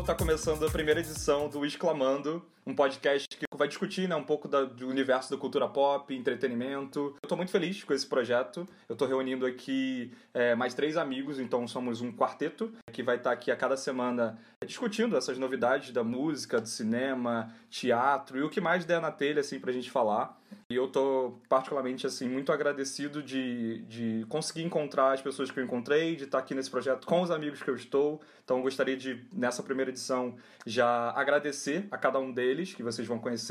[0.00, 4.24] pessoal, tá começando a primeira edição do Exclamando, um podcast que vai discutir né, um
[4.24, 7.14] pouco da- do universo da cultura pop, entretenimento.
[7.22, 8.66] Eu tô muito feliz com esse projeto.
[8.88, 13.32] Eu tô reunindo aqui é, mais três amigos, então somos um quarteto que vai estar
[13.32, 18.62] aqui a cada semana discutindo essas novidades da música, do cinema, teatro e o que
[18.62, 20.38] mais der na telha assim pra gente falar.
[20.68, 25.64] E eu tô particularmente assim muito agradecido de, de conseguir encontrar as pessoas que eu
[25.64, 28.20] encontrei, de estar aqui nesse projeto com os amigos que eu estou.
[28.44, 30.34] Então eu gostaria de nessa primeira edição
[30.66, 33.49] já agradecer a cada um deles que vocês vão conhecer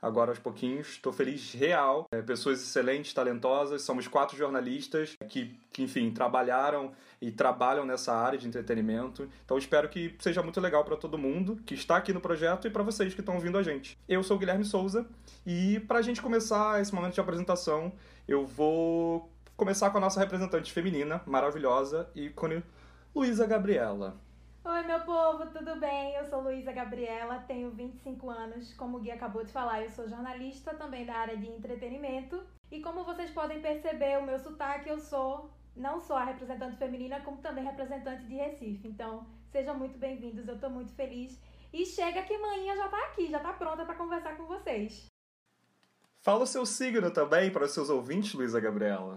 [0.00, 0.88] agora aos pouquinhos.
[0.90, 3.82] Estou feliz real, é, pessoas excelentes, talentosas.
[3.82, 9.28] Somos quatro jornalistas que, que enfim trabalharam e trabalham nessa área de entretenimento.
[9.44, 12.70] Então espero que seja muito legal para todo mundo que está aqui no projeto e
[12.70, 13.98] para vocês que estão ouvindo a gente.
[14.08, 15.06] Eu sou o Guilherme Souza
[15.46, 17.92] e para a gente começar esse momento de apresentação,
[18.26, 22.62] eu vou começar com a nossa representante feminina, maravilhosa, ícone,
[23.14, 24.16] Luísa Gabriela.
[24.64, 26.14] Oi, meu povo, tudo bem?
[26.14, 28.74] Eu sou Luísa Gabriela, tenho 25 anos.
[28.74, 32.42] Como o Gui acabou de falar, eu sou jornalista também da área de entretenimento.
[32.70, 37.20] E como vocês podem perceber, o meu sotaque, eu sou não só a representante feminina,
[37.20, 38.88] como também representante de Recife.
[38.88, 41.40] Então, sejam muito bem-vindos, eu tô muito feliz.
[41.72, 45.06] E chega que manhã já tá aqui, já tá pronta para conversar com vocês.
[46.20, 49.16] Fala o seu signo também para os seus ouvintes, Luísa Gabriela.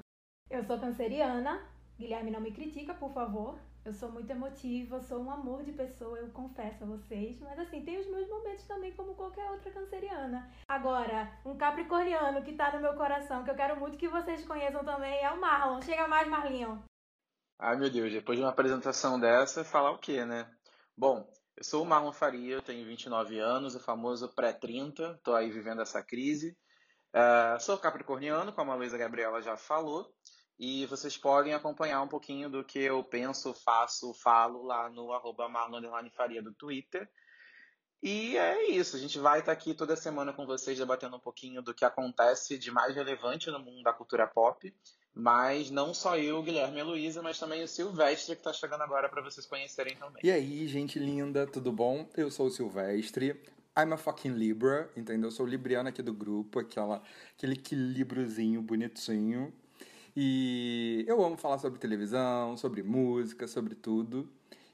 [0.49, 1.67] Eu sou canceriana.
[1.97, 3.59] Guilherme, não me critica, por favor.
[3.83, 7.39] Eu sou muito emotiva, sou um amor de pessoa, eu confesso a vocês.
[7.39, 10.47] Mas assim, tem os meus momentos também, como qualquer outra canceriana.
[10.67, 14.85] Agora, um capricorniano que tá no meu coração, que eu quero muito que vocês conheçam
[14.85, 15.81] também, é o Marlon.
[15.81, 16.83] Chega mais, Marlinho.
[17.57, 20.47] Ai meu Deus, depois de uma apresentação dessa, falar o quê, né?
[20.95, 25.81] Bom, eu sou o Marlon Faria, tenho 29 anos, o famoso pré-30, tô aí vivendo
[25.81, 26.55] essa crise.
[27.13, 30.13] Ah, sou capricorniano, como a Luísa Gabriela já falou,
[30.63, 35.49] e vocês podem acompanhar um pouquinho do que eu penso, faço, falo lá no arroba
[36.15, 37.09] Faria do Twitter.
[38.03, 41.63] E é isso, a gente vai estar aqui toda semana com vocês debatendo um pouquinho
[41.63, 44.71] do que acontece de mais relevante no mundo da cultura pop.
[45.11, 49.09] Mas não só eu, Guilherme e Luísa, mas também o Silvestre, que está chegando agora
[49.09, 50.21] para vocês conhecerem também.
[50.23, 52.07] E aí, gente linda, tudo bom?
[52.15, 53.29] Eu sou o Silvestre.
[53.75, 55.29] I'm a fucking Libra, entendeu?
[55.29, 57.01] Eu sou o libriano aqui do grupo, aquela,
[57.35, 59.51] aquele equilíbriozinho bonitinho.
[60.15, 64.27] E eu amo falar sobre televisão, sobre música, sobre tudo.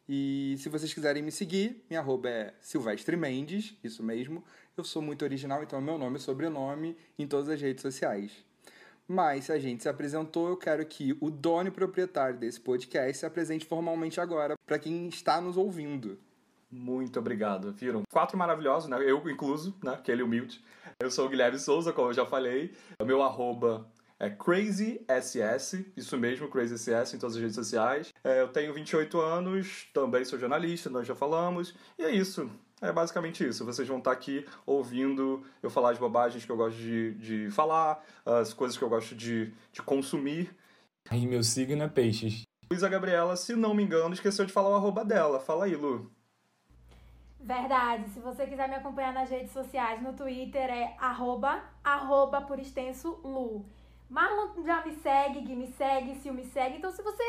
[0.09, 4.43] E se vocês quiserem me seguir, minha arroba é Silvestre Mendes, isso mesmo.
[4.75, 8.31] Eu sou muito original, então é meu nome e sobrenome em todas as redes sociais.
[9.07, 13.17] Mas se a gente se apresentou, eu quero que o dono e proprietário desse podcast
[13.17, 16.17] se apresente formalmente agora para quem está nos ouvindo.
[16.69, 17.71] Muito obrigado.
[17.71, 18.03] Viram?
[18.11, 18.97] Quatro maravilhosos, né?
[19.01, 19.93] Eu incluso, né?
[19.93, 20.61] Aquele humilde.
[20.99, 22.73] Eu sou o Guilherme Souza, como eu já falei.
[23.01, 23.87] O meu arroba
[24.19, 28.13] é CrazySS, isso mesmo, CrazySS em todas as redes sociais.
[28.23, 31.75] É, eu tenho 28 anos, também sou jornalista, nós já falamos.
[31.99, 32.49] E é isso.
[32.81, 33.65] É basicamente isso.
[33.65, 38.03] Vocês vão estar aqui ouvindo eu falar as bobagens que eu gosto de, de falar,
[38.25, 40.55] as coisas que eu gosto de, de consumir.
[41.11, 42.41] E meu signo é peixes.
[42.69, 45.39] Luísa Gabriela, se não me engano, esqueceu de falar o arroba dela.
[45.39, 46.11] Fala aí, Lu.
[47.39, 52.59] Verdade, se você quiser me acompanhar nas redes sociais, no Twitter é arroba, arroba por
[52.59, 53.65] extenso Lu.
[54.09, 56.77] Marlon já me segue, Gui me segue, Sil me segue.
[56.77, 57.23] Então, se você,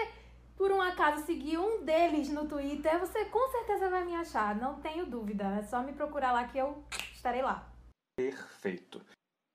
[0.57, 4.55] por um acaso, seguir um deles no Twitter, você com certeza vai me achar.
[4.55, 5.45] Não tenho dúvida.
[5.59, 7.69] É só me procurar lá que eu estarei lá.
[8.17, 9.01] Perfeito.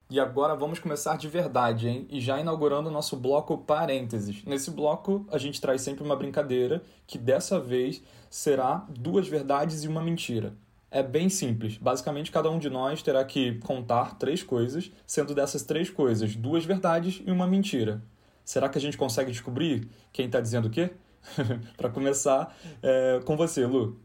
[0.10, 2.08] E agora vamos começar de verdade, hein?
[2.10, 4.44] E já inaugurando o nosso bloco Parênteses.
[4.44, 9.88] Nesse bloco, a gente traz sempre uma brincadeira, que dessa vez será duas verdades e
[9.88, 10.56] uma mentira.
[10.96, 11.76] É bem simples.
[11.76, 16.64] Basicamente, cada um de nós terá que contar três coisas, sendo dessas três coisas duas
[16.66, 18.00] verdades e uma mentira.
[18.46, 20.94] Será que a gente consegue descobrir quem está dizendo o quê?
[21.76, 24.00] Para começar, é, com você, Lu.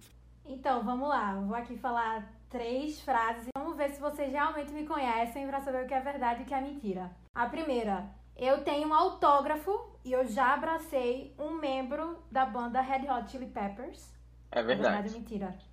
[0.46, 1.34] Então, vamos lá.
[1.34, 3.48] Vou aqui falar três frases.
[3.54, 6.46] Vamos ver se vocês realmente me conhecem para saber o que é verdade e o
[6.46, 7.10] que é mentira.
[7.34, 8.08] A primeira.
[8.34, 13.46] Eu tenho um autógrafo e eu já abracei um membro da banda Red Hot Chili
[13.46, 14.10] Peppers.
[14.50, 15.08] É Verdade verdade.
[15.08, 15.67] ou mentira?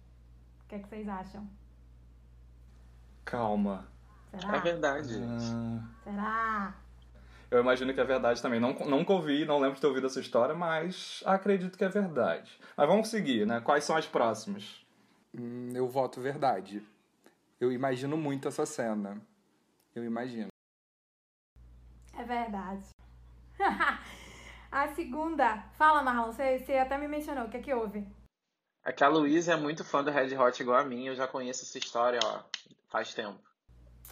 [0.65, 1.47] O que, é que vocês acham?
[3.23, 3.87] Calma.
[4.31, 4.57] Será?
[4.57, 5.13] É verdade.
[5.23, 6.73] Ah, Será?
[7.51, 8.59] eu imagino que é verdade também.
[8.59, 12.59] Não, nunca ouvi, não lembro de ter ouvido essa história, mas acredito que é verdade.
[12.75, 13.61] Mas vamos seguir, né?
[13.61, 14.83] Quais são as próximas?
[15.37, 16.83] Hum, eu voto verdade.
[17.59, 19.21] Eu imagino muito essa cena.
[19.93, 20.47] Eu imagino.
[22.17, 22.87] É verdade.
[24.71, 25.63] A segunda.
[25.77, 26.31] Fala, Marlon.
[26.31, 27.45] Você, você até me mencionou.
[27.45, 28.05] O que é que houve?
[28.85, 31.27] É que a Luísa é muito fã do Red Hot igual a mim, eu já
[31.27, 32.39] conheço essa história, ó,
[32.87, 33.39] faz tempo.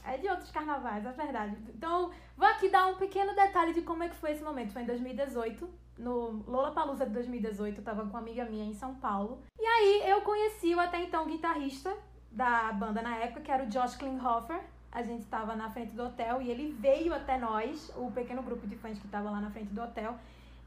[0.04, 1.56] É de outros carnavais, é verdade.
[1.70, 4.74] Então, vou aqui dar um pequeno detalhe de como é que foi esse momento.
[4.74, 8.96] Foi em 2018, no Lollapalooza de 2018, eu tava com uma amiga minha em São
[8.96, 9.44] Paulo.
[9.60, 11.96] E aí eu conheci o até então guitarrista
[12.32, 14.60] da banda na época, que era o Josh Klinghoffer.
[14.92, 18.66] A gente estava na frente do hotel e ele veio até nós, o pequeno grupo
[18.66, 20.18] de fãs que estava lá na frente do hotel,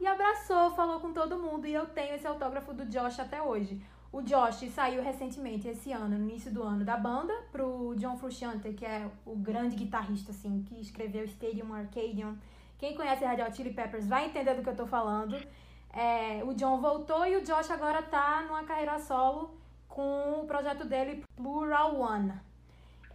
[0.00, 1.67] e abraçou, falou com todo mundo.
[1.67, 3.82] E eu tenho esse autógrafo do Josh até hoje.
[4.16, 8.72] O Josh saiu recentemente, esse ano, no início do ano, da banda, pro John Frusciante,
[8.72, 12.34] que é o grande guitarrista, assim, que escreveu Stadium Arcadium.
[12.78, 15.36] Quem conhece Red Hot Chili Peppers vai entender do que eu tô falando.
[15.92, 19.50] É, o John voltou e o Josh agora tá numa carreira solo
[19.86, 22.32] com o projeto dele, Plural One.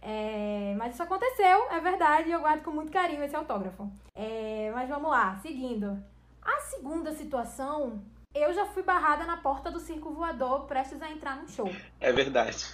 [0.00, 3.90] É, mas isso aconteceu, é verdade, e eu guardo com muito carinho esse autógrafo.
[4.14, 6.00] É, mas vamos lá, seguindo.
[6.40, 8.00] A segunda situação,
[8.34, 11.70] eu já fui barrada na porta do circo voador prestes a entrar num show.
[12.00, 12.66] É verdade.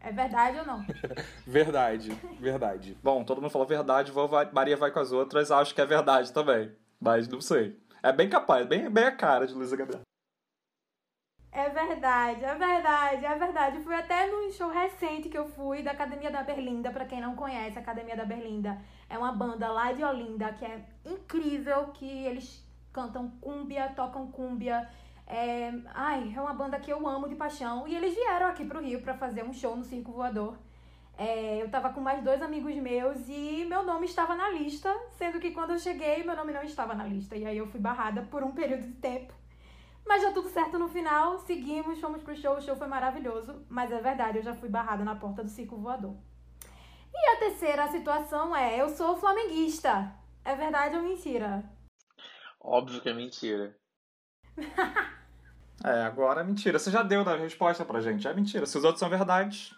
[0.00, 0.84] É verdade ou não?
[1.46, 2.10] verdade,
[2.40, 2.96] verdade.
[3.02, 5.86] Bom, todo mundo falou verdade, vou, vai, Maria vai com as outras, acho que é
[5.86, 6.74] verdade também.
[6.98, 7.78] Mas não sei.
[8.02, 10.00] É bem capaz, bem, bem a cara de Luísa Gabriel.
[11.52, 13.80] É verdade, é verdade, é verdade.
[13.80, 16.90] Fui até num show recente que eu fui da Academia da Berlinda.
[16.90, 20.64] Para quem não conhece, a Academia da Berlinda é uma banda lá de Olinda que
[20.64, 24.88] é incrível, que eles cantam cúmbia, tocam cúmbia.
[25.26, 25.72] É...
[25.94, 27.86] Ai, é uma banda que eu amo de paixão.
[27.86, 30.56] E eles vieram aqui pro Rio para fazer um show no Circo Voador.
[31.16, 35.38] É, eu tava com mais dois amigos meus e meu nome estava na lista, sendo
[35.38, 37.36] que quando eu cheguei, meu nome não estava na lista.
[37.36, 39.34] E aí eu fui barrada por um período de tempo.
[40.06, 43.64] Mas deu tudo certo no final, seguimos, fomos pro show, o show foi maravilhoso.
[43.68, 46.16] Mas é verdade, eu já fui barrada na porta do circo voador.
[47.12, 50.12] E a terceira situação é: eu sou flamenguista.
[50.42, 51.62] É verdade ou mentira?
[52.60, 53.74] Óbvio que é mentira.
[55.84, 56.78] é, agora é mentira.
[56.78, 58.28] Você já deu a resposta pra gente.
[58.28, 58.66] É mentira.
[58.66, 59.74] Se os outros são verdades.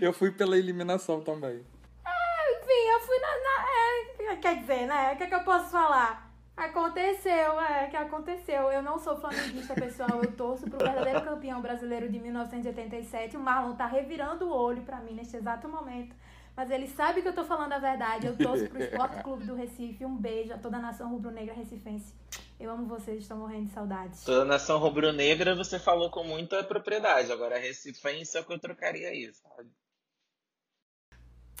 [0.00, 1.64] Eu fui pela eliminação também.
[2.06, 3.28] É, enfim, eu fui na.
[3.28, 5.12] na é, quer dizer, né?
[5.12, 6.32] O que, é que eu posso falar?
[6.56, 8.70] Aconteceu, é, que aconteceu.
[8.70, 10.22] Eu não sou flamenguista, pessoal.
[10.22, 13.36] Eu torço pro verdadeiro campeão brasileiro de 1987.
[13.36, 16.14] O Marlon tá revirando o olho para mim neste exato momento.
[16.56, 18.26] Mas ele sabe que eu tô falando a verdade.
[18.26, 20.04] Eu torço pro Esporte Clube do Recife.
[20.04, 22.14] Um beijo a toda a nação rubro-negra recifense.
[22.58, 24.24] Eu amo vocês, estou morrendo de saudades.
[24.24, 27.32] Toda a nação rubro-negra você falou com muita propriedade.
[27.32, 29.68] Agora, recifense é o que eu trocaria isso, sabe?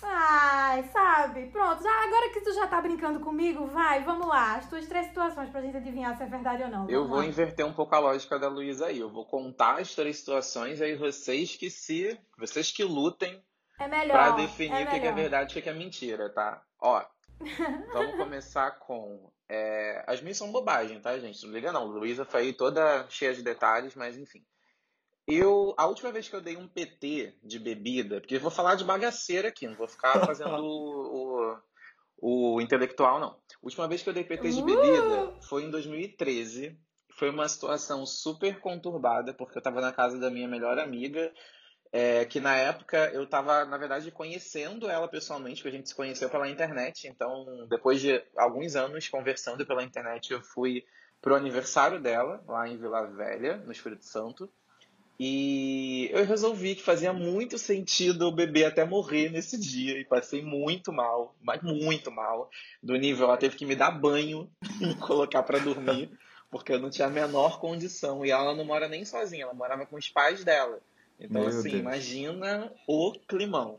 [0.02, 1.46] Ai, sabe?
[1.46, 4.56] Pronto, já, agora que tu já tá brincando comigo, vai, vamos lá.
[4.56, 6.88] As tuas três situações pra gente adivinhar se é verdade ou não.
[6.90, 7.26] Eu vou lá.
[7.26, 8.98] inverter um pouco a lógica da Luísa aí.
[8.98, 12.18] Eu vou contar as três situações e aí vocês que se.
[12.36, 13.42] Vocês que lutem
[13.78, 16.62] é melhor, pra definir é o que é verdade e o que é mentira, tá?
[16.80, 17.04] Ó,
[17.92, 19.30] vamos começar com.
[19.48, 21.44] É, as minhas são bobagem, tá, gente?
[21.44, 21.86] Não liga não.
[21.86, 24.44] Luísa foi aí toda cheia de detalhes, mas enfim.
[25.26, 28.74] Eu, a última vez que eu dei um PT de bebida, porque eu vou falar
[28.74, 31.56] de bagaceira aqui, não vou ficar fazendo o,
[32.18, 33.30] o, o, intelectual, não.
[33.30, 36.78] A última vez que eu dei PT de bebida foi em 2013.
[37.16, 41.32] Foi uma situação super conturbada, porque eu estava na casa da minha melhor amiga,
[41.96, 45.94] é, que na época eu estava, na verdade, conhecendo ela pessoalmente, porque a gente se
[45.94, 47.06] conheceu pela internet.
[47.06, 50.84] Então, depois de alguns anos conversando pela internet, eu fui
[51.22, 54.50] pro aniversário dela, lá em Vila Velha, no Espírito Santo.
[55.20, 59.96] E eu resolvi que fazia muito sentido eu beber até morrer nesse dia.
[59.96, 62.50] E passei muito mal, mas muito mal.
[62.82, 66.10] Do nível, ela teve que me dar banho e me colocar para dormir,
[66.50, 68.26] porque eu não tinha a menor condição.
[68.26, 70.82] E ela não mora nem sozinha, ela morava com os pais dela.
[71.18, 71.80] Então, Meu assim, Deus.
[71.80, 73.78] imagina o climão.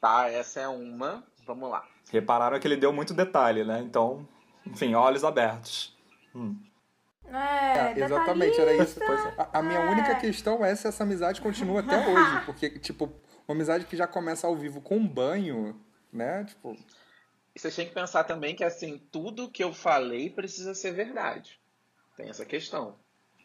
[0.00, 1.24] Tá, essa é uma.
[1.46, 1.86] Vamos lá.
[2.10, 3.80] Repararam que ele deu muito detalhe, né?
[3.80, 4.26] Então,
[4.66, 5.96] enfim, olhos abertos.
[6.34, 6.56] Hum.
[7.32, 8.98] É, é, exatamente, era isso.
[9.38, 9.90] A, a minha é.
[9.90, 12.40] única questão é se essa amizade continua até hoje.
[12.46, 13.12] Porque, tipo,
[13.46, 15.78] uma amizade que já começa ao vivo com um banho,
[16.12, 16.44] né?
[16.44, 16.76] Tipo.
[17.54, 21.60] E você tem que pensar também que, assim, tudo que eu falei precisa ser verdade.
[22.16, 22.96] Tem essa questão.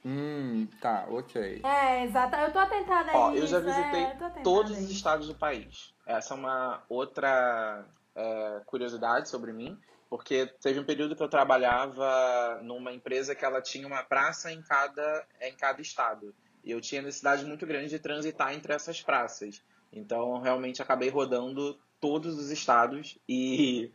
[0.06, 1.62] Hum, tá, ok.
[1.64, 2.36] É, exato.
[2.36, 5.96] Eu tô atentada Ó, eu já visitei é, todos os estados do país.
[6.06, 7.84] Essa é uma outra
[8.16, 9.76] é, curiosidade sobre mim.
[10.08, 14.62] Porque teve um período que eu trabalhava numa empresa que ela tinha uma praça em
[14.62, 16.36] cada, em cada estado.
[16.64, 19.64] E eu tinha necessidade muito grande de transitar entre essas praças.
[19.92, 23.92] Então, realmente acabei rodando todos os estados e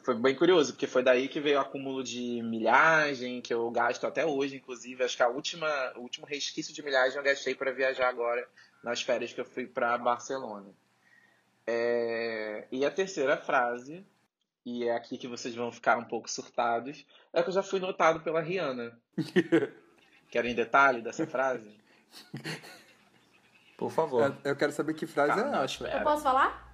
[0.00, 4.06] foi bem curioso, porque foi daí que veio o acúmulo de milhagem, que eu gasto
[4.06, 5.04] até hoje, inclusive.
[5.04, 8.46] Acho que a última, o último resquício de milhagem eu gastei para viajar agora
[8.82, 10.70] nas férias que eu fui para Barcelona.
[11.66, 12.66] É...
[12.72, 14.04] E a terceira frase
[14.64, 17.80] e é aqui que vocês vão ficar um pouco surtados, é que eu já fui
[17.80, 18.96] notado pela Rihanna.
[20.30, 21.76] Querem detalhe dessa frase?
[23.76, 24.36] Por favor.
[24.44, 25.98] Eu, eu quero saber que frase Calma, é não.
[25.98, 26.71] Eu posso falar?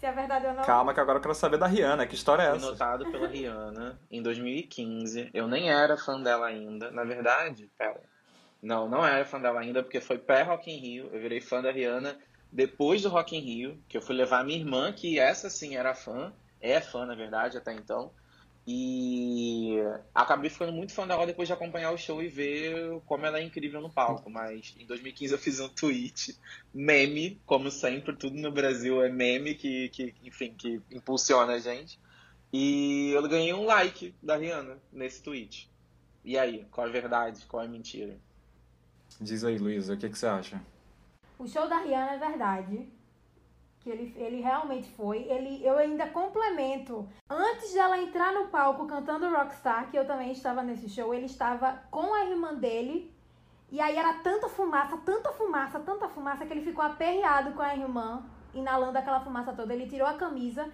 [0.00, 0.62] Se é verdade ou não?
[0.64, 2.06] Calma, que agora eu quero saber da Rihanna.
[2.06, 2.70] Que história é Fui essa?
[2.70, 5.28] notado pela Rihanna em 2015.
[5.34, 6.90] Eu nem era fã dela ainda.
[6.90, 8.00] Na verdade, pera.
[8.62, 11.10] Não, não era fã dela ainda, porque foi pré-Rock in Rio.
[11.12, 12.16] Eu virei fã da Rihanna
[12.50, 15.76] depois do Rock in Rio, que eu fui levar a minha irmã, que essa sim
[15.76, 16.32] era fã.
[16.62, 18.10] É fã, na verdade, até então.
[18.72, 19.80] E
[20.14, 23.42] acabei ficando muito fã dela depois de acompanhar o show e ver como ela é
[23.42, 24.30] incrível no palco.
[24.30, 26.38] Mas em 2015 eu fiz um tweet,
[26.72, 31.98] meme, como sempre, tudo no Brasil é meme que, que enfim, que impulsiona a gente.
[32.52, 35.68] E eu ganhei um like da Rihanna nesse tweet.
[36.24, 37.44] E aí, qual é a verdade?
[37.46, 38.16] Qual é a mentira?
[39.20, 40.62] Diz aí, Luísa, o que, que você acha?
[41.36, 42.88] O show da Rihanna é verdade.
[43.80, 45.22] Que ele, ele realmente foi.
[45.22, 47.08] Ele, eu ainda complemento.
[47.28, 51.82] Antes dela entrar no palco cantando Rockstar, que eu também estava nesse show, ele estava
[51.90, 53.14] com a irmã dele.
[53.70, 57.74] E aí era tanta fumaça, tanta fumaça, tanta fumaça, que ele ficou aperreado com a
[57.74, 58.22] irmã,
[58.52, 59.72] inalando aquela fumaça toda.
[59.72, 60.68] Ele tirou a camisa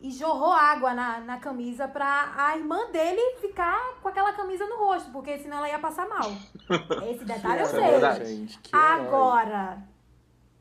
[0.00, 4.76] e jorrou água na, na camisa pra a irmã dele ficar com aquela camisa no
[4.76, 6.30] rosto, porque senão ela ia passar mal.
[7.10, 8.48] Esse detalhe eu sei.
[8.72, 9.78] Agora,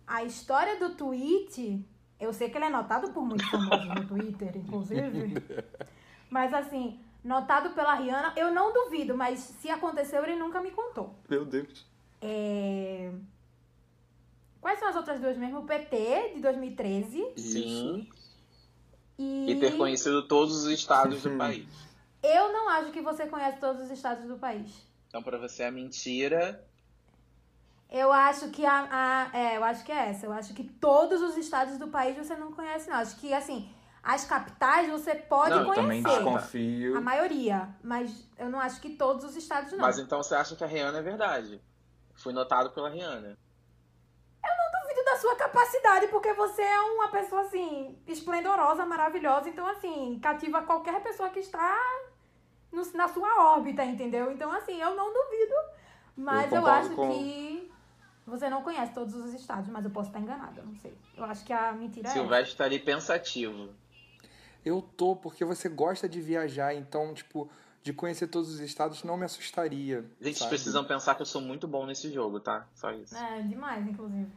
[0.08, 1.84] a história do tweet,
[2.20, 5.34] eu sei que ele é notado por muitos famosos no Twitter, inclusive.
[6.30, 11.16] Mas assim, notado pela Rihanna, eu não duvido, mas se aconteceu, ele nunca me contou.
[11.30, 11.86] Meu Deus.
[12.22, 13.12] É...
[14.60, 15.60] Quais são as outras duas mesmo?
[15.60, 17.34] O PT, de 2013.
[17.38, 18.10] Sim.
[19.18, 21.68] E, E ter conhecido todos os estados do país.
[22.24, 24.86] eu não acho que você conhece todos os estados do país.
[25.08, 26.62] Então, pra você é mentira.
[27.90, 28.88] Eu acho que a,
[29.32, 30.26] a- É, eu acho que é essa.
[30.26, 32.98] Eu acho que todos os estados do país você não conhece, não.
[32.98, 33.70] Acho que, assim,
[34.04, 36.24] as capitais você pode Não, Eu também conhecer.
[36.24, 36.98] desconfio.
[36.98, 37.70] A maioria.
[37.84, 39.80] Mas eu não acho que todos os estados, não.
[39.80, 41.62] Mas então você acha que a Rihanna é verdade?
[42.16, 43.38] Fui notado pela Rihanna.
[44.82, 49.50] duvido da sua capacidade, porque você é uma pessoa, assim, esplendorosa, maravilhosa.
[49.50, 51.76] Então, assim, cativa qualquer pessoa que está
[52.72, 54.32] no- na sua órbita, entendeu?
[54.32, 55.56] Então, assim, eu não duvido.
[56.16, 57.72] Mas Eu eu, acho com- que
[58.26, 60.94] você não conhece todos os estados, mas eu posso estar enganada, não sei.
[61.16, 62.20] Eu acho que a mentira é essa.
[62.20, 63.70] Silvestre tá ali pensativo.
[64.66, 67.48] Eu tô, porque você gosta de viajar, então, tipo,
[67.84, 69.98] de conhecer todos os estados não me assustaria.
[70.02, 70.50] Gente, vocês sabe?
[70.50, 72.66] precisam pensar que eu sou muito bom nesse jogo, tá?
[72.74, 73.16] Só isso.
[73.16, 74.28] É, demais, inclusive.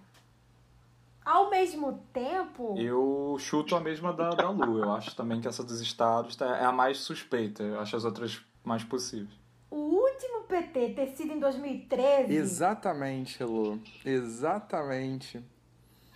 [1.24, 4.78] Ao mesmo tempo, Eu chuto a mesma da, da Lu.
[4.82, 7.62] Eu acho também que essa dos estados tá- é a mais suspeita.
[7.62, 9.28] Eu acho as outras mais possíveis.
[9.70, 13.80] o último PT ter sido em 2013, Exatamente, Lu.
[14.04, 15.40] Exatamente.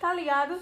[0.00, 0.58] tá ligado?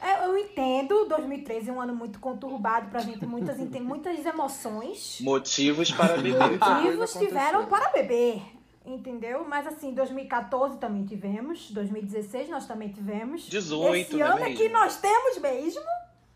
[0.00, 5.18] É, Eu entendo, 2013 é um ano muito conturbado pra gente, muitas, tem muitas emoções.
[5.20, 6.58] Motivos para beber.
[6.58, 8.42] Motivos tiveram para beber,
[8.84, 9.44] entendeu?
[9.48, 13.42] Mas assim, 2014 também tivemos, 2016 nós também tivemos.
[13.48, 15.82] 18, Esse não é ano é que nós temos mesmo.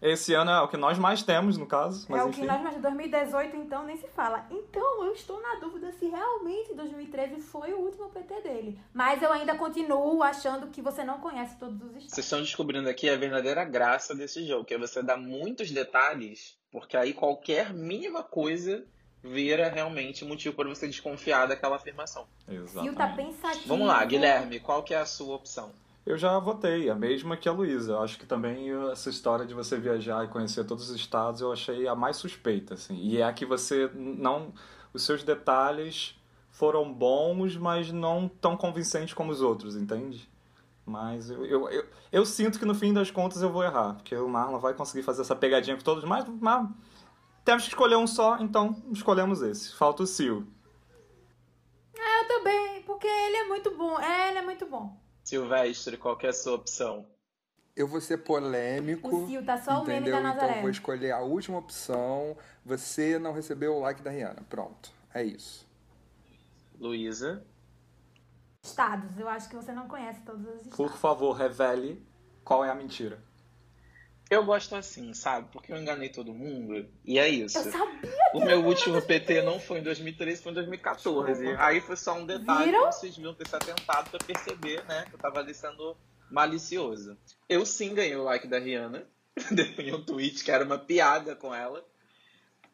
[0.00, 2.06] Esse ano é o que nós mais temos, no caso.
[2.08, 2.42] Mas é o enfim.
[2.42, 4.46] que nós, mas 2018 então nem se fala.
[4.50, 8.78] Então eu estou na dúvida se realmente 2013 foi o último PT dele.
[8.92, 12.10] Mas eu ainda continuo achando que você não conhece todos os estados.
[12.10, 16.58] Vocês estão descobrindo aqui a verdadeira graça desse jogo, que é você dar muitos detalhes,
[16.70, 18.84] porque aí qualquer mínima coisa
[19.22, 22.26] vira realmente motivo para você desconfiar daquela afirmação.
[22.46, 22.96] Fio Exatamente.
[22.96, 23.66] tá pensativo.
[23.66, 25.72] Vamos lá, Guilherme, qual que é a sua opção?
[26.06, 27.98] Eu já votei, a mesma que a Luísa.
[27.98, 31.88] Acho que também essa história de você viajar e conhecer todos os estados eu achei
[31.88, 32.96] a mais suspeita, assim.
[32.96, 34.54] E é a que você não.
[34.94, 36.16] Os seus detalhes
[36.48, 40.30] foram bons, mas não tão convincentes como os outros, entende?
[40.86, 44.14] Mas eu, eu, eu, eu sinto que no fim das contas eu vou errar, porque
[44.14, 46.68] o Marlon vai conseguir fazer essa pegadinha com todos, mas, mas
[47.44, 49.74] temos que escolher um só, então escolhemos esse.
[49.74, 50.46] Falta o Sil.
[51.94, 53.98] Eu também, porque ele é muito bom.
[53.98, 54.96] É, ele é muito bom.
[55.26, 57.04] Silvestre, qual que é a sua opção?
[57.74, 59.08] Eu vou ser polêmico.
[59.24, 60.58] O Sil tá só o meme da Então Nazaré.
[60.58, 62.36] eu vou escolher a última opção.
[62.64, 64.46] Você não recebeu o like da Rihanna.
[64.48, 64.92] Pronto.
[65.12, 65.66] É isso.
[66.78, 67.44] Luísa?
[68.62, 70.76] Estados, eu acho que você não conhece todos os estados.
[70.76, 72.06] Por favor, revele
[72.44, 73.20] qual é a mentira.
[74.28, 75.48] Eu gosto assim, sabe?
[75.52, 76.88] Porque eu enganei todo mundo.
[77.04, 77.58] E é isso.
[77.58, 78.16] Eu sabia.
[78.34, 81.46] O meu último PT não foi em 2013, foi em 2014.
[81.58, 82.88] Aí foi só um detalhe Viram?
[82.88, 85.04] que vocês deviam ter se atentado pra perceber, né?
[85.08, 85.96] Que eu tava ali sendo
[86.28, 87.16] malicioso.
[87.48, 89.06] Eu sim ganhei o like da Rihanna.
[89.52, 91.84] Depois um tweet que era uma piada com ela.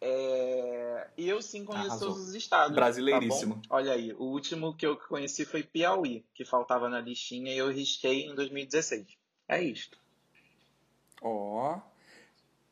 [0.01, 2.09] É, E eu sim conheço Arrasou.
[2.09, 2.75] todos os estados.
[2.75, 3.55] Brasileiríssimo.
[3.55, 3.77] tá bom?
[3.77, 7.71] Olha aí, o último que eu conheci foi Piauí, que faltava na listinha e eu
[7.71, 9.07] risquei em 2016.
[9.49, 10.02] É isto.
[11.23, 11.79] Ó.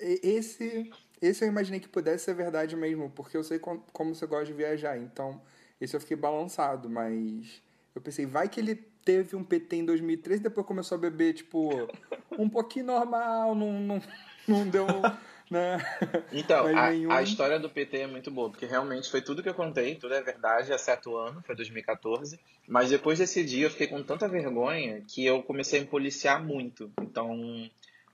[0.01, 0.91] E- Esse,
[1.21, 4.47] esse eu imaginei que pudesse ser verdade mesmo, porque eu sei com- como você gosta
[4.47, 4.99] de viajar.
[4.99, 5.41] Então,
[5.81, 7.63] Esse eu fiquei balançado, mas
[7.95, 11.89] eu pensei, vai que ele teve um PT em 2013 depois começou a beber, tipo,
[12.39, 14.03] um pouquinho normal, não, não,
[14.47, 14.87] não deu.
[15.51, 15.79] Né?
[16.31, 17.11] Então, a, nenhum...
[17.11, 20.15] a, história do PT é muito boa, porque realmente foi tudo que eu contei, tudo
[20.15, 22.39] é verdade, exceto o ano, foi 2014.
[22.69, 26.41] Mas depois desse dia eu fiquei com tanta vergonha que eu comecei a me policiar
[26.41, 26.93] muito.
[27.03, 27.69] Então,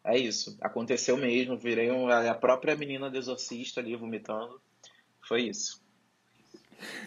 [0.07, 0.57] é isso.
[0.61, 4.61] Aconteceu mesmo, virei a própria menina do exorcista ali vomitando.
[5.21, 5.85] Foi isso.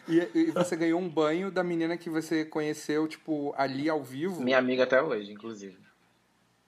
[0.08, 4.42] E, e, você ganhou um banho da menina que você conheceu, tipo, ali ao vivo?
[4.42, 5.78] Minha amiga até hoje, inclusive.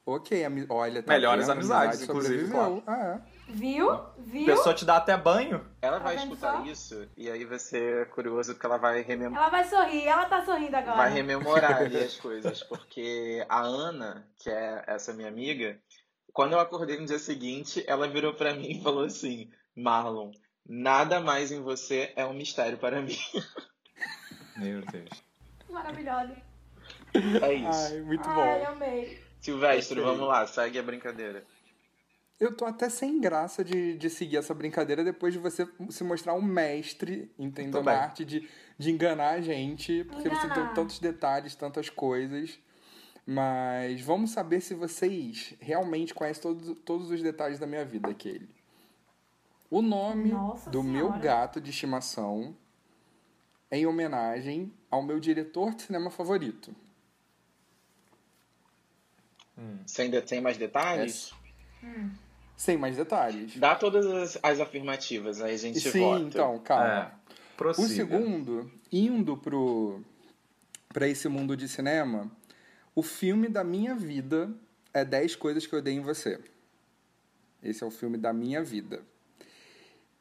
[0.06, 1.58] Ok, olha, tá Melhores vendo?
[1.58, 2.50] amizades, inclusive.
[2.50, 2.84] Claro.
[2.88, 3.42] Ah, é.
[3.52, 4.00] Viu?
[4.18, 4.54] Viu?
[4.54, 5.66] A pessoa te dá até banho.
[5.82, 6.66] Ela tá vai escutar só?
[6.66, 9.44] isso e aí vai ser curioso porque ela vai rememorar.
[9.44, 10.98] Ela vai sorrir, ela tá sorrindo agora.
[10.98, 15.78] Vai rememorar ali as coisas, porque a Ana, que é essa minha amiga,
[16.34, 20.32] quando eu acordei no dia seguinte, ela virou para mim e falou assim: Marlon,
[20.66, 23.18] nada mais em você é um mistério para mim.
[24.58, 25.24] Meu Deus.
[25.70, 26.36] Maravilhosa.
[27.14, 27.94] É isso.
[27.94, 28.42] Ai, muito Ai, bom.
[28.42, 29.24] Ai, amei.
[29.40, 31.44] Silvestre, vamos lá, segue a brincadeira.
[32.40, 36.34] Eu tô até sem graça de, de seguir essa brincadeira depois de você se mostrar
[36.34, 37.84] um mestre, entendeu?
[37.84, 40.42] Na arte de, de enganar a gente, porque Enganar.
[40.42, 42.60] você deu tantos detalhes, tantas coisas.
[43.26, 48.50] Mas vamos saber se vocês realmente conhecem todos, todos os detalhes da minha vida, aquele.
[49.70, 50.98] O nome Nossa do Senhora.
[51.12, 52.56] meu gato de estimação
[53.70, 56.76] é em homenagem ao meu diretor de cinema favorito.
[59.86, 61.34] Sem, de- sem mais detalhes?
[62.58, 63.56] Sem mais detalhes.
[63.58, 66.24] Dá todas as, as afirmativas, aí a gente Sim, vota.
[66.24, 67.14] então, calma.
[67.18, 67.64] É.
[67.78, 70.02] O segundo, indo pro
[70.90, 72.30] para esse mundo de cinema,
[72.96, 74.52] o filme da minha vida
[74.94, 76.40] é 10 coisas que eu odeio em você.
[77.64, 79.04] Esse é o filme da minha vida.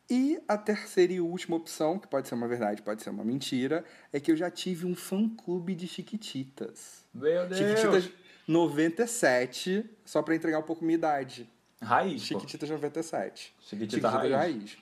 [0.08, 3.84] E a terceira e última opção, que pode ser uma verdade, pode ser uma mentira,
[4.12, 7.04] é que eu já tive um fã-clube de Chiquititas.
[7.14, 7.58] Meu Deus.
[7.58, 8.10] Chiquititas
[8.48, 11.48] 97, só pra entregar um pouco minha idade.
[11.80, 12.40] Raiz, pô.
[12.40, 13.54] Chiquititas 97.
[13.60, 14.32] Chiquitita Chiquititas raiz.
[14.34, 14.78] raiz.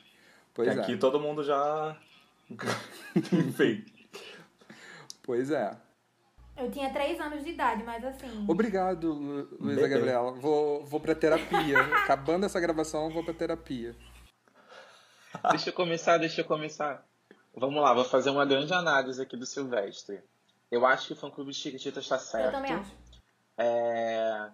[0.55, 0.83] Pois Que é.
[0.83, 1.96] aqui todo mundo já...
[3.33, 3.85] Enfim.
[5.22, 5.77] Pois é.
[6.59, 8.44] Eu tinha três anos de idade, mas assim.
[8.49, 9.88] Obrigado, Lu- Luísa Bebê.
[9.94, 10.33] Gabriela.
[10.33, 11.79] Vou, vou pra terapia.
[12.05, 13.94] Acabando essa gravação, eu vou pra terapia.
[15.51, 17.07] Deixa eu começar, deixa eu começar.
[17.55, 20.21] Vamos lá, vou fazer uma grande análise aqui do Silvestre.
[20.71, 22.47] Eu acho que o fã clube de Chiquititas está certo.
[22.47, 22.90] Eu também acho.
[23.57, 24.51] É,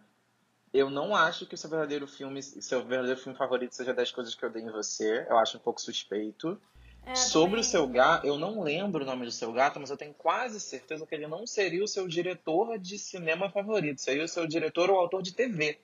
[0.73, 4.35] Eu não acho que o seu verdadeiro filme, seu verdadeiro filme favorito seja 10 coisas
[4.35, 5.27] que eu dei em você.
[5.29, 6.61] Eu acho um pouco suspeito.
[7.07, 9.91] É, Sobre também- o seu gato, eu não lembro o nome do seu gato, mas
[9.91, 14.25] eu tenho quase certeza que ele não seria o seu diretor de cinema favorito, seria
[14.25, 15.79] o seu diretor ou autor de TV.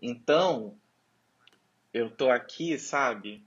[0.00, 0.78] Então,
[1.92, 3.44] eu tô aqui, sabe?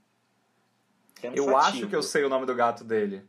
[1.33, 3.23] Eu acho que eu sei o nome do gato dele.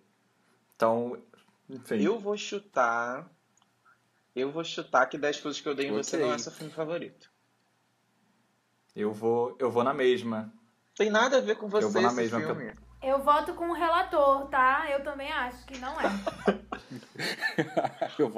[0.75, 1.21] Então,
[1.69, 2.03] enfim.
[2.03, 3.29] Eu vou chutar.
[4.35, 6.73] Eu vou chutar que 10 coisas que eu dei em você não é seu filme
[6.73, 7.31] favorito.
[8.95, 10.53] Eu vou, eu vou na mesma.
[10.97, 12.73] Tem nada a ver com você Eu vou na esse mesma, filme.
[13.03, 14.87] Eu voto com o relator, tá?
[14.91, 16.05] Eu também acho que não é.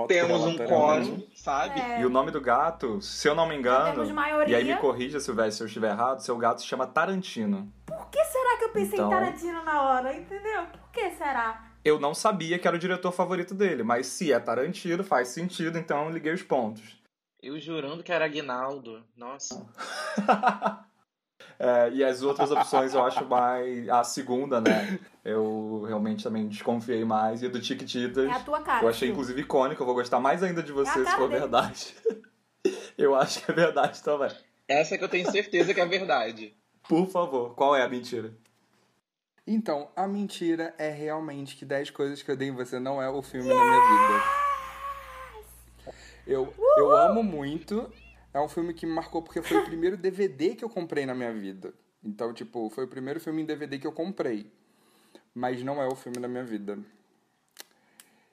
[0.09, 0.69] Temos um relatório.
[0.69, 1.81] quórum, sabe?
[1.81, 2.01] É.
[2.01, 4.53] E o nome do gato, se eu não me engano, temos maioria.
[4.53, 7.73] e aí me corrija, Silvestre, se eu estiver errado, seu gato se chama Tarantino.
[7.87, 10.15] Por que será que eu pensei Então- em Tarantino na hora?
[10.17, 10.67] Entendeu?
[10.67, 11.65] Por que será?
[11.85, 15.77] Eu não sabia que era o diretor favorito dele, mas se é Tarantino, faz sentido,
[15.77, 17.03] então eu liguei os pontos.
[17.43, 19.03] Eu jurando que era Aguinaldo.
[19.17, 19.67] Nossa.
[21.59, 23.89] É, e as outras opções eu acho mais.
[23.89, 24.99] A segunda, né?
[25.25, 27.43] Eu realmente também desconfiei mais.
[27.43, 28.29] E do Chiquititas.
[28.29, 28.85] É a tua cara.
[28.85, 31.41] Eu achei inclusive icônico, eu vou gostar mais ainda de você É se for dele.
[31.41, 31.95] verdade.
[32.99, 34.31] eu acho que é verdade também.
[34.67, 36.55] Essa que eu tenho certeza que é verdade.
[36.89, 38.33] Por favor, qual é a mentira?
[39.47, 43.09] Então, a mentira é realmente que 10 coisas que eu dei em você não é
[43.09, 44.25] o filme da minha vida.
[46.27, 47.93] Eu, eu amo muito.
[48.35, 51.15] É um filme que me marcou porque foi o primeiro DVD que eu comprei na
[51.15, 51.75] minha vida.
[52.03, 54.51] Então, tipo, foi o primeiro filme em DVD que eu comprei.
[55.35, 56.79] Mas não é o filme da minha vida.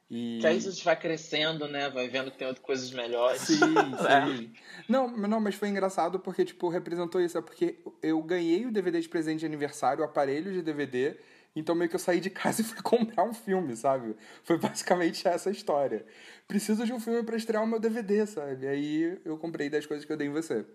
[0.10, 0.40] E...
[0.42, 1.90] Que aí a gente vai crescendo, né?
[1.90, 3.42] Vai vendo que tem outras coisas melhores.
[3.42, 3.60] Sim,
[4.36, 4.54] sim.
[4.88, 7.38] Não, não, mas foi engraçado porque, tipo, representou isso.
[7.38, 11.16] É porque eu ganhei o DVD de presente de aniversário, o aparelho de DVD,
[11.56, 14.16] então meio que eu saí de casa e fui comprar um filme, sabe?
[14.44, 16.06] Foi basicamente essa a história.
[16.48, 18.68] Preciso de um filme pra estrear o meu DVD, sabe?
[18.68, 20.66] Aí eu comprei 10 coisas que eu dei em você.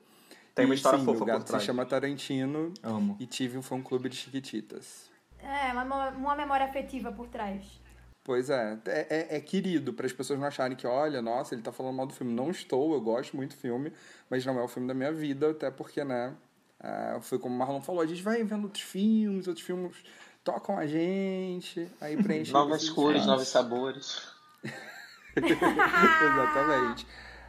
[0.55, 1.63] Tem uma E, história sim, fofa por gato trás.
[1.63, 3.17] se chama Tarantino Amo.
[3.19, 5.11] e tive um fã-clube de Chiquititas.
[5.39, 7.81] É, uma, uma memória afetiva por trás.
[8.23, 11.61] Pois é, é, é, é querido, para as pessoas não acharem que, olha, nossa, ele
[11.63, 12.33] tá falando mal do filme.
[12.33, 13.93] Não estou, eu gosto muito do filme,
[14.31, 16.35] mas não é o filme da minha vida, até porque, né,
[16.83, 19.95] é, foi como o Marlon falou, a gente vai vendo outros filmes, outros filmes
[20.45, 22.53] tocam a gente, aí preenchem.
[22.55, 24.23] Novas cores, novos sabores.
[25.35, 27.07] Exatamente.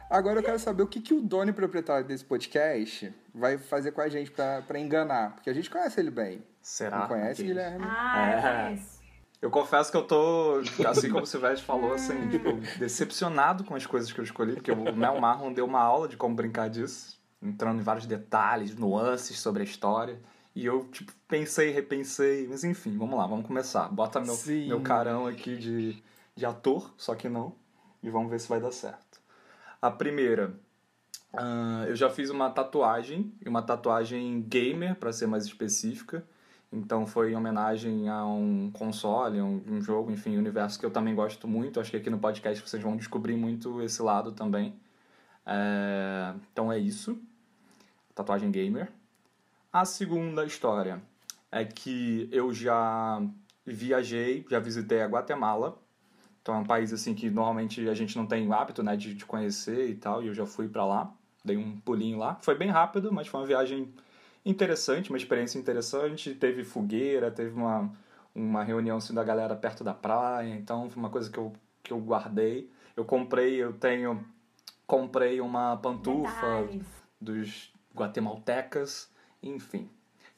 [0.08, 3.92] Agora eu quero saber o que, que o dono e proprietário desse podcast vai fazer
[3.92, 5.34] com a gente para enganar.
[5.34, 6.42] Porque a gente conhece ele bem.
[6.62, 7.00] Será?
[7.00, 7.46] Não conhece, Ok.
[7.46, 7.84] Guilherme?
[7.86, 8.78] Ah, eu É.
[9.42, 13.84] Eu confesso que eu tô, assim como o Silvestre falou, assim, tipo, decepcionado com as
[13.84, 17.20] coisas que eu escolhi, porque o Mel Marlon deu uma aula de como brincar disso,
[17.42, 20.18] entrando em vários detalhes, nuances sobre a história.
[20.56, 23.88] E eu, tipo, pensei, repensei, mas enfim, vamos lá, vamos começar.
[23.90, 24.68] Bota meu, Sim.
[24.68, 26.02] meu carão aqui de,
[26.34, 27.54] de ator, só que não,
[28.02, 29.20] e vamos ver se vai dar certo.
[29.82, 30.58] A primeira,
[31.34, 36.24] ah, eu já fiz uma tatuagem, e uma tatuagem gamer, para ser mais específica.
[36.72, 40.90] Então foi em homenagem a um console, um, um jogo, enfim, um universo que eu
[40.90, 41.78] também gosto muito.
[41.78, 44.74] Acho que aqui no podcast vocês vão descobrir muito esse lado também.
[45.44, 47.20] É, Então é isso.
[48.14, 48.90] Tatuagem gamer.
[49.76, 51.02] A segunda história
[51.52, 53.22] é que eu já
[53.62, 55.76] viajei, já visitei a Guatemala.
[56.40, 59.12] Então é um país assim que normalmente a gente não tem o hábito, né, de,
[59.12, 61.12] de conhecer e tal, e eu já fui pra lá,
[61.44, 62.36] dei um pulinho lá.
[62.40, 63.92] Foi bem rápido, mas foi uma viagem
[64.46, 66.34] interessante, uma experiência interessante.
[66.34, 67.92] Teve fogueira, teve uma,
[68.34, 71.92] uma reunião assim, da galera perto da praia, então foi uma coisa que eu, que
[71.92, 72.72] eu guardei.
[72.96, 74.24] Eu comprei, eu tenho.
[74.86, 76.86] Comprei uma pantufa Detalhes.
[77.20, 79.14] dos guatemaltecas,
[79.48, 79.88] enfim.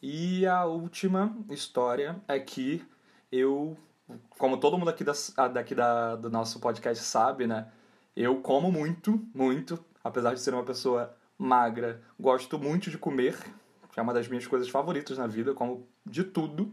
[0.00, 2.84] E a última história é que
[3.32, 3.76] eu,
[4.30, 5.12] como todo mundo aqui, da,
[5.52, 7.68] daqui da, do nosso podcast sabe, né?
[8.16, 13.36] Eu como muito, muito, apesar de ser uma pessoa magra, gosto muito de comer,
[13.92, 16.72] que é uma das minhas coisas favoritas na vida, como de tudo,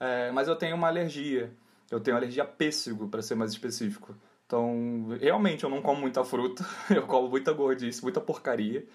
[0.00, 1.52] É, mas eu tenho uma alergia.
[1.90, 4.14] Eu tenho alergia a pêssego, para ser mais específico.
[4.46, 8.86] Então, realmente, eu não como muita fruta, eu como muita gordice, muita porcaria.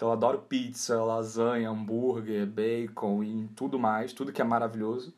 [0.00, 5.12] Então, eu adoro pizza, lasanha, hambúrguer, bacon e tudo mais, tudo que é maravilhoso.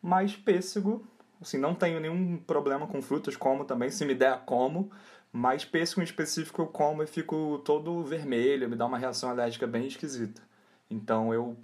[0.00, 1.04] Mas pêssego,
[1.42, 4.88] assim, não tenho nenhum problema com frutas, como também, se me der, como.
[5.32, 9.66] Mas pêssego em específico eu como e fico todo vermelho, me dá uma reação alérgica
[9.66, 10.40] bem esquisita.
[10.88, 11.56] Então eu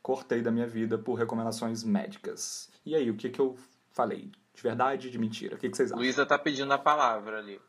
[0.00, 2.70] cortei da minha vida por recomendações médicas.
[2.86, 3.58] E aí, o que, que eu
[3.90, 4.30] falei?
[4.54, 5.56] De verdade, de mentira?
[5.56, 5.98] O que, que vocês acham?
[5.98, 7.60] Luísa tá pedindo a palavra ali.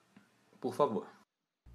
[0.62, 1.08] Por favor.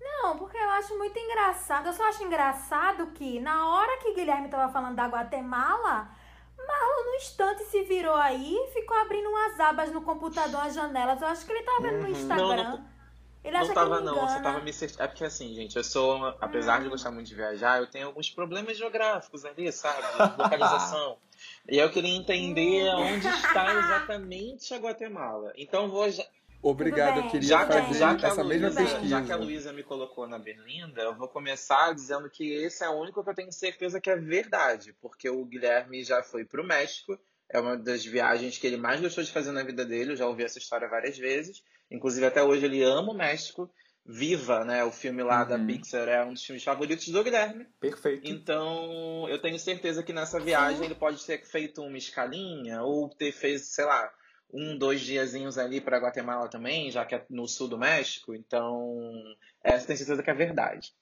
[0.09, 1.87] Não, porque eu acho muito engraçado.
[1.87, 6.11] Eu só acho engraçado que na hora que Guilherme tava falando da Guatemala,
[6.57, 11.21] Marlon no instante se virou aí e ficou abrindo umas abas no computador, as janelas.
[11.21, 12.65] Eu acho que ele tava vendo no Instagram.
[12.65, 12.99] Não, não
[13.49, 14.13] ele acha Não tava, que não.
[14.13, 14.29] engana.
[14.29, 14.71] Você tava me.
[14.99, 18.31] É porque assim, gente, eu sou, apesar de gostar muito de viajar, eu tenho alguns
[18.31, 20.03] problemas geográficos ali, sabe?
[20.37, 21.17] Localização.
[21.69, 25.53] e eu queria entender onde está exatamente a Guatemala.
[25.57, 26.05] Então vou.
[26.61, 29.07] Obrigado, eu queria Já que, fazer já que a essa mesma Luísa, pesquisa.
[29.09, 32.89] já que a Luísa me colocou na Berlinda, eu vou começar dizendo que esse é
[32.89, 36.65] o único que eu tenho certeza que é verdade, porque o Guilherme já foi pro
[36.65, 37.19] México,
[37.49, 40.27] é uma das viagens que ele mais gostou de fazer na vida dele, eu já
[40.27, 43.71] ouvi essa história várias vezes, inclusive até hoje ele ama o México.
[44.11, 44.83] Viva, né?
[44.85, 45.67] O filme lá da Uhum.
[45.67, 47.67] Pixar é um dos filmes favoritos do Guilherme.
[47.79, 48.27] Perfeito.
[48.27, 53.33] Então, eu tenho certeza que nessa viagem ele pode ter feito uma escalinha ou ter
[53.33, 54.11] feito, sei lá,
[54.53, 58.35] um, dois diazinhos ali para Guatemala também, já que é no sul do México.
[58.35, 59.23] Então,
[59.63, 60.93] essa tenho certeza que é verdade.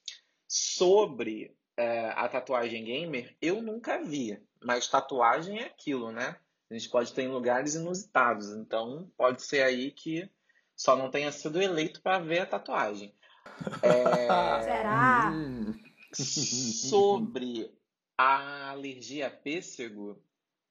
[0.49, 6.37] Sobre é, a tatuagem gamer, eu nunca vi, mas tatuagem é aquilo, né?
[6.71, 10.29] A gente pode ter em lugares inusitados, então pode ser aí que
[10.75, 13.15] só não tenha sido eleito para ver a tatuagem.
[13.83, 14.27] É,
[14.63, 15.33] Será?
[16.13, 17.73] Sobre
[18.19, 20.21] a alergia a pêssego,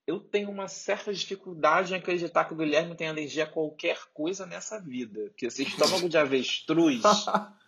[0.07, 4.45] eu tenho uma certa dificuldade em acreditar que o Guilherme tem alergia a qualquer coisa
[4.45, 5.31] nessa vida.
[5.35, 7.01] Que esse estômago de avestruz.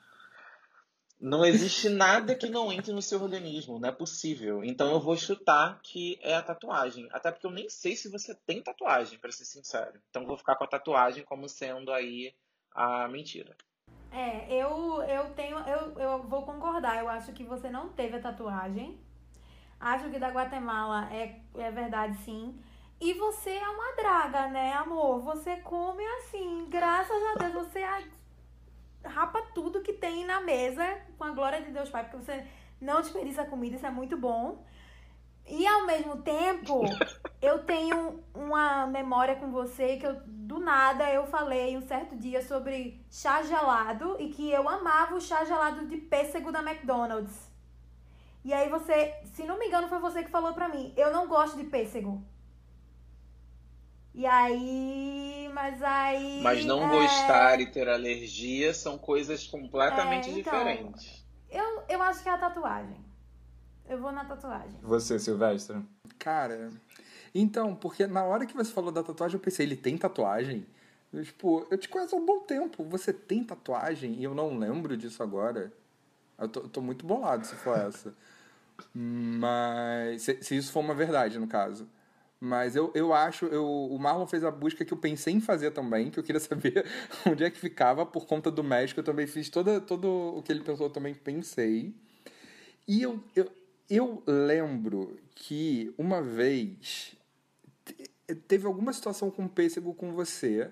[1.19, 4.63] Não existe nada que não entre no seu organismo, não é possível.
[4.63, 7.09] Então eu vou chutar que é a tatuagem.
[7.11, 9.99] Até porque eu nem sei se você tem tatuagem, pra ser sincero.
[10.11, 12.35] Então eu vou ficar com a tatuagem como sendo aí
[12.71, 13.57] a mentira.
[14.11, 15.57] É, eu, eu tenho.
[15.57, 16.99] Eu, eu vou concordar.
[16.99, 18.99] Eu acho que você não teve a tatuagem.
[19.79, 22.59] Acho que da Guatemala é, é verdade, sim.
[22.99, 25.21] E você é uma draga, né, amor?
[25.21, 27.83] Você come assim, graças a Deus, você
[29.05, 30.83] rapa tudo que tem na mesa,
[31.17, 32.45] com a glória de Deus Pai, porque você
[32.81, 34.65] não desperdiça comida, isso é muito bom.
[35.45, 36.81] E ao mesmo tempo,
[37.41, 42.41] eu tenho uma memória com você que eu, do nada eu falei um certo dia
[42.41, 47.46] sobre chá gelado e que eu amava o chá gelado de pêssego da McDonald's.
[48.47, 51.27] E aí você, se não me engano, foi você que falou pra mim, eu não
[51.27, 52.23] gosto de pêssego.
[54.13, 56.39] E aí, mas aí.
[56.41, 60.43] Mas não é, gostar e ter alergia são coisas completamente É, então.
[60.53, 61.25] diferentes.
[61.49, 62.95] Eu, eu acho que é a tatuagem.
[63.85, 64.79] Eu vou na tatuagem.
[64.81, 65.83] Você, Silvestre?
[66.17, 66.71] Cara,
[67.35, 70.65] Então, porque na hora que você falou da tatuagem, eu pensei, ele tem tatuagem?
[71.11, 72.81] Eu, tipo, eu te conheço há um bom tempo.
[72.85, 74.13] Você tem tatuagem?
[74.13, 75.73] E eu não lembro disso agora.
[76.39, 78.15] Eu tô, eu tô muito bolado se for essa.
[78.93, 80.23] Mas.
[80.23, 81.87] Se, se, isso for uma verdade, no caso.
[82.39, 83.45] Mas eu, eu acho.
[83.45, 86.39] Eu, o Marlon fez a busca que eu pensei em fazer também, que eu queria
[86.41, 86.85] saber
[87.25, 88.99] onde é que ficava por conta do México.
[88.99, 91.95] Eu também fiz toda, todo o que ele pensou, eu também pensei.
[92.87, 93.51] E eu, eu,
[93.89, 97.17] eu lembro que uma vez
[98.47, 100.71] teve alguma situação com pêssego com você,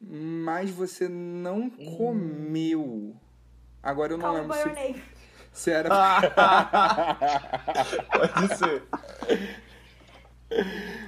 [0.00, 1.96] mas você não hum.
[1.96, 3.16] comeu.
[3.82, 5.02] Agora eu não Call lembro se,
[5.54, 5.88] se era.
[8.12, 8.82] Pode ser.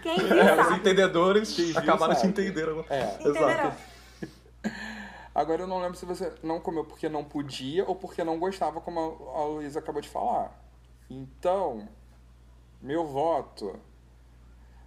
[0.03, 2.69] Quem viu é, Os entendedores Quem acabaram de entender.
[2.89, 3.29] É.
[3.29, 3.77] Exato.
[5.35, 8.81] Agora eu não lembro se você não comeu porque não podia ou porque não gostava,
[8.81, 10.59] como a Luísa acabou de falar.
[11.11, 11.87] Então,
[12.81, 13.79] meu voto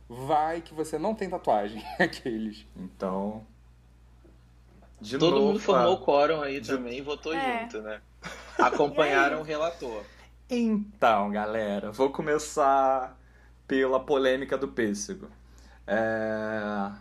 [0.07, 2.65] vai que você não tem tatuagem, aqueles.
[2.75, 3.45] Então.
[5.01, 6.69] De Todo novo, mundo formou o quórum aí de...
[6.69, 7.61] também e votou é.
[7.61, 8.01] junto, né?
[8.59, 10.03] Acompanharam o relator.
[10.49, 13.17] Então, galera, vou começar
[13.67, 15.27] pela polêmica do pêssego.
[15.87, 16.91] É...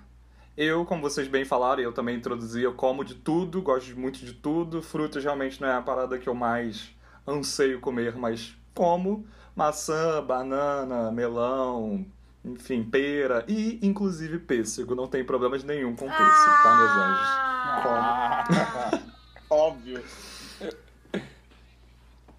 [0.57, 4.33] Eu, como vocês bem falaram, eu também introduzi, eu como de tudo, gosto muito de
[4.33, 4.83] tudo.
[4.83, 6.91] Frutas realmente não é a parada que eu mais
[7.27, 12.05] anseio comer, mas como maçã, banana, melão,
[12.53, 14.95] enfim, pera e inclusive pêssego.
[14.95, 16.63] Não tem problemas nenhum com pêssego, ah!
[16.63, 18.99] tá, meus anjos?
[19.01, 19.09] Como?
[19.51, 20.03] Óbvio.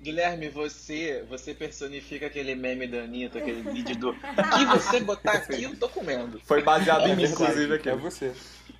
[0.01, 5.63] Guilherme, você, você personifica aquele meme da Anitta, aquele vídeo do que você botar aqui,
[5.63, 6.39] eu tô comendo.
[6.45, 7.89] Foi baseado é em mim, inclusive, aqui.
[7.89, 8.33] É você.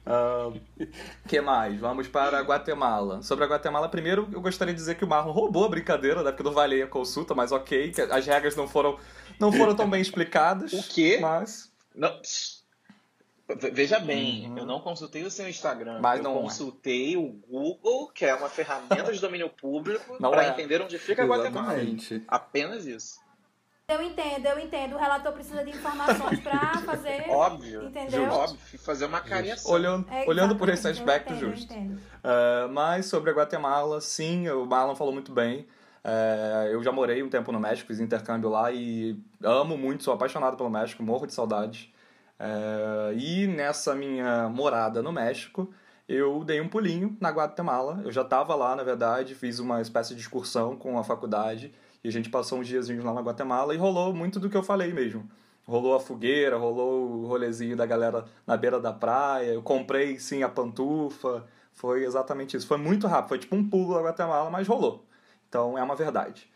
[0.10, 0.60] Uh,
[1.28, 1.78] que mais?
[1.78, 3.22] Vamos para a Guatemala.
[3.22, 6.32] Sobre a Guatemala, primeiro eu gostaria de dizer que o Marlon roubou a brincadeira, né?
[6.32, 8.98] Porque não valei a consulta, mas ok, que as regras não foram,
[9.39, 10.73] não foram tão bem explicadas.
[10.73, 11.19] O quê?
[11.21, 11.71] Mas.
[11.95, 12.19] Não.
[13.71, 14.60] Veja bem, uhum.
[14.60, 15.99] eu não consultei o seu Instagram.
[15.99, 16.41] Mas eu não é.
[16.43, 17.17] consultei é.
[17.17, 20.49] o Google, que é uma ferramenta de domínio público, para é.
[20.49, 21.73] entender onde fica a Guatemala.
[22.28, 23.19] Apenas isso.
[23.88, 24.95] Eu entendo, eu entendo.
[24.95, 27.25] O relator precisa de informações para fazer.
[27.28, 27.86] Óbvio.
[27.86, 28.25] Entendeu?
[28.25, 28.39] Justo.
[28.39, 29.71] Óbvio, fazer uma cariação.
[29.71, 31.73] Olhando, é, olhando por esse aspecto, eu entendo, justo.
[31.73, 35.65] Uh, mas sobre a Guatemala, sim, o Marlon falou muito bem.
[36.03, 40.13] Uh, eu já morei um tempo no México, fiz intercâmbio lá e amo muito, sou
[40.13, 41.93] apaixonado pelo México, morro de saudade.
[42.39, 45.69] Uh, e nessa minha morada no México,
[46.07, 48.01] eu dei um pulinho na Guatemala.
[48.03, 52.07] Eu já estava lá, na verdade, fiz uma espécie de excursão com a faculdade e
[52.07, 54.93] a gente passou uns diazinhos lá na Guatemala e rolou muito do que eu falei
[54.93, 55.29] mesmo.
[55.67, 59.53] Rolou a fogueira, rolou o rolezinho da galera na beira da praia.
[59.53, 61.45] Eu comprei, sim, a pantufa.
[61.73, 62.67] Foi exatamente isso.
[62.67, 65.05] Foi muito rápido, foi tipo um pulo da Guatemala, mas rolou.
[65.49, 66.49] Então é uma verdade.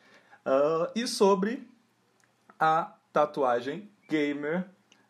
[0.45, 1.67] Uh, e sobre
[2.59, 4.65] a tatuagem gamer,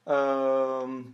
[0.08, 1.14] uh,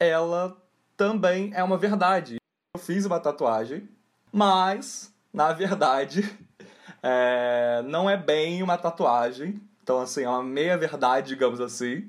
[0.00, 0.56] ela
[0.96, 2.36] também é uma verdade.
[2.74, 3.88] Eu fiz uma tatuagem,
[4.32, 6.22] mas, na verdade,
[7.02, 9.60] é, não é bem uma tatuagem.
[9.82, 12.08] Então, assim, é uma meia-verdade, digamos assim.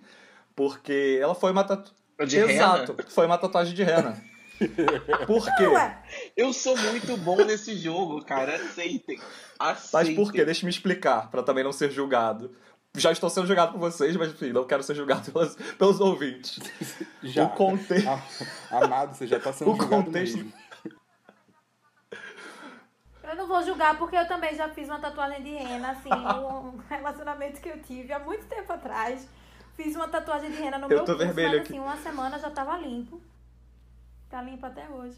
[0.56, 1.96] Porque ela foi uma tatuagem.
[2.20, 3.10] Exato, rena?
[3.10, 4.20] foi uma tatuagem de rena.
[5.26, 5.66] Por quê?
[6.36, 8.56] Eu sou muito bom nesse jogo, cara.
[8.56, 9.20] Aceitem.
[9.60, 10.16] Aceitem.
[10.16, 10.44] Mas por quê?
[10.44, 12.56] Deixa me explicar, para também não ser julgado.
[12.96, 16.60] Já estou sendo julgado por vocês, mas enfim, não quero ser julgado pelos, pelos ouvintes.
[17.22, 17.46] Já.
[17.46, 18.10] O contexto.
[18.72, 20.06] Amado, você já está sendo o julgado.
[20.06, 20.38] Contexto...
[20.38, 20.54] Mesmo.
[23.24, 26.78] Eu não vou julgar porque eu também já fiz uma tatuagem de rena, assim, um
[26.90, 29.28] relacionamento que eu tive há muito tempo atrás.
[29.76, 31.74] Fiz uma tatuagem de rena no eu meu tô curso, vermelho mas aqui.
[31.74, 33.22] assim, uma semana já tava limpo.
[34.30, 35.18] Tá limpo até hoje.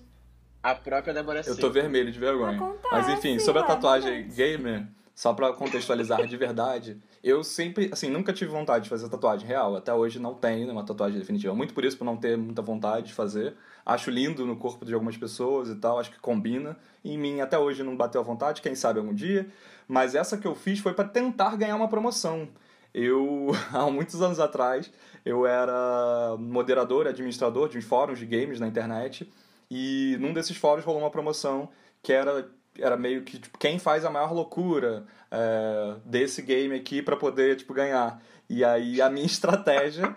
[0.61, 2.57] A própria Débora Eu tô vermelho de vergonha.
[2.57, 8.09] Acontece, Mas enfim, sobre a tatuagem gamer, só pra contextualizar de verdade, eu sempre, assim,
[8.09, 9.75] nunca tive vontade de fazer tatuagem real.
[9.75, 11.55] Até hoje não tenho uma tatuagem definitiva.
[11.55, 13.55] Muito por isso, por não ter muita vontade de fazer.
[13.85, 16.77] Acho lindo no corpo de algumas pessoas e tal, acho que combina.
[17.03, 19.47] Em mim, até hoje, não bateu a vontade, quem sabe algum dia.
[19.87, 22.47] Mas essa que eu fiz foi para tentar ganhar uma promoção.
[22.93, 24.91] Eu, há muitos anos atrás,
[25.25, 29.29] eu era moderador, administrador de uns fóruns de games na internet.
[29.69, 31.69] E num desses fóruns rolou uma promoção
[32.01, 37.01] que era, era meio que tipo, quem faz a maior loucura é, desse game aqui
[37.01, 38.21] para poder tipo, ganhar.
[38.49, 40.15] E aí a minha estratégia,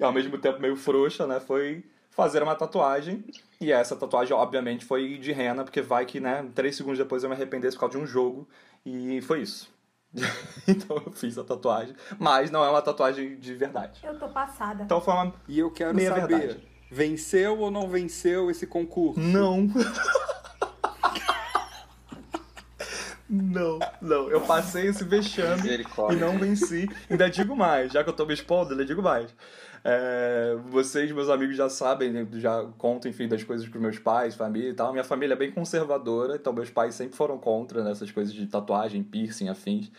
[0.00, 3.24] ao mesmo tempo meio frouxa, né, foi fazer uma tatuagem.
[3.60, 7.28] E essa tatuagem, obviamente, foi de rena, porque vai que, né, três segundos depois eu
[7.28, 8.48] me arrependesse por causa de um jogo.
[8.86, 9.68] E foi isso.
[10.66, 11.94] então eu fiz a tatuagem.
[12.18, 14.00] Mas não é uma tatuagem de verdade.
[14.02, 14.82] Eu tô passada.
[14.84, 15.34] Então foi uma.
[15.46, 16.68] E eu quero Meia saber, verdade.
[16.90, 19.20] venceu ou não venceu esse concurso?
[19.20, 19.68] Não.
[23.30, 24.30] Não, não.
[24.30, 26.88] Eu passei esse vexame e não venci.
[27.10, 29.34] Ainda digo mais, já que eu tô me expondo, ainda digo mais.
[29.84, 34.34] É, vocês, meus amigos, já sabem, né, já conto, enfim, das coisas pros meus pais,
[34.34, 34.92] família e tal.
[34.92, 39.02] Minha família é bem conservadora, então meus pais sempre foram contra nessas coisas de tatuagem,
[39.02, 39.90] piercing, afins.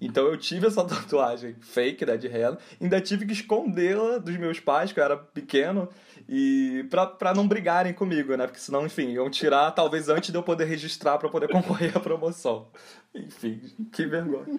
[0.00, 4.60] Então eu tive essa tatuagem fake, né, de rena, ainda tive que escondê-la dos meus
[4.60, 5.88] pais, que eu era pequeno,
[6.28, 10.36] e pra, pra não brigarem comigo, né, porque senão, enfim, iam tirar talvez antes de
[10.36, 12.68] eu poder registrar para poder concorrer à promoção.
[13.14, 13.60] Enfim,
[13.92, 14.58] que vergonha.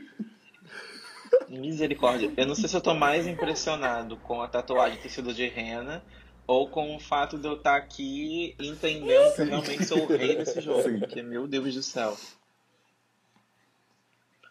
[1.50, 2.32] Misericórdia.
[2.36, 6.04] Eu não sei se eu tô mais impressionado com a tatuagem ter sido de rena
[6.45, 10.08] ou com o fato de eu estar tá aqui entendendo que eu realmente sou o
[10.08, 10.84] rei desse jogo.
[10.84, 11.00] Sim.
[11.00, 12.17] Porque, meu Deus do céu.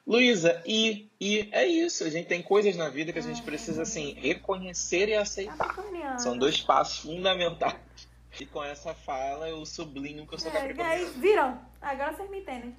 [0.06, 2.04] Luísa, e, e é isso.
[2.04, 5.74] A gente tem coisas na vida que a gente precisa, assim, reconhecer e aceitar.
[5.74, 7.74] Tá São dois passos fundamentais.
[8.38, 11.12] E com essa fala eu sublinho que eu sou é, capricorniano.
[11.14, 11.58] Viram?
[11.80, 12.76] Agora vocês me entendem.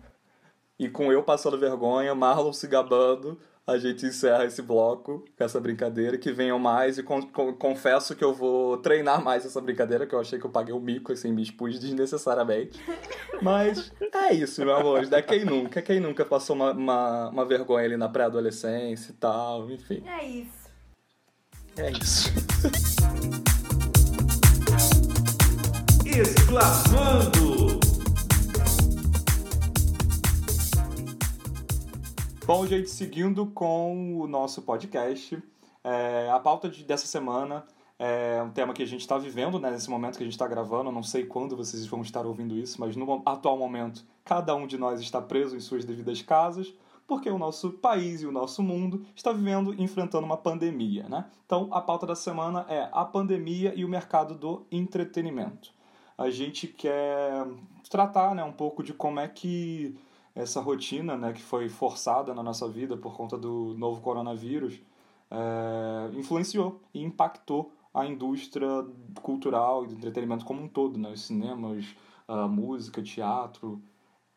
[0.80, 5.60] E com eu passando vergonha, Marlon se gabando, a gente encerra esse bloco com essa
[5.60, 6.17] brincadeira.
[6.17, 10.15] Que venham mais e con con confesso que eu vou treinar mais essa brincadeira, que
[10.15, 12.80] eu achei que eu paguei o um mico, assim, me expus desnecessariamente.
[13.41, 15.06] Mas é isso, meu amor.
[15.08, 15.82] Da quem nunca?
[15.82, 20.01] Quem nunca passou uma, uma, uma vergonha ali na pré-adolescência e tal, enfim.
[20.08, 20.67] É isso.
[21.75, 22.32] É isso.
[26.06, 27.66] Exclamando!
[32.47, 35.38] Bom, gente, seguindo com o nosso podcast,
[35.83, 37.65] é, a pauta de, dessa semana
[37.99, 40.47] é um tema que a gente está vivendo né, nesse momento que a gente está
[40.47, 40.89] gravando.
[40.89, 44.77] Não sei quando vocês vão estar ouvindo isso, mas no atual momento, cada um de
[44.77, 46.73] nós está preso em suas devidas casas,
[47.05, 51.03] porque o nosso país e o nosso mundo está vivendo enfrentando uma pandemia.
[51.10, 51.25] Né?
[51.45, 55.73] Então, a pauta da semana é a pandemia e o mercado do entretenimento.
[56.17, 57.45] A gente quer
[57.89, 59.97] tratar né, um pouco de como é que
[60.38, 64.80] essa rotina né, que foi forçada na nossa vida por conta do novo coronavírus
[65.32, 68.67] é, influenciou e impactou a indústria
[69.21, 71.10] cultural e do entretenimento como um todo, né?
[71.10, 71.95] os cinemas,
[72.28, 73.82] a música, teatro,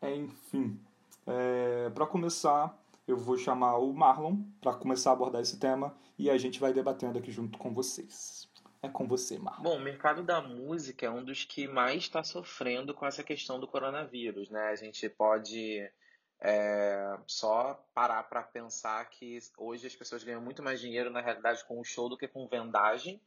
[0.01, 0.79] é, enfim.
[1.27, 2.75] É, para começar,
[3.07, 6.73] eu vou chamar o Marlon para começar a abordar esse tema e a gente vai
[6.73, 8.40] debatendo aqui junto com vocês.
[8.83, 9.63] É com você, Marlon.
[9.63, 13.59] Bom, o mercado da música é um dos que mais está sofrendo com essa questão
[13.59, 14.69] do coronavírus, né?
[14.69, 15.87] A gente pode
[16.41, 21.63] é, só parar para pensar que hoje as pessoas ganham muito mais dinheiro na realidade
[21.65, 23.21] com o show do que com vendagem.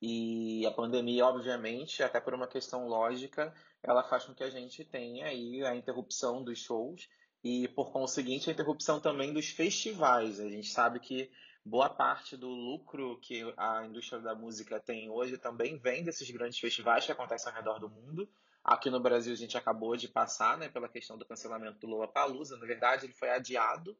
[0.00, 4.84] E a pandemia, obviamente, até por uma questão lógica, ela faz com que a gente
[4.84, 7.08] tenha aí a interrupção dos shows
[7.42, 10.38] e, por conseguinte, a interrupção também dos festivais.
[10.38, 11.30] A gente sabe que
[11.68, 16.58] boa parte do lucro que a indústria da música tem hoje também vem desses grandes
[16.58, 18.28] festivais que acontecem ao redor do mundo.
[18.64, 22.56] Aqui no Brasil a gente acabou de passar né, pela questão do cancelamento do Lollapalooza.
[22.56, 23.96] Na verdade, ele foi adiado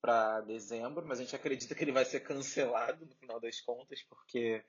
[0.00, 4.02] para dezembro, mas a gente acredita que ele vai ser cancelado no final das contas,
[4.02, 4.64] porque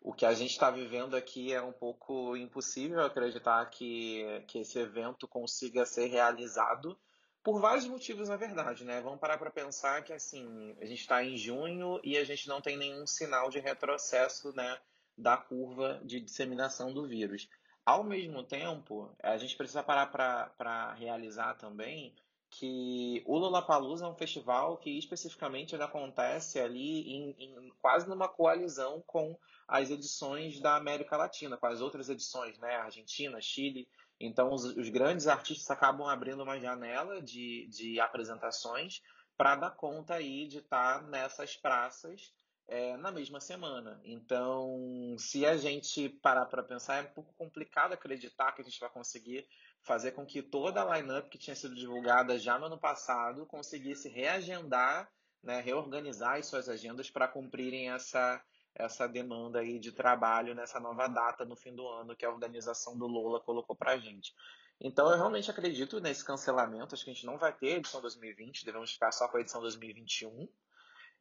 [0.00, 4.78] o que a gente está vivendo aqui é um pouco impossível acreditar que, que esse
[4.78, 6.96] evento consiga ser realizado
[7.44, 9.02] por vários motivos, na verdade, né?
[9.02, 12.62] Vamos parar para pensar que, assim, a gente está em junho e a gente não
[12.62, 14.78] tem nenhum sinal de retrocesso, né,
[15.16, 17.46] da curva de disseminação do vírus.
[17.84, 22.14] Ao mesmo tempo, a gente precisa parar para realizar também
[22.48, 29.02] que o Lollapalooza é um festival que especificamente acontece ali em, em, quase numa coalizão
[29.06, 29.36] com
[29.68, 32.76] as edições da América Latina, com as outras edições, né?
[32.76, 33.88] Argentina, Chile,
[34.20, 39.02] então, os, os grandes artistas acabam abrindo uma janela de, de apresentações
[39.36, 42.32] para dar conta aí de estar tá nessas praças
[42.66, 44.00] é, na mesma semana.
[44.04, 48.80] Então, se a gente parar para pensar, é um pouco complicado acreditar que a gente
[48.80, 49.46] vai conseguir
[49.82, 54.08] fazer com que toda a lineup que tinha sido divulgada já no ano passado conseguisse
[54.08, 55.10] reagendar,
[55.42, 58.42] né, reorganizar as suas agendas para cumprirem essa,
[58.74, 62.96] essa demanda aí de trabalho nessa nova data no fim do ano que a organização
[62.98, 64.34] do Lola colocou para a gente.
[64.80, 68.64] Então eu realmente acredito nesse cancelamento, acho que a gente não vai ter edição 2020,
[68.64, 70.48] devemos ficar só com a edição 2021.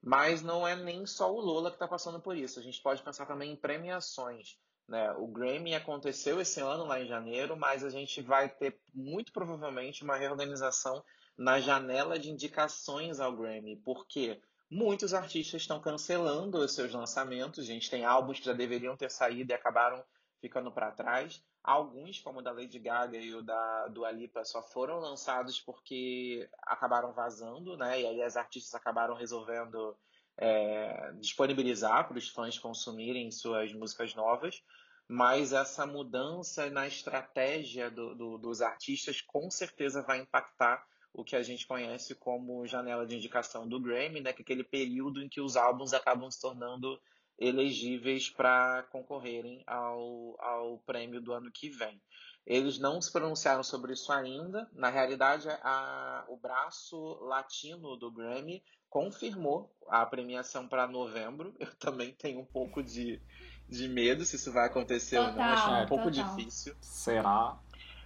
[0.05, 2.59] Mas não é nem só o Lola que está passando por isso.
[2.59, 4.57] A gente pode pensar também em premiações.
[4.85, 5.13] Né?
[5.13, 10.03] O Grammy aconteceu esse ano lá em janeiro, mas a gente vai ter muito provavelmente
[10.03, 11.01] uma reorganização
[11.37, 13.77] na janela de indicações ao Grammy.
[13.77, 14.41] Por quê?
[14.73, 17.67] Muitos artistas estão cancelando os seus lançamentos.
[17.67, 20.03] Gente tem álbuns que já deveriam ter saído e acabaram
[20.41, 21.43] ficando para trás.
[21.63, 26.49] Alguns, como o da Lady Gaga e o da Dua Lipa, só foram lançados porque
[26.63, 28.01] acabaram vazando, né?
[28.01, 29.95] E aí as artistas acabaram resolvendo
[30.35, 34.63] é, disponibilizar para os fãs consumirem suas músicas novas.
[35.07, 41.35] Mas essa mudança na estratégia do, do, dos artistas com certeza vai impactar o que
[41.35, 45.29] a gente conhece como janela de indicação do Grammy, né, que é aquele período em
[45.29, 46.99] que os álbuns acabam se tornando
[47.37, 52.01] elegíveis para concorrerem ao, ao prêmio do ano que vem.
[52.45, 54.69] Eles não se pronunciaram sobre isso ainda.
[54.73, 61.55] Na realidade, a, o braço latino do Grammy confirmou a premiação para novembro.
[61.59, 63.21] Eu também tenho um pouco de,
[63.69, 65.43] de medo se isso vai acontecer total, ou não.
[65.43, 66.35] Acho um pouco total.
[66.35, 66.75] difícil.
[66.81, 67.57] Será?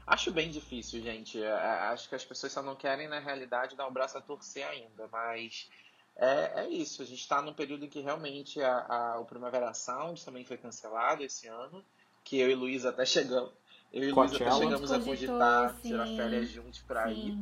[0.07, 1.41] Acho bem difícil, gente.
[1.43, 4.65] É, Acho que as pessoas só não querem, na realidade, dar o braço a torcer
[4.65, 5.07] ainda.
[5.11, 5.69] Mas
[6.15, 7.01] é, é isso.
[7.01, 10.57] A gente está num período em que realmente a, a- o Primavera Sound também foi
[10.57, 11.83] cancelado esse ano.
[12.23, 13.51] Que eu e Luiz até chegamos.
[13.91, 15.89] Eu e Luiz até chegamos a cogitar, sim.
[15.89, 17.37] tirar férias juntos pra ir.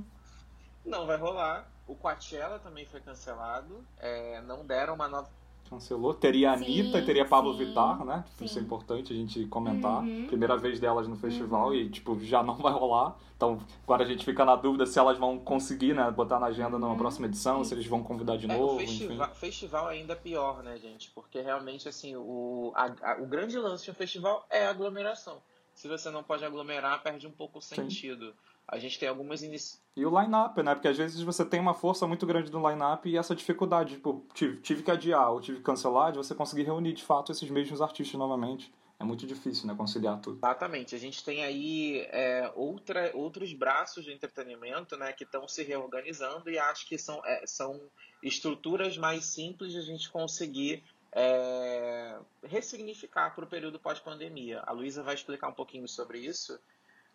[0.84, 1.68] Não vai rolar.
[1.88, 3.86] O Coachella também foi cancelado.
[4.00, 5.30] É, não deram uma nova.
[5.70, 6.14] Cancelou.
[6.14, 8.24] Teria a Sim, Anitta e teria Pablo sim, Vittar, né?
[8.38, 8.46] sim.
[8.46, 10.04] Isso é importante a gente comentar.
[10.04, 10.28] Uhum.
[10.28, 13.16] Primeira vez delas no festival e, tipo, já não vai rolar.
[13.36, 16.10] Então, agora a gente fica na dúvida se elas vão conseguir, né?
[16.12, 16.98] Botar na agenda numa Uhum.
[16.98, 19.00] próxima edição, se eles vão convidar de É, novo, o enfim.
[19.00, 21.12] festival, festival ainda é pior, né, gente?
[21.12, 25.38] Porque realmente, assim, o, a- a- o grande lance de um festival é a aglomeração.
[25.74, 28.34] Se você não pode aglomerar, perde um pouco o sentido.
[28.68, 29.86] A gente tem algumas iniciativas.
[29.96, 30.74] E o line-up, né?
[30.76, 34.26] Porque às vezes você tem uma força muito grande no line-up e essa dificuldade, tipo,
[34.34, 37.50] tive, tive que adiar ou tive que cancelar, de você conseguir reunir de fato esses
[37.50, 38.74] mesmos artistas novamente.
[39.00, 39.76] É muito difícil, né?
[39.76, 40.38] Conciliar tudo.
[40.38, 40.96] Exatamente.
[40.96, 46.50] A gente tem aí é, outra, outros braços de entretenimento né, que estão se reorganizando
[46.50, 47.80] e acho que são, é, são
[48.24, 54.62] estruturas mais simples de a gente conseguir é, ressignificar para o período pós-pandemia.
[54.66, 56.60] A Luísa vai explicar um pouquinho sobre isso,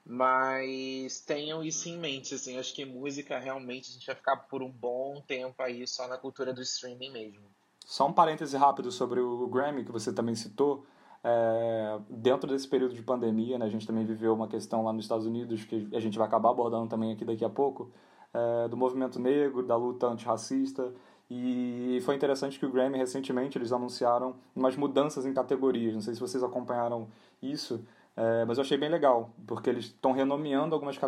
[0.05, 2.35] mas tenham isso em mente.
[2.35, 6.09] Assim, acho que música realmente a gente vai ficar por um bom tempo aí só
[6.09, 7.51] na cultura do streaming mesmo.
[7.85, 10.87] Só um parêntese rápido sobre o Grammy, que você também citou.
[11.23, 15.05] É, dentro desse período de pandemia, né, a gente também viveu uma questão lá nos
[15.05, 17.93] Estados Unidos, que a gente vai acabar abordando também aqui daqui a pouco,
[18.33, 20.95] é, do movimento negro, da luta antirracista.
[21.31, 25.95] E foi interessante que o Grammy, recentemente, eles anunciaram umas mudanças em categorias.
[25.95, 27.09] Não sei se vocês acompanharam
[27.41, 27.85] isso,
[28.23, 30.99] é, mas eu achei bem legal, porque eles estão renomeando algumas,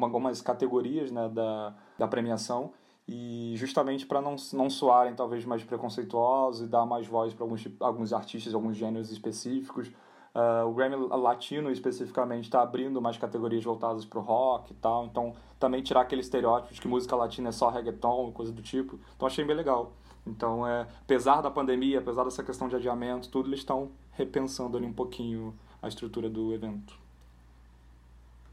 [0.00, 2.70] algumas categorias né, da, da premiação
[3.08, 7.66] e justamente para não, não soarem talvez mais preconceituosos e dar mais voz para alguns,
[7.80, 9.90] alguns artistas, alguns gêneros específicos.
[10.32, 15.06] Ah, o Grammy Latino especificamente está abrindo mais categorias voltadas para o rock e tal,
[15.06, 18.62] então também tirar aquele estereótipo de que música latina é só reggaeton e coisa do
[18.62, 19.00] tipo.
[19.16, 19.94] Então achei bem legal.
[20.24, 24.86] Então, é, apesar da pandemia, apesar dessa questão de adiamento, tudo eles estão repensando ali
[24.86, 25.52] um pouquinho
[25.82, 26.96] a estrutura do evento.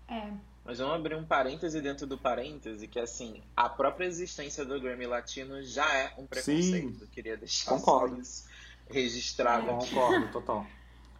[0.07, 0.31] É,
[0.65, 5.05] Mas vamos abrir um parêntese dentro do parêntese, que assim, a própria existência do Grammy
[5.05, 7.07] Latino já é um preconceito.
[7.07, 8.15] Queria deixar Concordo.
[8.15, 8.49] só isso
[8.89, 9.89] registrado aqui.
[9.93, 10.65] Concordo, total.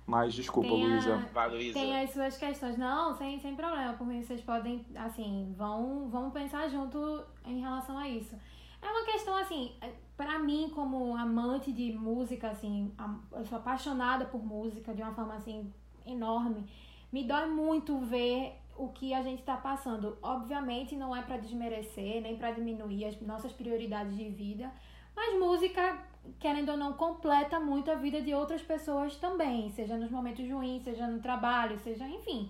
[0.07, 1.18] Mas desculpa, Tem a- Luísa.
[1.32, 1.74] Vai, Luísa.
[1.80, 2.76] tem as suas questões.
[2.78, 3.93] Não, sem, sem problema.
[3.93, 8.36] Por mim, vocês podem, assim, vão, vão pensar junto em relação a isso.
[8.82, 9.74] É uma questão, assim,
[10.18, 12.91] pra mim, como amante de música, assim,
[13.34, 15.72] eu sou apaixonada por música de uma forma, assim,
[16.12, 16.66] enorme.
[17.12, 20.18] Me dói muito ver o que a gente tá passando.
[20.22, 24.72] Obviamente, não é pra desmerecer, nem pra diminuir as nossas prioridades de vida.
[25.16, 26.01] Mas música,
[26.39, 30.84] querendo ou não, completa muito a vida de outras pessoas também, seja nos momentos ruins,
[30.84, 32.49] seja no trabalho, seja, enfim,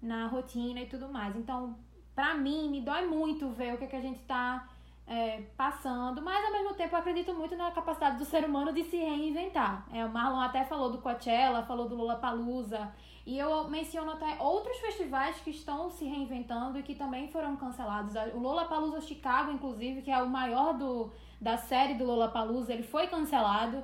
[0.00, 1.36] na rotina e tudo mais.
[1.36, 1.76] Então,
[2.14, 4.66] pra mim, me dói muito ver o que, que a gente tá
[5.08, 8.84] é, passando, mas ao mesmo tempo eu acredito muito na capacidade do ser humano de
[8.84, 9.86] se reinventar.
[9.90, 12.92] É, o Marlon até falou do Coachella, falou do Lollapalooza,
[13.26, 18.14] e eu menciono até outros festivais que estão se reinventando e que também foram cancelados.
[18.34, 23.06] O Lollapalooza Chicago, inclusive, que é o maior do, da série do Lollapalooza, ele foi
[23.06, 23.82] cancelado.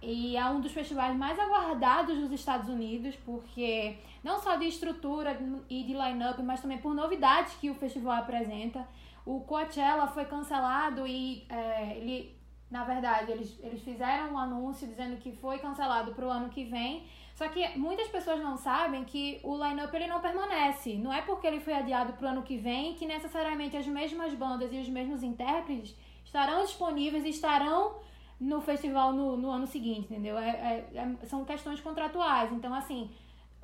[0.00, 5.38] E é um dos festivais mais aguardados dos Estados Unidos, porque não só de estrutura
[5.68, 8.86] e de line-up, mas também por novidades que o festival apresenta.
[9.26, 12.38] O Coachella foi cancelado e é, ele,
[12.70, 16.64] na verdade, eles, eles fizeram um anúncio dizendo que foi cancelado para o ano que
[16.64, 17.04] vem.
[17.34, 20.94] Só que muitas pessoas não sabem que o line-up ele não permanece.
[20.96, 24.32] Não é porque ele foi adiado para o ano que vem que necessariamente as mesmas
[24.32, 27.96] bandas e os mesmos intérpretes estarão disponíveis e estarão
[28.40, 30.38] no festival no, no ano seguinte, entendeu?
[30.38, 30.90] É, é-
[31.22, 32.52] é- são questões contratuais.
[32.52, 33.10] Então, assim,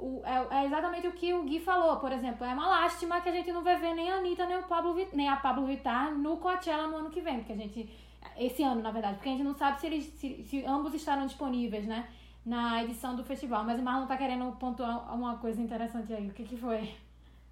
[0.05, 2.45] o- é, é exatamente o que o Gui falou, por exemplo.
[2.45, 4.95] É uma lástima que a gente não vai ver nem a Anitta nem, o Pablo,
[5.13, 7.89] nem a Pablo Vittar no Coachella no ano que vem, porque a gente.
[8.37, 11.27] Esse ano, na verdade, porque a gente não sabe se, eles, se, se ambos estarão
[11.27, 12.09] disponíveis, né?
[12.45, 13.65] Na edição do festival.
[13.65, 16.29] Mas o Marlon tá querendo pontuar uma coisa interessante aí.
[16.29, 16.95] O que, que foi?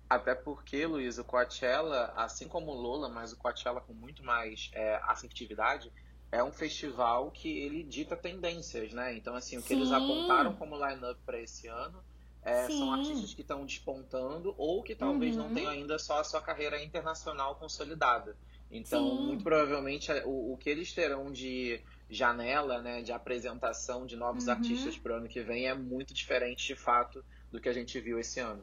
[0.09, 4.68] Até porque, Luiz, o Coachella, assim como o Lola, mas o Coachella com muito mais
[4.74, 5.92] é, assertividade,
[6.32, 9.14] é um festival que ele dita tendências, né?
[9.16, 9.92] Então, assim, o que eles Sim.
[9.92, 12.05] apontaram como line-up para esse ano
[12.43, 15.55] é, são artistas que estão despontando ou que talvez não Uhum.
[15.55, 18.36] tenham ainda só a sua carreira internacional consolidada.
[18.70, 19.26] Então, Sim.
[19.26, 24.53] muito provavelmente o, o que eles terão de janela, né, de apresentação de novos Uhum.
[24.53, 28.01] artistas para o ano que vem é muito diferente de fato do que a gente
[28.01, 28.62] viu esse ano.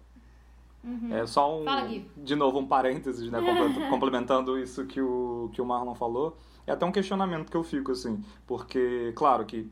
[0.83, 1.13] Uhum.
[1.15, 3.39] É só um, Fala, de novo, um parênteses, né,
[3.89, 6.37] complementando isso que o, que o Marlon falou.
[6.67, 9.71] É até um questionamento que eu fico, assim, porque, claro, que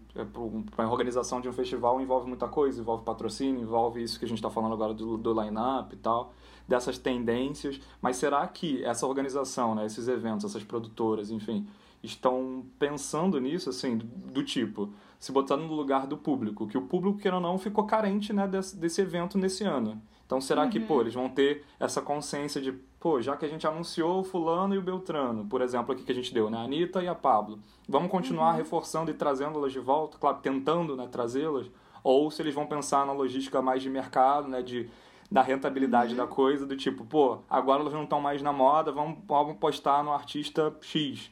[0.73, 4.27] para a organização de um festival envolve muita coisa, envolve patrocínio, envolve isso que a
[4.27, 6.33] gente está falando agora do, do line-up e tal,
[6.65, 11.67] dessas tendências, mas será que essa organização, né, esses eventos, essas produtoras, enfim,
[12.01, 14.89] estão pensando nisso, assim, do, do tipo,
[15.19, 18.47] se botando no lugar do público, que o público, queira ou não, ficou carente, né,
[18.47, 20.01] desse, desse evento nesse ano.
[20.25, 22.73] Então, será que, pô, eles vão ter essa consciência de,
[23.05, 26.11] pô, já que a gente anunciou o fulano e o Beltrano, por exemplo, aqui que
[26.11, 29.79] a gente deu, né, a Anitta e a Pablo, vamos continuar reforçando e trazendo-las de
[29.79, 31.69] volta, claro, tentando, né, trazê-las,
[32.03, 34.89] ou se eles vão pensar na logística mais de mercado, né, de
[35.31, 39.19] da rentabilidade da coisa, do tipo, pô, agora elas não estão mais na moda, vamos,
[39.27, 41.31] vamos postar no artista X.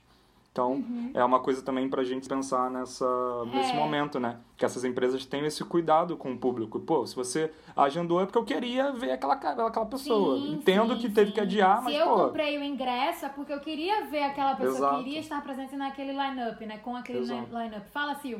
[0.53, 0.83] Então,
[1.15, 3.07] é uma coisa também pra gente pensar nessa,
[3.45, 3.75] nesse É.
[3.75, 4.37] momento, né?
[4.55, 6.79] Que essas empresas tenham esse cuidado com o público.
[6.79, 10.37] Pô, se você agendou é porque eu queria ver aquela, aquela aquela pessoa.
[10.37, 11.33] Sim, Entendo sim, que teve sim.
[11.33, 12.25] que adiar, mas, Se eu pô...
[12.27, 14.97] comprei o ingresso é porque eu queria ver aquela pessoa, Exato.
[15.03, 16.77] queria estar presente naquele line-up, né?
[16.77, 17.89] Com aquele line-up.
[17.91, 18.37] Fala, Sil.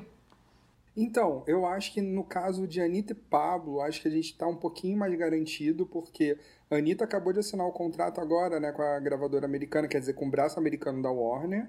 [0.96, 4.46] Então, eu acho que no caso de Anitta e Pablo, acho que a gente tá
[4.48, 6.38] um pouquinho mais garantido, porque
[6.70, 10.14] a Anitta acabou de assinar o contrato agora, né, com a gravadora americana, quer dizer,
[10.14, 11.68] com o braço americano da Warner.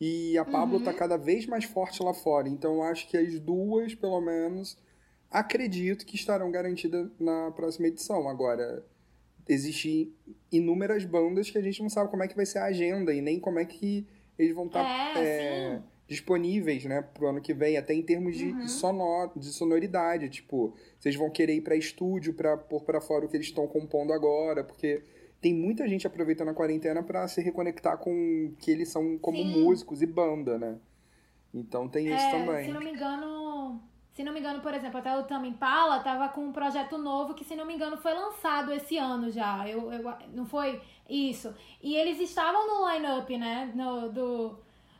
[0.00, 2.48] E a Pablo tá cada vez mais forte lá fora.
[2.48, 4.76] Então, eu acho que as duas, pelo menos,
[5.30, 8.28] acredito que estarão garantidas na próxima edição.
[8.28, 8.84] Agora,
[9.48, 10.12] existem
[10.52, 13.20] inúmeras bandas que a gente não sabe como é que vai ser a agenda e
[13.22, 14.06] nem como é que
[14.38, 14.84] eles vão estar
[15.16, 15.82] É, sim.
[16.06, 18.68] disponíveis, né, pro ano que vem, até em termos de, Uhum.
[18.68, 23.28] sonor, de sonoridade, tipo, vocês vão querer ir para estúdio para pôr para fora o
[23.28, 25.02] que eles estão compondo agora, porque
[25.40, 29.62] tem muita gente aproveitando a quarentena para se reconectar com que eles são como Sim.
[29.62, 30.78] músicos e banda, né?
[31.52, 32.66] Então tem isso É, também.
[32.66, 33.80] Se não me engano,
[34.12, 37.34] se não me engano, por exemplo, até o Tame Impala tava com um projeto novo
[37.34, 39.68] que, se não me engano, foi lançado esse ano já.
[39.68, 41.54] Eu, eu, não foi isso.
[41.82, 43.70] E eles estavam no line-up, né?
[43.74, 44.58] No, do,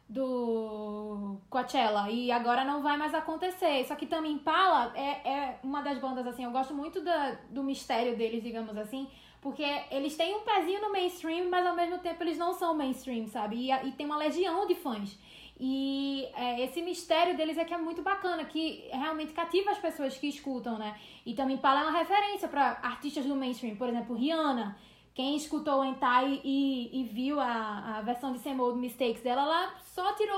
[0.08, 2.10] do Coachella.
[2.10, 3.86] E agora não vai mais acontecer.
[3.86, 7.64] Só que Tame Impala é, é uma das bandas, assim, eu gosto muito da, do
[7.64, 9.08] mistério deles, digamos assim.
[9.46, 9.62] Porque
[9.96, 13.54] eles têm um pezinho no mainstream, mas ao mesmo tempo eles não são mainstream, sabe?
[13.56, 15.10] E, e tem uma legião de fãs.
[15.58, 20.18] E é, esse mistério deles é que é muito bacana, que realmente cativa as pessoas
[20.18, 20.90] que escutam, né?
[21.24, 24.76] E também Impala é uma referência para artistas do mainstream, por exemplo, Rihanna.
[25.14, 29.74] Quem escutou Entai e, e viu a, a versão de Same Old Mistakes dela, ela
[29.94, 30.36] só tirou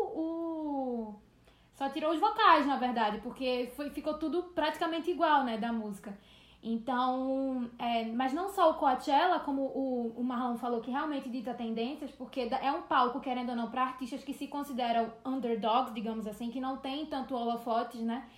[0.00, 1.14] o, o-
[1.78, 6.18] Só tirou os vocais, na verdade, porque foi, ficou tudo praticamente igual, né, da música.
[6.62, 11.54] Então, é, mas não só o Coachella, como o, o Marlon falou, que realmente dita
[11.54, 16.26] tendências, porque é um palco, querendo ou não, para artistas que se consideram underdogs, digamos
[16.26, 18.28] assim, que não tem tanto holofotes, né?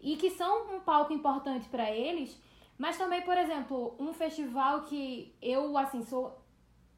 [0.00, 2.40] E que são um palco importante para eles.
[2.78, 6.40] Mas também, por exemplo, um festival que eu, assim, sou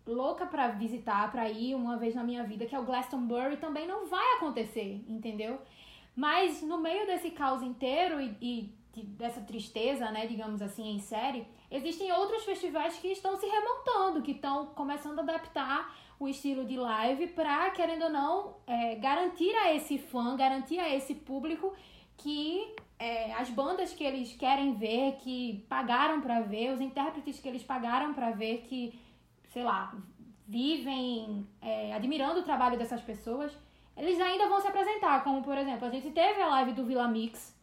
[0.07, 3.87] louca pra visitar, pra ir uma vez na minha vida, que é o Glastonbury, também
[3.87, 5.59] não vai acontecer, entendeu?
[6.14, 11.47] Mas no meio desse caos inteiro e, e dessa tristeza, né, digamos assim, em série,
[11.70, 16.76] existem outros festivais que estão se remontando, que estão começando a adaptar o estilo de
[16.76, 21.74] live para, querendo ou não, é, garantir a esse fã, garantir a esse público
[22.16, 27.49] que é, as bandas que eles querem ver, que pagaram pra ver, os intérpretes que
[27.49, 28.99] eles pagaram pra ver, que,
[29.49, 29.95] sei lá,
[30.47, 33.53] vivem é, admirando o trabalho dessas pessoas,
[33.97, 37.09] eles ainda vão se apresentar, como por exemplo, a gente teve a live do Vila
[37.09, 37.54] Mix,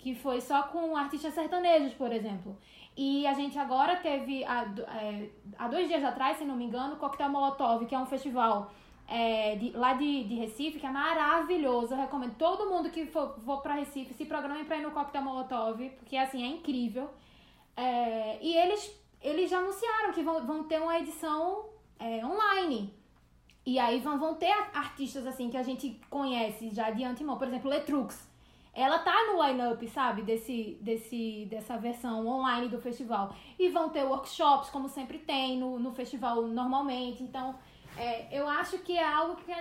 [0.00, 2.56] que foi só com artistas sertanejos, por exemplo.
[2.96, 4.64] E a gente agora teve, há,
[5.00, 5.28] é,
[5.58, 8.72] há dois dias atrás, se não me engano, o Coquetel Molotov, que é um festival
[9.06, 11.94] é, de- lá de, de Recife, que é maravilhoso.
[11.94, 15.22] Eu recomendo todo mundo que for, for pra Recife, se programem pra ir no Coquetel
[15.22, 17.08] Molotov, porque assim, é incrível.
[17.76, 18.90] É, e eles,
[19.22, 21.66] eles já anunciaram que vão, vão ter uma edição
[21.98, 22.92] é, online.
[23.66, 27.36] E aí vão, vão ter artistas assim que a gente conhece já de antemão.
[27.36, 28.29] Por exemplo, Letrux.
[28.72, 33.34] Ela tá no line-up, sabe, desse, desse, dessa versão online do festival.
[33.58, 37.22] E vão ter workshops, como sempre tem no, no festival normalmente.
[37.22, 37.56] Então,
[37.96, 39.52] é, eu acho que é algo que,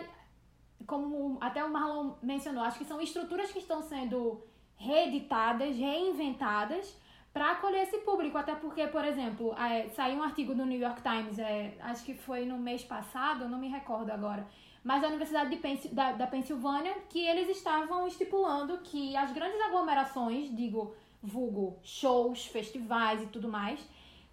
[0.85, 4.43] como até o Marlon mencionou, acho que são estruturas que estão sendo
[4.75, 6.95] reeditadas, reinventadas
[7.33, 8.37] para acolher esse público.
[8.37, 12.13] Até porque, por exemplo, é, saiu um artigo no New York Times, é, acho que
[12.13, 14.47] foi no mês passado, não me recordo agora,
[14.83, 15.55] mas da Universidade
[15.91, 23.21] da, da Pensilvânia, que eles estavam estipulando que as grandes aglomerações, digo, vulgo, shows, festivais
[23.21, 23.79] e tudo mais,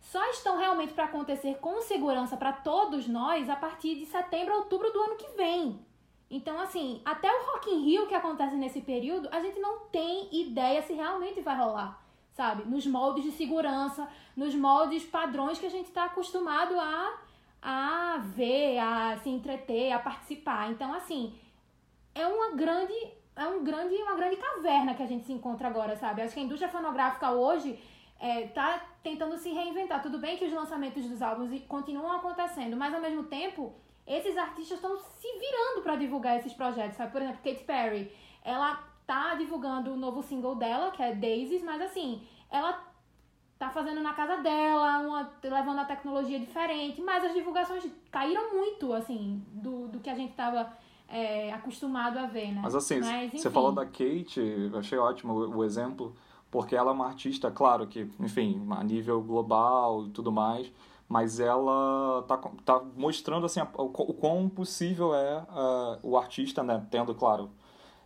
[0.01, 4.93] só estão realmente para acontecer com segurança para todos nós a partir de setembro, outubro
[4.93, 5.85] do ano que vem.
[6.31, 10.29] Então, assim, até o Rock in Rio que acontece nesse período, a gente não tem
[10.33, 12.01] ideia se realmente vai rolar,
[12.33, 12.69] sabe?
[12.69, 17.19] Nos moldes de segurança, nos moldes padrões que a gente está acostumado a,
[17.61, 20.71] a ver, a se entreter, a participar.
[20.71, 21.35] Então, assim,
[22.15, 22.95] é uma grande,
[23.35, 26.23] é um grande, uma grande caverna que a gente se encontra agora, sabe?
[26.23, 27.79] Acho que a indústria fonográfica hoje
[28.19, 30.03] é, tá tentando se reinventar.
[30.03, 33.75] Tudo bem que os lançamentos dos álbuns continuam acontecendo, mas ao mesmo tempo
[34.07, 37.11] esses artistas estão se virando para divulgar esses projetos, sabe?
[37.11, 38.13] Por exemplo, Katy Perry,
[38.45, 42.73] ela tá divulgando o novo single dela, que é Daisies, mas assim, ela
[43.59, 48.93] tá fazendo na casa dela, uma, levando a tecnologia diferente, mas as divulgações caíram muito,
[48.93, 50.71] assim, do, do que a gente tava
[51.09, 52.61] é, acostumado a ver, né?
[52.63, 56.15] Mas assim, mas, você falou da Kate, eu achei ótimo o, o exemplo,
[56.51, 60.71] porque ela é uma artista, claro que, enfim, a nível global e tudo mais,
[61.09, 66.85] mas ela tá, tá mostrando assim o, o quão possível é uh, o artista, né,
[66.91, 67.51] tendo, claro,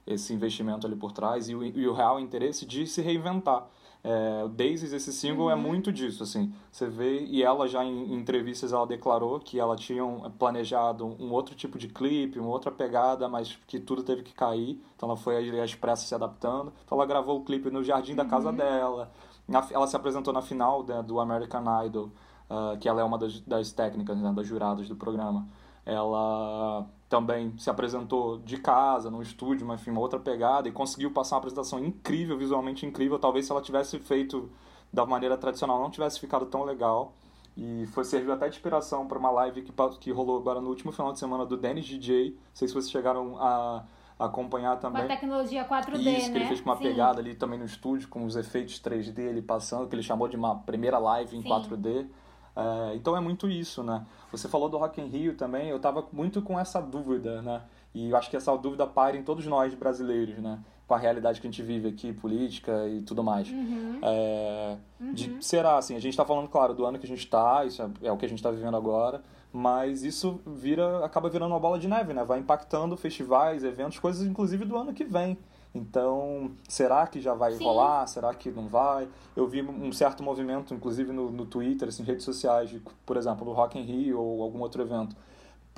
[0.07, 3.67] esse investimento ali por trás e o, e o real interesse de se reinventar.
[4.03, 5.61] É, o Daisies, esse single, é uhum.
[5.61, 6.53] é muito disso, assim.
[6.71, 10.03] Você vê, e ela já em, em, entrevistas ela declarou que ela tinha
[10.39, 14.83] planejado um outro tipo de clipe, uma outra pegada, mas que tudo teve que cair.
[14.97, 16.73] Então ela foi às pressas se adaptando.
[16.85, 18.57] Então ela gravou o clipe no jardim da casa uhum.
[18.57, 19.11] dela.
[19.71, 22.11] Ela se apresentou na final né, do American Idol
[22.51, 25.47] uh, que ela é uma das, das técnicas, né, das juradas do programa.
[25.87, 31.11] Ela também se apresentou de casa, no estúdio, mas enfim, uma outra pegada, e conseguiu
[31.11, 33.19] passar uma apresentação incrível, visualmente incrível.
[33.19, 34.49] Talvez se ela tivesse feito
[34.93, 37.13] da maneira tradicional não tivesse ficado tão legal.
[37.57, 40.93] E foi serviu até de inspiração para uma live que, que rolou agora no último
[40.93, 42.31] final de semana do Dennis DJ.
[42.31, 43.85] Não sei se vocês chegaram a
[44.17, 45.03] acompanhar também.
[45.03, 46.31] Com a tecnologia 4D, Isso, né?
[46.31, 46.85] que ele fez com uma Sim.
[46.85, 50.37] pegada ali também no estúdio, com os efeitos 3D ele passando, que ele chamou de
[50.37, 51.49] uma primeira live em Sim.
[51.49, 52.07] 4D.
[52.57, 54.05] É, então é muito isso, né?
[54.33, 57.63] Você falou do Rock in Rio também, eu tava muito com essa dúvida, né?
[57.95, 60.59] E eu acho que essa dúvida para em todos nós brasileiros, né?
[60.87, 63.49] Com a realidade que a gente vive aqui, política e tudo mais.
[63.49, 63.99] Uhum.
[64.03, 65.13] É, uhum.
[65.13, 67.83] De, será, assim, a gente está falando, claro, do ano que a gente está, isso
[67.83, 69.23] é, é o que a gente está vivendo agora,
[69.53, 72.25] mas isso vira, acaba virando uma bola de neve, né?
[72.25, 75.37] Vai impactando festivais, eventos, coisas inclusive do ano que vem.
[75.75, 77.65] Então, será que já vai Sim.
[77.65, 78.07] rolar?
[78.07, 79.09] Será que não vai?
[79.37, 83.45] Eu vi um certo movimento, inclusive no, no Twitter, assim, redes sociais, de, por exemplo,
[83.45, 85.15] no Rock in Rio ou algum outro evento.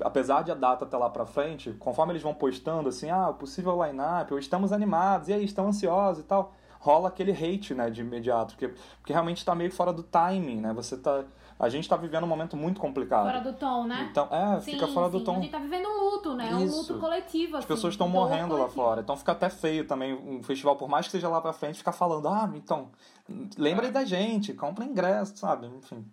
[0.03, 3.85] Apesar de a data estar lá para frente, conforme eles vão postando assim, ah, possível
[3.85, 8.01] line-up, ou estamos animados, e aí, estão ansiosos e tal, rola aquele hate, né, de
[8.01, 10.73] imediato, porque, porque realmente está meio fora do timing, né?
[10.73, 11.23] Você tá
[11.59, 13.25] a gente tá vivendo um momento muito complicado.
[13.25, 14.09] Fora do tom, né?
[14.11, 15.19] Então, é, sim, fica fora sim.
[15.19, 15.37] do tom.
[15.37, 16.51] A gente tá vivendo um luto, né?
[16.53, 16.75] Isso.
[16.75, 19.01] Um luto coletivo, As assim, pessoas estão morrendo lá fora.
[19.01, 21.93] Então fica até feio também um festival, por mais que seja lá pra frente, ficar
[21.93, 22.91] falando, ah, então,
[23.57, 23.91] lembre é.
[23.91, 25.67] da gente, compra ingresso, sabe?
[25.67, 26.05] Enfim.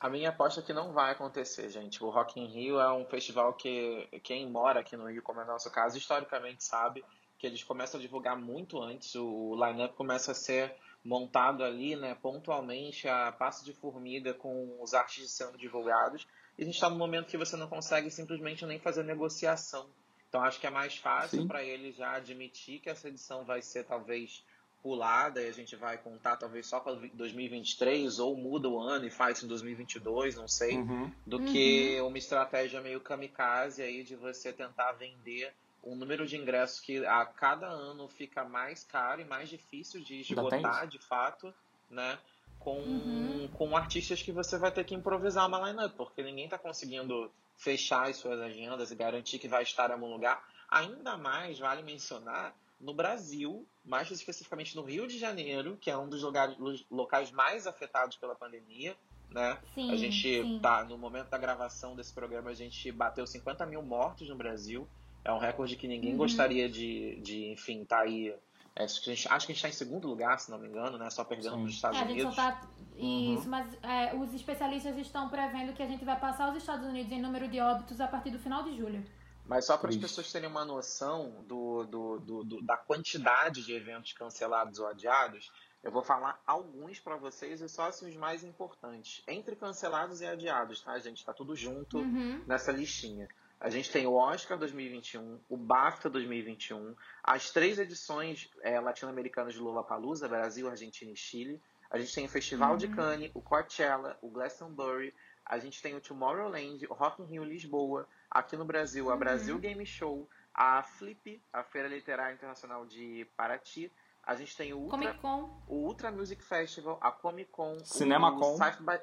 [0.00, 2.02] A minha aposta é que não vai acontecer, gente.
[2.04, 5.44] O Rock in Rio é um festival que quem mora aqui no Rio, como é
[5.44, 7.04] o nosso caso, historicamente sabe
[7.36, 9.14] que eles começam a divulgar muito antes.
[9.16, 10.74] O line-up começa a ser
[11.08, 16.26] montado ali, né, pontualmente, a passo de formiga com os artistas sendo divulgados.
[16.58, 19.88] E a gente está no momento que você não consegue simplesmente nem fazer negociação.
[20.28, 23.84] Então acho que é mais fácil para ele já admitir que essa edição vai ser
[23.84, 24.44] talvez
[24.82, 29.10] pulada e a gente vai contar talvez só para 2023 ou muda o ano e
[29.10, 31.10] faz em 2022, não sei, uhum.
[31.26, 32.08] do que uhum.
[32.08, 35.52] uma estratégia meio kamikaze aí de você tentar vender
[35.90, 40.20] um número de ingressos que a cada ano fica mais caro e mais difícil de
[40.20, 41.52] esgotar de fato,
[41.90, 42.18] né?
[42.58, 43.48] Com, uhum.
[43.54, 48.08] com artistas que você vai ter que improvisar uma line-up, porque ninguém está conseguindo fechar
[48.08, 50.44] as suas agendas e garantir que vai estar em algum lugar.
[50.68, 56.08] Ainda mais, vale mencionar, no Brasil, mais especificamente no Rio de Janeiro, que é um
[56.08, 56.56] dos lugares,
[56.90, 58.96] locais mais afetados pela pandemia,
[59.30, 59.58] né?
[59.74, 60.58] Sim, a gente sim.
[60.60, 64.88] tá, no momento da gravação desse programa, a gente bateu 50 mil mortos no Brasil.
[65.24, 66.18] É um recorde que ninguém uhum.
[66.18, 68.34] gostaria de, de, enfim, tá aí.
[68.74, 71.10] É, acho, que a gente, está em segundo lugar, se não me engano, né?
[71.10, 72.24] Só perdendo para os Estados é, Unidos.
[72.24, 72.68] A gente só tá...
[72.96, 73.48] Isso, uhum.
[73.48, 77.20] mas é, os especialistas estão prevendo que a gente vai passar os Estados Unidos em
[77.20, 79.04] número de óbitos a partir do final de julho.
[79.48, 83.72] Mas só para as pessoas terem uma noção do, do, do, do, da quantidade de
[83.72, 85.50] eventos cancelados ou adiados,
[85.82, 89.22] eu vou falar alguns para vocês e só assim, os mais importantes.
[89.26, 91.24] Entre cancelados e adiados, tá, gente?
[91.24, 92.42] Tá tudo junto uhum.
[92.46, 93.26] nessa listinha.
[93.60, 96.94] A gente tem o Oscar 2021, o BAFTA 2021,
[97.24, 101.60] as três edições é, latino-americanas de Lollapalooza, Brasil, Argentina e Chile.
[101.90, 102.76] A gente tem o Festival uhum.
[102.76, 105.12] de Cannes, o Coachella, o Glastonbury.
[105.44, 108.06] A gente tem o Tomorrowland, o Rock in Rio Lisboa.
[108.30, 109.18] Aqui no Brasil, a uhum.
[109.18, 113.90] Brasil Game Show, a Flip, a Feira Literária Internacional de Paraty.
[114.22, 115.62] A gente tem o Ultra, Comic Con.
[115.66, 118.56] o Ultra Music Festival, a Comic Con, Cinema o Con.
[118.56, 119.00] South by,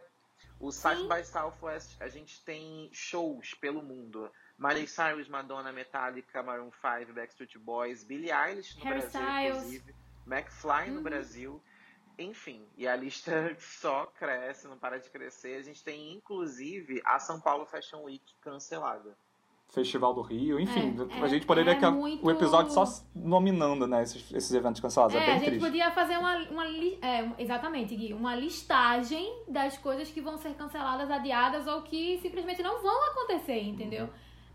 [0.59, 4.31] O South by Southwest, a gente tem shows pelo mundo.
[4.57, 9.57] Miley Cyrus, Madonna, Metallica, Maroon 5, Backstreet Boys, Billie Eilish no Harry Brasil, Styles.
[9.57, 9.95] inclusive,
[10.27, 11.03] McFly no Uhum.
[11.03, 11.61] Brasil.
[12.17, 15.57] Enfim, e a lista só cresce, não para de crescer.
[15.57, 19.17] A gente tem, inclusive, a São Paulo Fashion Week cancelada.
[19.67, 22.83] Festival do Rio, enfim, É, a é- gente poderia é que muito- o episódio só
[23.13, 25.65] nominando, né, esses, esses eventos cancelados, é, É, a bem gente triste.
[25.65, 30.53] podia fazer uma, uma li- é, exatamente, Gui, uma listagem das coisas que vão ser
[30.53, 34.07] canceladas, adiadas ou que simplesmente não vão acontecer, entendeu?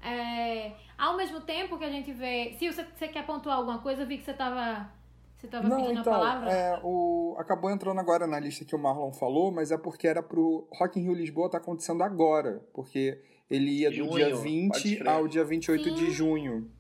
[0.03, 2.55] É, ao mesmo tempo que a gente vê.
[2.59, 4.91] Se você, você quer pontuar alguma coisa, eu vi que você tava,
[5.37, 6.51] você tava Não, pedindo então, a palavra.
[6.53, 10.23] é, o, acabou entrando agora na lista que o Marlon falou, mas é porque era
[10.23, 13.21] pro Rock in Rio Lisboa tá acontecendo agora, porque
[13.51, 15.09] ele ia do Junho, dia pode 20 crer.
[15.09, 16.11] ao dia 28 de Sim.
[16.11, 16.71] junho,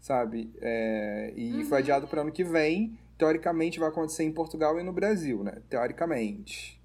[0.00, 0.52] sabe?
[0.60, 1.64] É, e Uhum.
[1.64, 5.62] foi adiado para ano que vem, teoricamente vai acontecer em Portugal e no Brasil, né?
[5.68, 6.79] Teoricamente.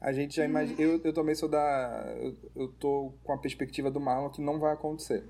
[0.00, 0.50] A gente já Uhum.
[0.50, 0.80] imagina.
[0.80, 2.14] Eu, eu também sou da.
[2.18, 5.24] Eu, eu tô com a perspectiva do Marlon que não vai acontecer.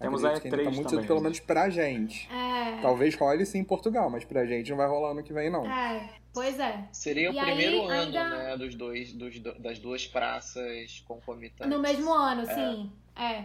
[0.00, 2.28] Temos Acredito a que ainda E3 tá muito também, cedo, pelo menos pra gente.
[2.32, 5.50] É, Talvez role sim em Portugal, mas pra gente não vai rolar ano que vem,
[5.50, 5.64] não.
[5.70, 6.88] é, pois é.
[6.90, 11.04] Seria E o aí, primeiro ano, ainda- né, dos dois, dos, do- das duas praças
[11.06, 11.70] concomitantes.
[11.70, 12.90] No mesmo ano, sim.
[13.14, 13.44] É.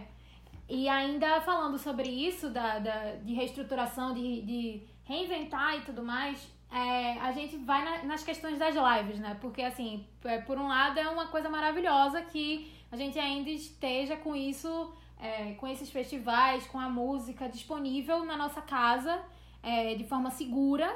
[0.68, 6.40] E ainda falando sobre isso, da, da- de reestruturação, de, de reinventar e tudo mais,
[6.70, 9.36] é, a gente vai na- nas questões das lives, né?
[9.40, 14.16] Porque, assim, é, por um lado é uma coisa maravilhosa que a gente ainda esteja
[14.16, 19.20] com isso, é, com esses festivais, com a música disponível na nossa casa,
[19.62, 20.94] é, de forma segura.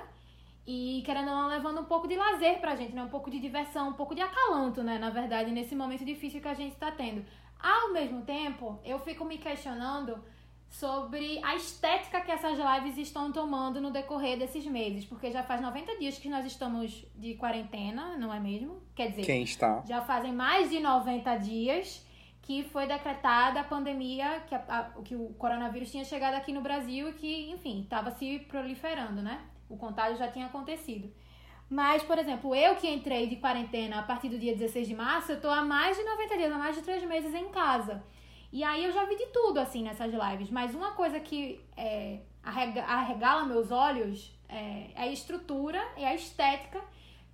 [0.66, 3.02] E querendo ou não, levando um pouco de lazer pra gente, né?
[3.02, 4.98] Um pouco de diversão, um pouco de acalanto, né?
[4.98, 7.24] Na verdade, nesse momento difícil que a gente tá tendo.
[7.58, 10.22] Ao mesmo tempo, eu fico me questionando
[10.70, 15.04] sobre a estética que essas lives estão tomando no decorrer desses meses.
[15.04, 18.80] Porque já faz 90 dias que nós estamos de quarentena, não é mesmo?
[18.94, 19.82] Quer dizer, Quem está?
[19.86, 22.06] já fazem mais de 90 dias
[22.42, 26.60] que foi decretada a pandemia, que, a- a- que o coronavírus tinha chegado aqui no
[26.60, 29.40] Brasil e que, enfim, estava se proliferando, né?
[29.68, 31.12] O contágio já tinha acontecido.
[31.68, 35.30] Mas, por exemplo, eu que entrei de quarentena a partir do dia 16 de março,
[35.32, 38.02] eu tô há mais de 90 dias, há mais de 3 meses em casa.
[38.52, 40.50] E aí eu já vi de tudo, assim, nessas lives.
[40.50, 46.14] Mas uma coisa que é, arrega- arregala meus olhos é, é a estrutura e a
[46.14, 46.80] estética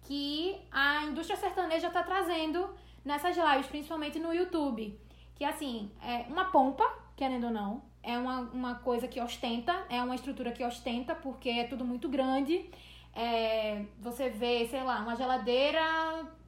[0.03, 2.69] que a indústria sertaneja tá trazendo
[3.05, 4.99] nessas lives, principalmente no YouTube.
[5.35, 6.85] Que, assim, é uma pompa,
[7.17, 7.83] querendo ou não.
[8.03, 12.09] É uma, uma coisa que ostenta, é uma estrutura que ostenta, porque é tudo muito
[12.09, 12.71] grande.
[13.17, 15.81] É, você vê, sei lá, uma geladeira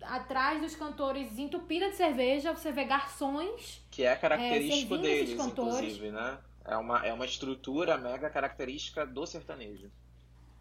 [0.03, 5.53] atrás dos cantores entupida de cerveja, você vê garçons Que é característico esses deles, cantores.
[5.53, 6.39] inclusive, né?
[6.64, 9.91] É uma, é uma estrutura mega característica do sertanejo.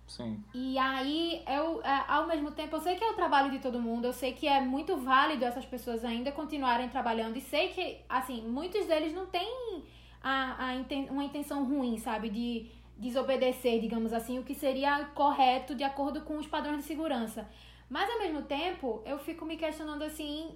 [0.07, 0.43] Sim.
[0.53, 3.79] E aí, eu, é, ao mesmo tempo, eu sei que é o trabalho de todo
[3.81, 7.99] mundo, eu sei que é muito válido essas pessoas ainda continuarem trabalhando, e sei que,
[8.09, 9.83] assim, muitos deles não têm
[10.23, 15.75] a, a, inten- uma intenção ruim, sabe, de desobedecer, digamos assim, o que seria correto
[15.75, 17.47] de acordo com os padrões de segurança.
[17.89, 20.55] Mas, ao mesmo tempo, eu fico me questionando, assim,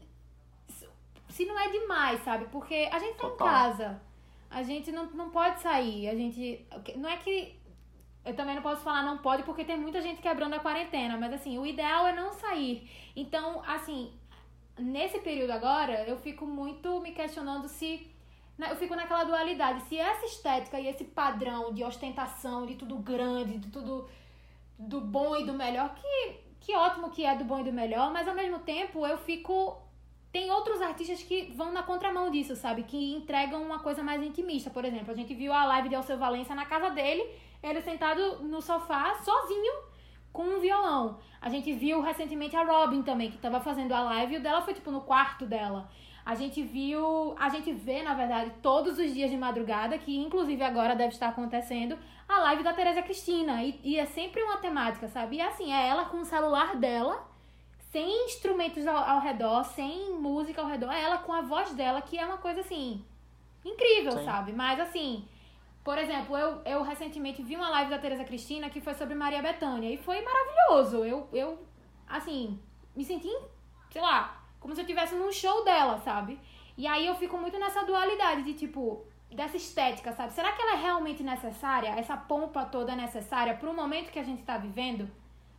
[1.29, 4.01] se- não é demais, sabe, porque a gente tá em casa,
[4.49, 6.65] a gente não, não pode sair, a gente...
[6.97, 7.55] Não é que
[8.23, 11.33] eu também não posso falar não pode porque tem muita gente quebrando a quarentena, mas
[11.33, 12.87] assim, o ideal é não sair.
[13.15, 14.11] Então, assim,
[14.77, 18.07] nesse período agora, eu fico muito me questionando se
[18.69, 23.57] eu fico naquela dualidade, se essa estética e esse padrão de ostentação, de tudo grande,
[23.57, 24.09] de tudo
[24.77, 28.11] do bom e do melhor, que que ótimo que é do bom e do melhor,
[28.11, 29.81] mas ao mesmo tempo eu fico
[30.31, 32.83] tem outros artistas que vão na contramão disso, sabe?
[32.83, 34.69] Que entregam uma coisa mais intimista.
[34.69, 37.27] Por exemplo, a gente viu a live de Alceu Valença na casa dele,
[37.61, 39.73] ele sentado no sofá, sozinho,
[40.31, 41.19] com um violão.
[41.41, 44.61] A gente viu recentemente a Robin também, que tava fazendo a live, e o dela
[44.61, 45.89] foi, tipo, no quarto dela.
[46.25, 50.63] A gente viu, a gente vê, na verdade, todos os dias de madrugada, que inclusive
[50.63, 51.97] agora deve estar acontecendo,
[52.29, 53.63] a live da Tereza Cristina.
[53.63, 55.37] E, e é sempre uma temática, sabe?
[55.37, 57.27] E assim, é ela com o celular dela,
[57.91, 62.01] sem instrumentos ao, ao redor, sem música ao redor, é ela com a voz dela,
[62.01, 63.03] que é uma coisa assim,
[63.65, 64.25] incrível, Sim.
[64.25, 64.53] sabe?
[64.53, 65.27] Mas assim,
[65.83, 69.41] por exemplo, eu, eu recentemente vi uma live da Tereza Cristina que foi sobre Maria
[69.41, 71.03] Bethânia e foi maravilhoso.
[71.03, 71.59] Eu, eu
[72.07, 72.59] assim,
[72.95, 73.31] me senti,
[73.89, 76.39] sei lá, como se eu estivesse num show dela, sabe?
[76.77, 80.31] E aí eu fico muito nessa dualidade de tipo, dessa estética, sabe?
[80.31, 81.89] Será que ela é realmente necessária?
[81.89, 85.09] Essa pompa toda é necessária pro momento que a gente tá vivendo?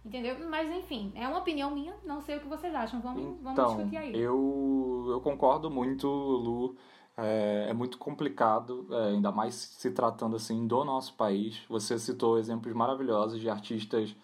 [0.05, 0.37] Entendeu?
[0.49, 3.01] Mas enfim, é uma opinião minha, não sei o que vocês acham.
[3.01, 4.19] Vamos, vamos Então, discutir aí.
[4.21, 6.75] eu, eu concordo muito, Lu.
[7.17, 11.61] É, é muito complicado, é, ainda mais se tratando assim do nosso país.
[11.69, 14.17] Você citou exemplos maravilhosos de artistas,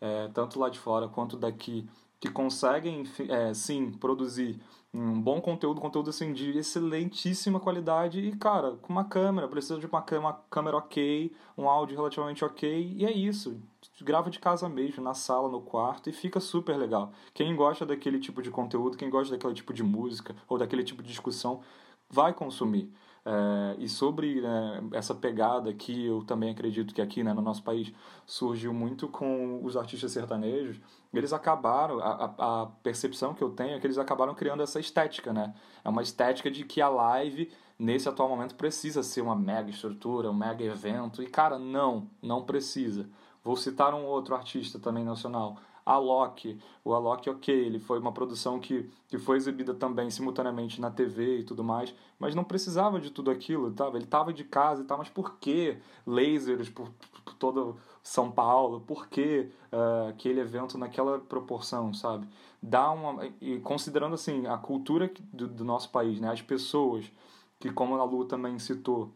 [0.00, 1.86] é, tanto lá de fora quanto daqui,
[2.18, 4.60] que conseguem, é, sim, produzir
[4.92, 9.86] um bom conteúdo, conteúdo assim de excelentíssima qualidade e, cara, com uma câmera, precisa de
[9.86, 13.60] uma, uma câmera ok, um áudio relativamente ok, e é isso.
[14.00, 17.12] Grava de casa mesmo, na sala, no quarto, e fica super legal.
[17.34, 21.02] Quem gosta daquele tipo de conteúdo, quem gosta daquele tipo de música ou daquele tipo
[21.02, 21.60] de discussão,
[22.08, 22.90] vai consumir.
[23.24, 27.62] É, e sobre né, essa pegada que eu também acredito que aqui né, no nosso
[27.62, 27.92] país
[28.24, 30.80] surgiu muito com os artistas sertanejos,
[31.12, 35.32] eles acabaram, a, a, percepção que eu tenho é que eles acabaram criando essa estética,
[35.32, 35.54] né?
[35.84, 40.30] É uma estética de que a live, nesse atual momento, precisa ser uma mega estrutura,
[40.30, 41.22] um mega evento.
[41.22, 43.08] E, cara, não, não precisa.
[43.42, 46.58] Vou citar um outro artista também nacional, Alok.
[46.84, 51.38] O Alok, ok, ele foi uma produção que, que foi exibida também simultaneamente na TV
[51.38, 53.96] e tudo mais, mas não precisava de tudo aquilo, tava?
[53.96, 56.90] ele estava de casa e tal, mas por que lasers por,
[57.24, 57.76] por todo
[58.06, 58.80] São Paulo?
[58.82, 62.24] Por que uh, aquele evento naquela proporção, sabe?
[62.62, 63.26] Dá uma...
[63.40, 66.30] E considerando, assim, a cultura do, do nosso país, né?
[66.30, 67.10] As pessoas
[67.58, 69.10] que, como a Lu também citou,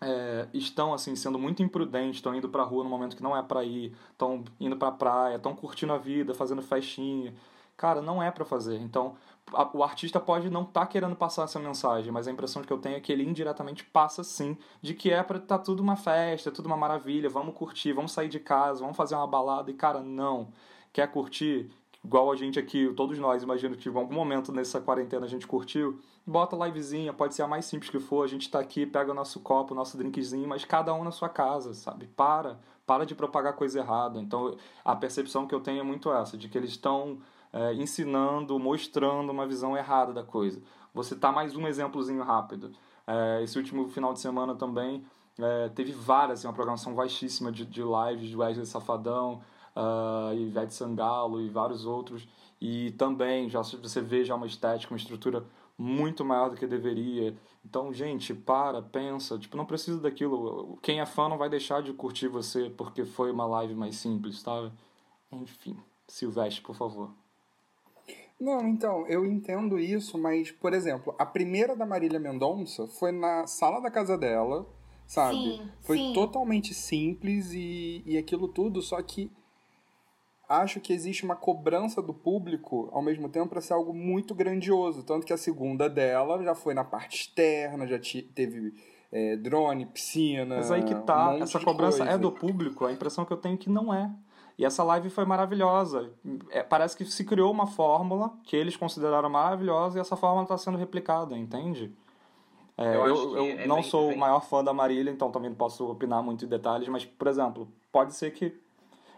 [0.00, 3.36] é, estão assim sendo muito imprudentes, estão indo para a rua no momento que não
[3.36, 7.34] é para ir, estão indo para a praia, estão curtindo a vida, fazendo festinha.
[7.76, 8.80] Cara, não é para fazer.
[8.80, 9.16] Então,
[9.52, 12.72] a, o artista pode não estar tá querendo passar essa mensagem, mas a impressão que
[12.72, 15.82] eu tenho é que ele indiretamente passa sim, de que é para estar tá tudo
[15.82, 19.70] uma festa, tudo uma maravilha, vamos curtir, vamos sair de casa, vamos fazer uma balada
[19.70, 20.48] e cara, não.
[20.92, 21.70] Quer curtir?
[22.04, 25.46] igual a gente aqui, todos nós, imagino que em algum momento nessa quarentena a gente
[25.46, 29.10] curtiu, bota livezinha, pode ser a mais simples que for, a gente tá aqui, pega
[29.10, 32.06] o nosso copo, o nosso drinkzinho, mas cada um na sua casa, sabe?
[32.06, 34.20] Para, para de propagar coisa errada.
[34.20, 37.18] Então, a percepção que eu tenho é muito essa, de que eles estão
[37.54, 40.60] é, ensinando, mostrando uma visão errada da coisa.
[40.92, 42.72] Vou citar mais um exemplozinho rápido.
[43.06, 45.04] É, esse último final de semana também
[45.38, 49.40] é, teve várias, assim, uma programação vastíssima de, de lives de Wesley Safadão,
[49.76, 52.26] uh, Ivete Sangalo e vários outros.
[52.60, 55.44] E também já você vê já uma estética, uma estrutura
[55.78, 57.36] muito maior do que deveria.
[57.64, 60.78] Então, gente, para, pensa, tipo, não precisa daquilo.
[60.82, 64.42] Quem é fã não vai deixar de curtir você porque foi uma live mais simples,
[64.42, 64.70] tá?
[65.32, 65.76] Enfim,
[66.06, 67.10] Silvestre, por favor.
[68.40, 73.46] Não, então, eu entendo isso, mas, por exemplo, a primeira da Marília Mendonça foi na
[73.46, 74.66] sala da casa dela,
[75.06, 75.36] sabe?
[75.36, 76.12] Sim, foi sim.
[76.12, 79.30] totalmente simples e, e aquilo tudo, só que
[80.48, 85.02] acho que existe uma cobrança do público ao mesmo tempo para ser algo muito grandioso.
[85.02, 87.98] Tanto que a segunda dela já foi na parte externa, já
[88.34, 88.74] teve
[89.10, 90.56] é, drone, piscina.
[90.56, 92.12] Mas aí que tá, um essa cobrança coisa.
[92.12, 94.10] é do público, a impressão que eu tenho é que não é.
[94.56, 96.10] E essa live foi maravilhosa.
[96.50, 100.56] É, parece que se criou uma fórmula que eles consideraram maravilhosa e essa fórmula está
[100.56, 101.92] sendo replicada, entende?
[102.78, 105.30] É, Eu eu eu é não bem- sou bem- o maior fã da Marília, então
[105.30, 108.56] também não posso opinar muito em detalhes, mas, por exemplo, pode ser que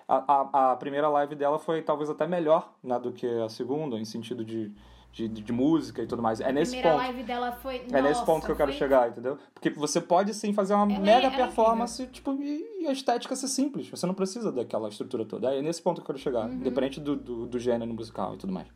[0.08, 0.16] a,
[0.58, 4.04] a, a primeira live dela foi talvez até melhor né, do que a segunda, em
[4.04, 4.72] sentido de,
[5.16, 6.40] de, de música e tudo mais.
[6.40, 7.06] É nesse primeira ponto.
[7.06, 7.76] live dela foi.
[7.90, 9.38] É nesse Nossa, ponto que eu quero foi- chegar, entendeu?
[9.54, 12.92] Porque você pode sim fazer uma Ela é- mega é performance, tipo, e, e a
[12.92, 13.88] estética ser simples.
[13.88, 15.54] Você não precisa daquela estrutura toda.
[15.54, 16.54] É nesse ponto que eu quero chegar, Uhum.
[16.56, 18.68] independente do, do, do gênero musical e tudo mais.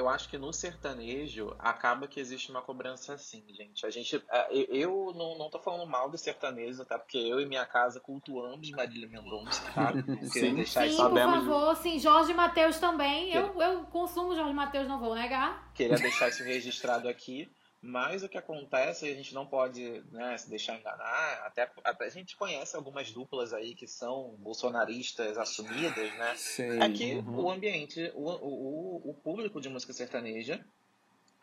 [0.00, 3.84] Eu acho que no sertanejo acaba que existe uma cobrança assim, gente.
[3.84, 6.98] A gente, é, eu- não, não tô falando mal do sertanejo, tá?
[6.98, 9.92] Porque eu e minha casa cultuamos Marília Mendonça, tá?
[10.24, 10.54] Sim.
[10.54, 11.98] deixar Sim, isso, por sabemos favor, sim.
[11.98, 13.30] Jorge Matheus também.
[13.34, 15.70] Eu, eu consumo Jorge Matheus, não vou negar.
[15.74, 17.50] queria deixar isso registrado aqui.
[17.82, 21.46] Mas o que acontece, a gente não pode né, se deixar enganar.
[21.46, 26.34] Até, até a gente conhece algumas duplas aí que são bolsonaristas assumidas, né?
[26.36, 26.82] Sim.
[26.82, 27.44] É que Uhum.
[27.44, 30.62] o ambiente, o, o, o público de música sertaneja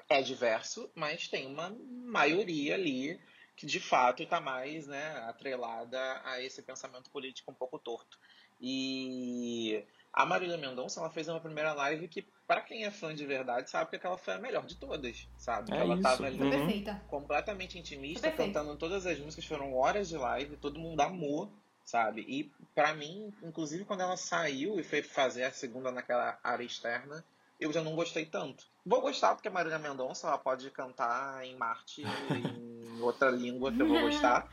[0.10, 3.20] é diverso, mas tem uma maioria ali
[3.56, 8.18] que de fato está mais né, atrelada a esse pensamento político um pouco torto.
[8.62, 9.84] E
[10.18, 13.70] a Marília Mendonça ela fez uma primeira live que, para quem é fã de verdade,
[13.70, 15.72] sabe que aquela foi a melhor de todas, sabe?
[15.72, 16.02] É ela isso.
[16.02, 16.50] tava ali Uhum.
[16.50, 17.06] perfeita.
[17.08, 21.54] completamente intimista, cantando todas as músicas, foram horas de live, todo mundo amou,
[21.86, 22.22] sabe?
[22.28, 27.24] E pra mim, inclusive quando ela saiu e foi fazer a segunda naquela área externa,
[27.60, 28.66] eu já não gostei tanto.
[28.86, 33.82] Vou gostar porque a Marília Mendonça ela pode cantar em Marte, em outra língua que
[33.82, 34.50] eu vou gostar.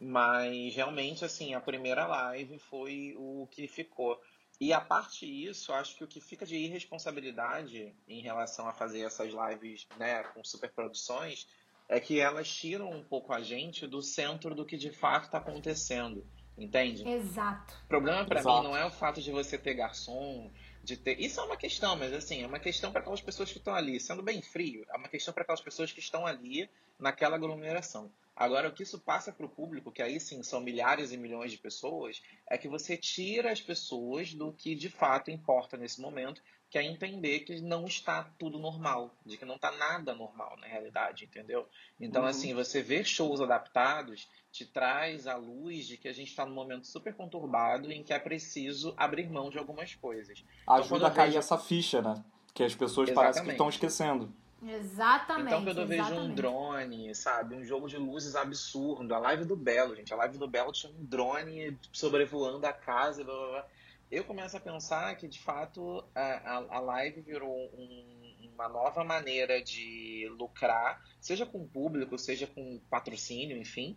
[0.00, 4.18] Mas realmente, assim, a primeira live foi o que ficou.
[4.62, 9.00] E a parte disso, acho que o que fica de irresponsabilidade em relação a fazer
[9.00, 11.48] essas lives né, com superproduções
[11.88, 15.38] é que elas tiram um pouco a gente do centro do que de fato está
[15.38, 16.24] acontecendo.
[16.56, 17.02] Entende?
[17.08, 17.74] Exato.
[17.86, 18.58] O problema pra Exato.
[18.58, 20.48] mim não é o fato de você ter garçom,
[20.84, 21.18] de ter.
[21.18, 23.98] Isso é uma questão, mas assim, é uma questão para aquelas pessoas que estão ali,
[23.98, 28.12] sendo bem frio, é uma questão para aquelas pessoas que estão ali naquela aglomeração.
[28.34, 31.52] Agora, o que isso passa para o público, que aí sim são milhares e milhões
[31.52, 36.42] de pessoas, é que você tira as pessoas do que de fato importa nesse momento,
[36.70, 40.66] que é entender que não está tudo normal, de que não está nada normal na
[40.66, 41.68] realidade, entendeu?
[42.00, 42.28] Então, Uhum.
[42.28, 46.54] assim, você ver shows adaptados te traz à luz de que a gente está num
[46.54, 50.42] momento super conturbado em que é preciso abrir mão de algumas coisas.
[50.66, 52.24] quando Ajuda eu a cair vejo- essa ficha, né?
[52.54, 53.52] Que as pessoas parecem que Exatamente.
[53.52, 54.34] estão esquecendo.
[54.64, 55.46] Exatamente.
[55.48, 56.34] Então, quando eu vejo um exatamente.
[56.36, 60.46] drone, sabe, um jogo de luzes absurdo, a live do Belo, gente, a live do
[60.48, 63.66] Belo tinha um drone sobrevoando a casa, blá, blá, blá.
[64.10, 68.22] eu começo a pensar que, de fato, a, a, a live virou um-
[68.54, 73.96] uma nova maneira de lucrar, seja com o público, seja com patrocínio, enfim,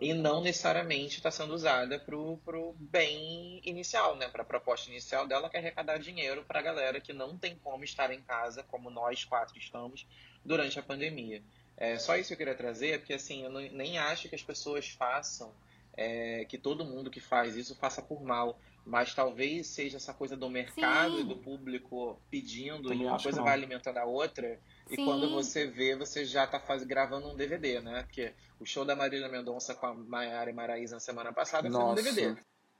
[0.00, 4.28] e não necessariamente está sendo usada para o bem inicial, né?
[4.28, 7.56] Para a proposta inicial dela, que é arrecadar dinheiro para a galera que não tem
[7.56, 10.06] como estar em casa, como nós quatro estamos,
[10.44, 11.42] durante a pandemia.
[11.76, 14.42] É, só isso que eu queria trazer, porque assim, eu não- nem acho que as
[14.42, 15.50] pessoas façam,
[15.96, 18.60] é, que todo mundo que faz isso faça por mal.
[18.84, 21.20] Mas talvez seja essa coisa do mercado Sim.
[21.20, 24.58] e do público pedindo, Também e uma coisa vai alimentando a outra.
[24.90, 25.04] E Sim.
[25.04, 28.02] quando você vê, você já tá faz, gravando um DVD, né?
[28.02, 31.78] Porque o show da Marília Mendonça com a Maiara e Maraísa na semana passada foi
[31.80, 32.02] um Nossa.
[32.02, 32.36] DVD.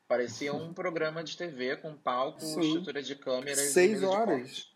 [0.09, 2.61] Parecia um programa de TV com palco, Sim.
[2.63, 3.61] estrutura de câmeras.
[3.61, 4.73] e Seis horas.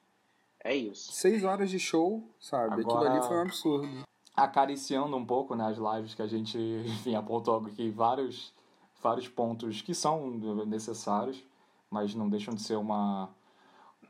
[0.62, 1.12] É isso.
[1.12, 2.74] Seis horas de show, sabe?
[2.74, 4.04] Aquilo Agora- ali foi um absurdo.
[4.36, 6.56] acariciando um pouco né, as lives que a gente,
[6.86, 8.54] enfim, apontou aqui vários,
[9.02, 10.30] vários pontos que são
[10.66, 11.42] necessários,
[11.90, 13.28] mas não deixam de ser uma,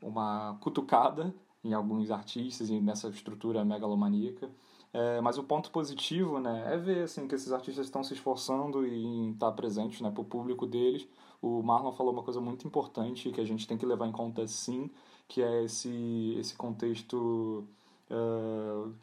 [0.01, 1.33] uma cutucada
[1.65, 4.49] em alguns artistas e nessa estrutura megalomaníaca.
[4.93, 8.85] É, mas o ponto positivo né, é ver assim, que esses artistas estão se esforçando
[8.87, 11.07] em estar presentes né, para o público deles.
[11.41, 14.47] O Marlon falou uma coisa muito importante que a gente tem que levar em conta
[14.47, 14.89] sim,
[15.27, 17.67] que é esse, esse contexto
[18.09, 18.93] uh,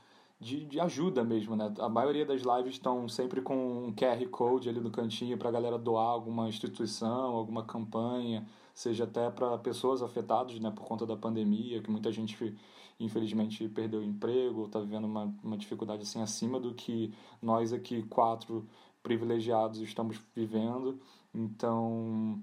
[0.41, 1.73] de, de ajuda mesmo, né?
[1.79, 5.53] A maioria das lives estão sempre com um QR Code ali no cantinho para a
[5.53, 11.17] galera doar alguma instituição, alguma campanha, seja até para pessoas afetadas né, por conta da
[11.17, 12.57] pandemia, que muita gente
[12.99, 18.03] infelizmente perdeu o emprego, está vivendo uma, uma dificuldade assim acima do que nós aqui
[18.05, 18.67] quatro
[19.03, 21.01] privilegiados estamos vivendo.
[21.35, 22.43] Então,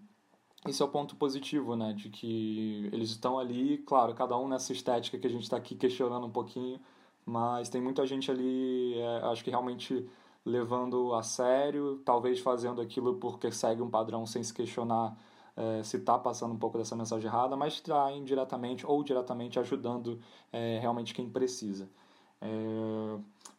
[0.68, 1.94] esse é o ponto positivo, né?
[1.94, 5.76] De que eles estão ali, claro, cada um nessa estética que a gente está aqui
[5.76, 6.80] questionando um pouquinho,
[7.26, 10.08] mas tem muita gente ali, é, acho que realmente
[10.46, 15.18] levando a sério, talvez fazendo aquilo porque segue um padrão sem se questionar
[15.56, 20.20] é, se está passando um pouco dessa mensagem errada, mas está indiretamente ou diretamente ajudando
[20.52, 21.90] é, realmente quem precisa.
[22.42, 22.48] É,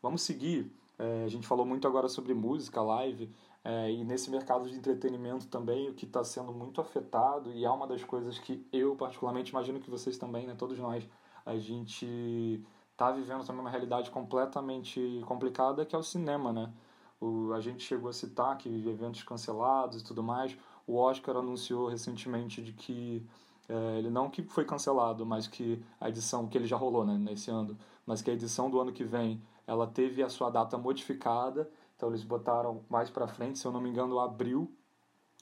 [0.03, 0.72] vamos seguir.
[0.99, 3.30] É, a gente falou muito agora sobre música, live,
[3.64, 7.70] é, e nesse mercado de entretenimento também, o que está sendo muito afetado, e é
[7.70, 11.07] uma das coisas que eu, particularmente, imagino que vocês também, né, todos nós,
[11.45, 16.70] a gente está vivendo também uma realidade completamente complicada, que é o cinema, né?
[17.18, 20.57] O, a gente chegou a citar que eventos cancelados e tudo mais.
[20.87, 23.26] O Oscar anunciou recentemente de que
[23.68, 27.16] é, ele não que foi cancelado, mas que a edição que ele já rolou né,
[27.16, 30.76] nesse ano, mas que a edição do ano que vem ela teve a sua data
[30.76, 31.70] modificada.
[31.97, 34.68] Então eles botaram mais para frente, se eu não me engano, abril.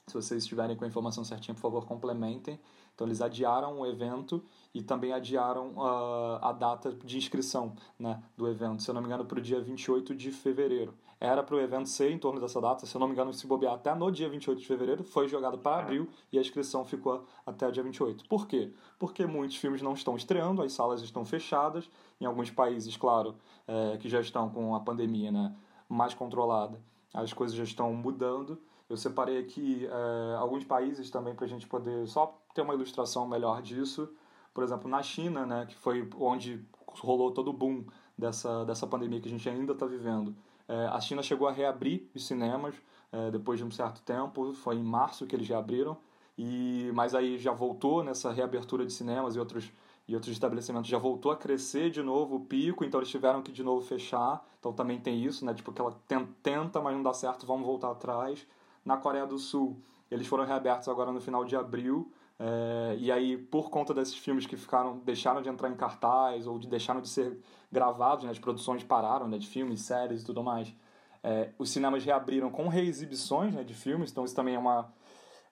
[0.05, 2.59] Se vocês estiverem com a informação certinha, por favor, complementem.
[2.93, 8.47] Então eles adiaram o evento e também adiaram uh, a data de inscrição né, do
[8.47, 10.93] evento, se eu não me engano, para o dia 28 de fevereiro.
[11.21, 13.45] Era para o evento ser em torno dessa data, se eu não me engano, se
[13.45, 17.25] bobear até no dia 28 de fevereiro, foi jogado para abril e a inscrição ficou
[17.45, 18.25] até o dia 28.
[18.29, 18.71] Por quê?
[18.97, 21.89] Porque muitos filmes não estão estreando, as salas estão fechadas,
[22.21, 23.35] em alguns países, claro,
[23.67, 25.53] é, que já estão com a pandemia né,
[25.89, 26.79] mais controlada,
[27.13, 28.57] as coisas já estão mudando.
[28.89, 33.27] Eu separei aqui é, alguns países também para a gente poder só ter uma ilustração
[33.27, 34.09] melhor disso.
[34.53, 37.85] Por exemplo, na China, né, que foi onde rolou todo o boom
[38.17, 40.33] dessa, dessa pandemia que a gente ainda está vivendo.
[40.69, 42.75] É, a China chegou a reabrir os cinemas
[43.11, 45.97] é, depois de um certo tempo, foi em março que eles reabriram,
[46.37, 49.71] e, mas aí já voltou nessa reabertura de cinemas e outros,
[50.07, 53.51] e outros estabelecimentos, já voltou a crescer de novo o pico, então eles tiveram que
[53.51, 55.99] de novo fechar, então também tem isso, né, tipo que ela
[56.43, 58.45] tenta, mas não dá certo, vamos voltar atrás.
[58.85, 63.37] Na Coreia do Sul, eles foram reabertos agora no final de abril, é, e aí,
[63.37, 67.09] por conta desses filmes que ficaram deixaram de entrar em cartaz ou de, deixaram de
[67.09, 67.37] ser
[67.69, 70.73] gravados, né, as produções pararam né, de filmes, séries e tudo mais,
[71.21, 74.89] é, os cinemas reabriram com reexibições né, de filmes, então isso também é uma,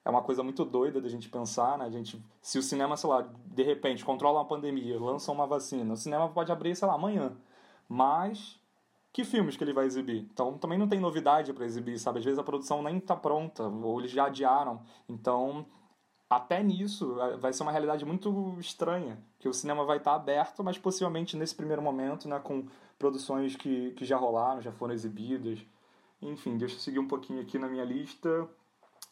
[0.02, 1.76] é uma coisa muito doida da gente pensar.
[1.76, 5.46] Né, a gente, se o cinema, sei lá, de repente controla uma pandemia, lança uma
[5.46, 7.36] vacina, o cinema pode abrir, sei lá, amanhã,
[7.86, 8.58] mas
[9.12, 10.26] que filmes que ele vai exibir.
[10.32, 12.20] Então também não tem novidade para exibir, sabe?
[12.20, 14.80] Às vezes a produção nem está pronta, ou eles já adiaram.
[15.06, 15.66] Então,
[16.30, 20.76] até nisso, vai ser uma realidade muito estranha, que o cinema vai estar aberto, mas
[20.76, 22.66] possivelmente nesse primeiro momento, né, com
[22.98, 25.58] produções que, que já rolaram, já foram exibidas.
[26.20, 28.48] Enfim, deixa eu seguir um pouquinho aqui na minha lista.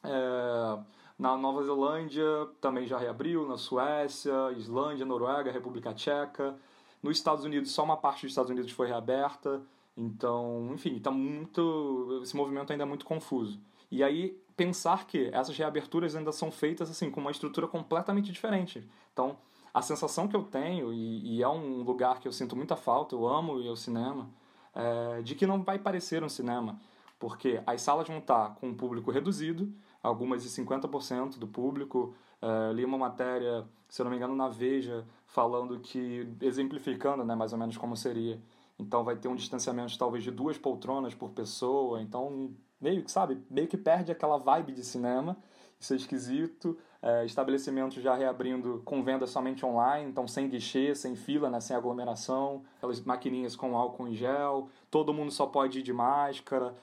[0.03, 0.79] É,
[1.19, 2.27] na Nova Zelândia
[2.61, 6.55] também já reabriu, na Suécia, Islândia, Noruega, República Tcheca.
[7.03, 9.63] Nos Estados Unidos, só uma parte dos Estados Unidos foi reaberta.
[9.97, 12.21] Então, enfim, tá muito.
[12.23, 13.59] Esse movimento ainda é muito confuso.
[13.91, 18.89] E aí, pensar que essas reaberturas ainda são feitas assim com uma estrutura completamente diferente.
[19.13, 19.37] Então,
[19.73, 23.15] a sensação que eu tenho, e, e é um lugar que eu sinto muita falta,
[23.15, 24.31] eu amo o cinema,
[24.75, 26.81] é de que não vai parecer um cinema.
[27.19, 32.15] Porque as salas vão estar com um público reduzido, algumas de 50% do público.
[32.41, 37.35] É, li uma matéria, se eu não me engano, na Veja, falando que, exemplificando né,
[37.35, 38.41] mais ou menos como seria.
[38.79, 42.01] Então vai ter um distanciamento talvez de duas poltronas por pessoa.
[42.03, 42.51] Então,
[42.81, 45.37] meio que, sabe, meio que perde aquela vibe de cinema.
[45.79, 46.79] Isso é esquisito.
[47.03, 51.77] É, estabelecimentos já reabrindo com venda somente online, então sem guichê, sem fila, né, sem
[51.77, 56.75] aglomeração, aquelas maquininhas com álcool em gel, todo mundo só pode ir de máscara,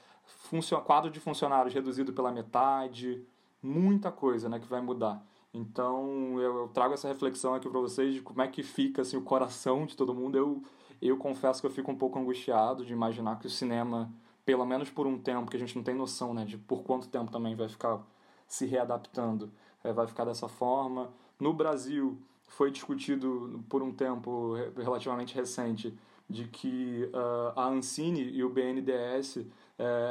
[0.84, 3.22] quadro de funcionários reduzido pela metade,
[3.62, 5.22] muita coisa né, que vai mudar.
[5.52, 9.22] Então eu, trago essa reflexão aqui para vocês de como é que fica assim, o
[9.22, 10.36] coração de todo mundo.
[10.36, 10.62] Eu,
[11.00, 14.12] eu confesso que eu fico um pouco angustiado de imaginar que o cinema,
[14.44, 17.08] pelo menos por um tempo, que a gente não tem noção né, de por quanto
[17.08, 18.00] tempo também vai ficar
[18.46, 19.50] se readaptando,
[19.82, 21.12] é, vai ficar dessa forma.
[21.40, 22.18] No Brasil,
[22.48, 25.96] foi discutido por um tempo relativamente recente
[26.28, 29.44] de que uh, a Ancine e o BNDES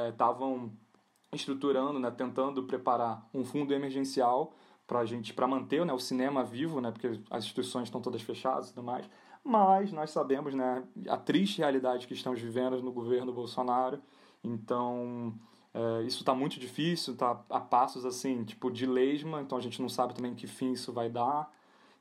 [0.09, 0.71] estavam
[1.31, 4.53] é, estruturando, né, tentando preparar um fundo emergencial
[4.85, 8.21] para a gente, para manter né, o cinema vivo, né, porque as instituições estão todas
[8.21, 9.09] fechadas e tudo mais.
[9.43, 14.01] Mas nós sabemos, né, a triste realidade que estamos vivendo no governo Bolsonaro.
[14.43, 15.33] Então,
[15.73, 19.41] é, isso está muito difícil, está a passos assim, tipo de lesma.
[19.41, 21.51] Então a gente não sabe também que fim isso vai dar.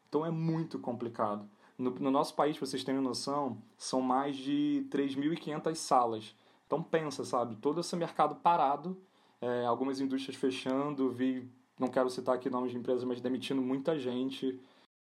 [0.08, 1.48] Então é muito complicado.
[1.78, 6.34] No, no nosso país, para vocês terem noção, são mais de 3.500 salas.
[6.66, 8.96] Então pensa, sabe, todo esse mercado parado,
[9.40, 13.98] é, algumas indústrias fechando, vi, não quero citar aqui nomes de empresas, mas demitindo muita
[13.98, 14.60] gente.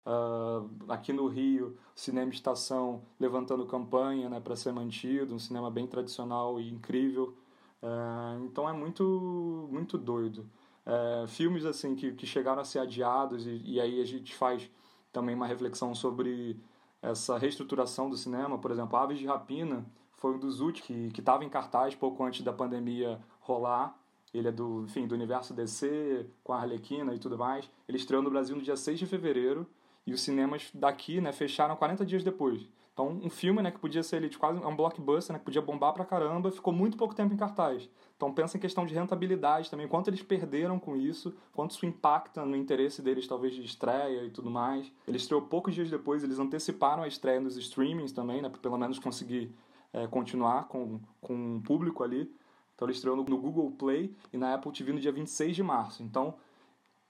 [0.06, 5.86] Uh, aqui no Rio, Cinema Estação levantando campanha né, para ser mantido, um cinema bem
[5.86, 7.36] tradicional e incrível.
[7.82, 10.48] Uh, então é muito, muito doido.
[10.86, 14.70] Uh, filmes assim que, que chegaram a ser adiados e, e aí a gente faz
[15.12, 16.58] também uma reflexão sobre
[17.02, 18.58] essa reestruturação do cinema.
[18.58, 19.84] Por exemplo, Aves de Rapina
[20.16, 23.96] foi um dos últimos que estava em cartaz pouco antes da pandemia rolar.
[24.32, 27.70] Ele é do, enfim, do universo DC, com a Arlequina e tudo mais.
[27.88, 29.66] Ele estreou no Brasil no dia 6 de fevereiro
[30.08, 32.66] e os cinemas daqui, né, fecharam 40 dias depois.
[32.94, 35.92] Então, um filme, né, que podia ser ele, quase um blockbuster, né, que podia bombar
[35.92, 37.88] pra caramba, ficou muito pouco tempo em cartaz.
[38.16, 42.44] Então, pensa em questão de rentabilidade também, quanto eles perderam com isso, quanto isso impacta
[42.44, 44.90] no interesse deles, talvez, de estreia e tudo mais.
[45.06, 48.78] Ele estreou poucos dias depois, eles anteciparam a estreia nos streamings também, né, pra pelo
[48.78, 49.54] menos conseguir
[49.92, 52.32] é, continuar com, com o público ali.
[52.74, 55.62] Então ele estreou no, no, Google Play e na Apple TV no dia 26 de
[55.62, 56.02] março.
[56.02, 56.34] Então,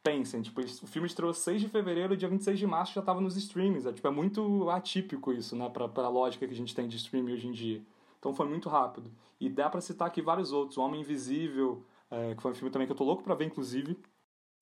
[0.02, 3.36] pensem, tipo, o filme estreou 6 de fevereiro, dia 26 de março já estava nos
[3.36, 3.86] streamings.
[3.86, 6.96] É, tipo, é muito atípico isso, né, para a lógica que a gente tem de
[6.96, 7.82] streaming hoje em dia.
[8.18, 9.10] Então foi muito rápido.
[9.40, 10.76] E dá para citar aqui vários outros.
[10.76, 13.44] O Homem Invisível, é, que foi um filme também que eu tô louco para ver,
[13.44, 13.98] inclusive.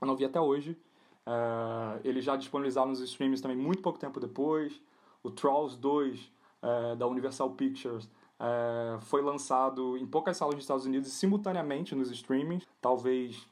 [0.01, 0.77] Eu não vi até hoje.
[1.25, 4.81] É, ele já disponibilizaram nos streams também muito pouco tempo depois.
[5.23, 6.31] O Trolls 2,
[6.63, 8.09] é, da Universal Pictures
[8.39, 13.47] é, foi lançado em poucas salas dos Estados Unidos simultaneamente nos streamings, talvez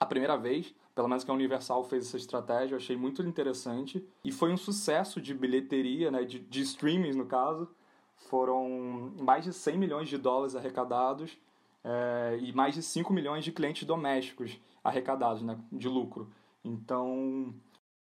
[0.00, 4.04] a primeira vez, pelo menos que a Universal fez essa estratégia, eu achei muito interessante.
[4.24, 7.70] E foi um sucesso de bilheteria, né, de, de streamings no caso.
[8.28, 11.38] Foram mais de 100 milhões de dólares arrecadados
[11.84, 16.32] é, e mais de 5 milhões de clientes domésticos arrecadados, né, de lucro.
[16.64, 17.54] Então,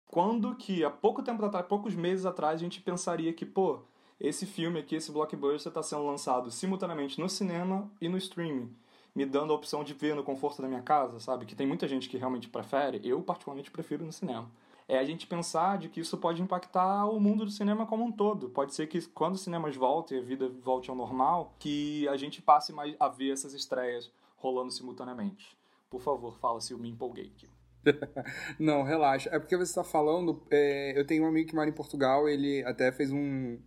[0.07, 3.81] quando que há pouco tempo atrás, poucos meses atrás, a gente pensaria que, pô,
[4.19, 8.75] esse filme aqui, esse blockbuster, está sendo lançado simultaneamente no cinema e no streaming,
[9.15, 11.47] me dando a opção de ver no conforto da minha casa, sabe?
[11.47, 14.51] Que tem muita gente que realmente prefere, eu particularmente prefiro no cinema.
[14.89, 18.11] É a gente pensar de que isso pode impactar o mundo do cinema como um
[18.11, 18.51] todo.
[18.51, 22.43] Pode ser que quando os cinemas voltem, a vida volte ao normal, que a gente
[22.43, 25.57] passe mais a ver essas estreias rolando simultaneamente.
[25.89, 27.49] Por favor, fala se eu me empolguei aqui.
[28.59, 29.31] Não, relaxa.
[29.33, 30.43] É porque você está falando.
[30.51, 33.59] É, eu tenho um amigo que mora em Portugal, ele até fez um,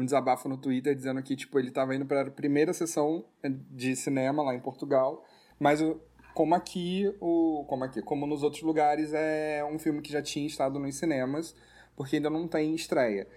[0.00, 3.24] um desabafo no Twitter dizendo que, tipo, ele estava indo para a primeira sessão
[3.70, 5.24] de cinema lá em Portugal,
[5.58, 5.80] mas
[6.34, 10.46] como aqui, o, como aqui, como nos outros lugares, é um filme que já tinha
[10.46, 11.54] estado nos cinemas,
[11.94, 13.28] porque ainda não tem estreia.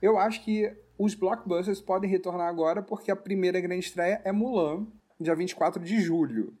[0.00, 4.86] Eu acho que os blockbusters podem retornar agora porque a primeira grande estreia é Mulan,
[5.20, 6.56] dia 24 de julho.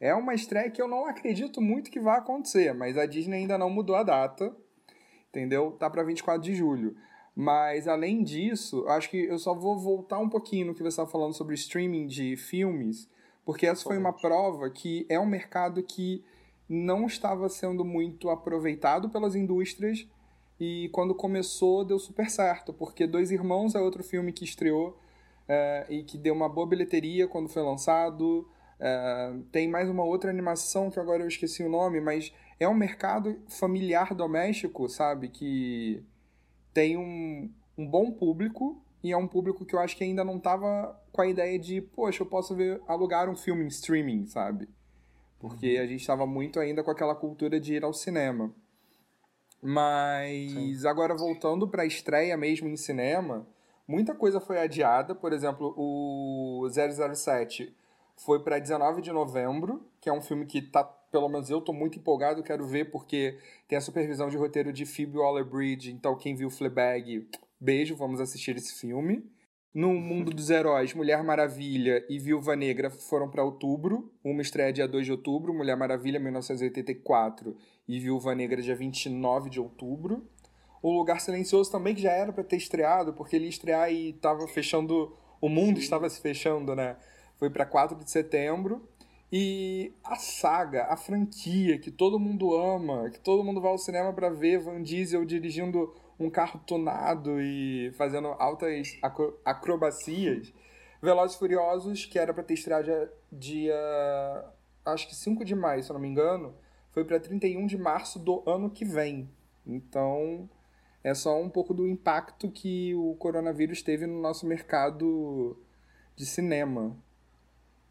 [0.00, 3.58] É uma estreia que eu não acredito muito que vai acontecer, mas a Disney ainda
[3.58, 4.54] não mudou a data,
[5.28, 5.72] entendeu?
[5.72, 6.94] Tá para 24 de julho.
[7.40, 11.08] Mas além disso, acho que eu só vou voltar um pouquinho no que você estava
[11.08, 13.08] falando sobre streaming de filmes,
[13.44, 16.24] porque essa foi uma prova que é um mercado que
[16.68, 20.04] não estava sendo muito aproveitado pelas indústrias
[20.58, 24.98] e quando começou deu super certo, porque Dois Irmãos é outro filme que estreou
[25.46, 28.48] é, e que deu uma boa bilheteria quando foi lançado.
[28.80, 32.74] É, tem mais uma outra animação que agora eu esqueci o nome, mas é um
[32.74, 35.28] mercado familiar doméstico, sabe?
[35.28, 36.02] Que
[36.72, 40.36] tem um, um bom público e é um público que eu acho que ainda não
[40.36, 44.68] estava com a ideia de, poxa, eu posso ver, alugar um filme em streaming, sabe?
[45.38, 45.82] Porque uhum.
[45.82, 48.52] a gente estava muito ainda com aquela cultura de ir ao cinema.
[49.62, 50.86] Mas Sim.
[50.86, 53.46] agora voltando para a estreia mesmo em cinema,
[53.86, 55.14] muita coisa foi adiada.
[55.14, 57.74] Por exemplo, o 007
[58.16, 61.72] foi para 19 de novembro, que é um filme que tá, pelo menos eu tô
[61.72, 66.34] muito empolgado, quero ver porque tem a supervisão de roteiro de Phoebe Waller-Bridge, então quem
[66.34, 67.28] viu Fleabag,
[67.60, 69.24] beijo, vamos assistir esse filme.
[69.74, 74.10] No Mundo dos Heróis, Mulher Maravilha e Viúva Negra foram para outubro.
[74.24, 77.54] Uma estreia dia 2 de outubro, Mulher Maravilha 1984
[77.86, 80.26] e Viúva Negra dia 29 de outubro.
[80.82, 84.10] O Lugar Silencioso também, que já era para ter estreado, porque ele ia estrear e
[84.10, 85.16] estava fechando.
[85.40, 85.82] O mundo Sim.
[85.82, 86.96] estava se fechando, né?
[87.36, 88.88] Foi para 4 de setembro.
[89.30, 94.12] E a saga, a franquia que todo mundo ama, que todo mundo vai ao cinema
[94.12, 100.52] para ver Van Diesel dirigindo um carro tunado e fazendo altas acro acrobacias.
[101.02, 104.44] Velozes Furiosos, que era para ter estreado dia, dia,
[104.84, 106.54] acho que 5 de maio, se eu não me engano,
[106.90, 109.30] foi para 31 de março do ano que vem.
[109.64, 110.48] Então,
[111.04, 115.56] é só um pouco do impacto que o coronavírus teve no nosso mercado
[116.16, 116.96] de cinema.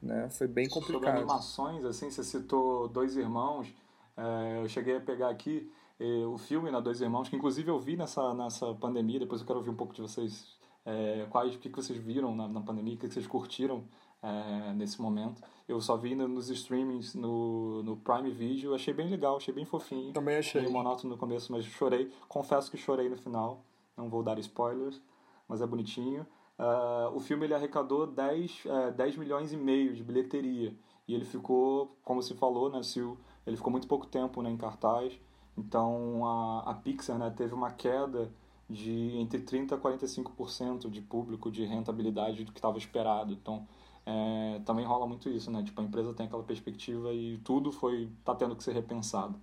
[0.01, 0.29] Né?
[0.29, 1.03] Foi bem complicado.
[1.03, 3.67] Sobre animações, assim, você citou Dois Irmãos,
[4.15, 7.79] é, eu cheguei a pegar aqui eh, o filme, né, Dois Irmãos, que inclusive eu
[7.79, 10.47] vi nessa, nessa pandemia, depois eu quero ouvir um pouco de vocês,
[10.85, 13.83] é, quais, o que, que vocês viram na, na pandemia, o que, que vocês curtiram
[14.21, 15.41] é, nesse momento.
[15.67, 20.13] Eu só vi nos streamings, no, no Prime Video, achei bem legal, achei bem fofinho.
[20.13, 20.61] Também achei.
[20.61, 22.11] Meio monótono no começo, mas chorei.
[22.27, 23.63] Confesso que chorei no final,
[23.95, 25.01] não vou dar spoilers,
[25.47, 26.25] mas é bonitinho.
[26.59, 30.75] Uh, o filme ele arrecadou 10, uh, 10 milhões e meio de bilheteria.
[31.07, 33.15] E ele ficou, como se falou, né, Sil,
[33.45, 35.19] ele ficou muito pouco tempo né, em cartaz.
[35.57, 38.31] Então a, a Pixar né, teve uma queda
[38.69, 43.33] de entre 30% a 45% de público de rentabilidade do que estava esperado.
[43.33, 43.67] Então
[44.05, 45.63] é, também rola muito isso, né?
[45.63, 49.39] Tipo, a empresa tem aquela perspectiva e tudo foi tá tendo que ser repensado.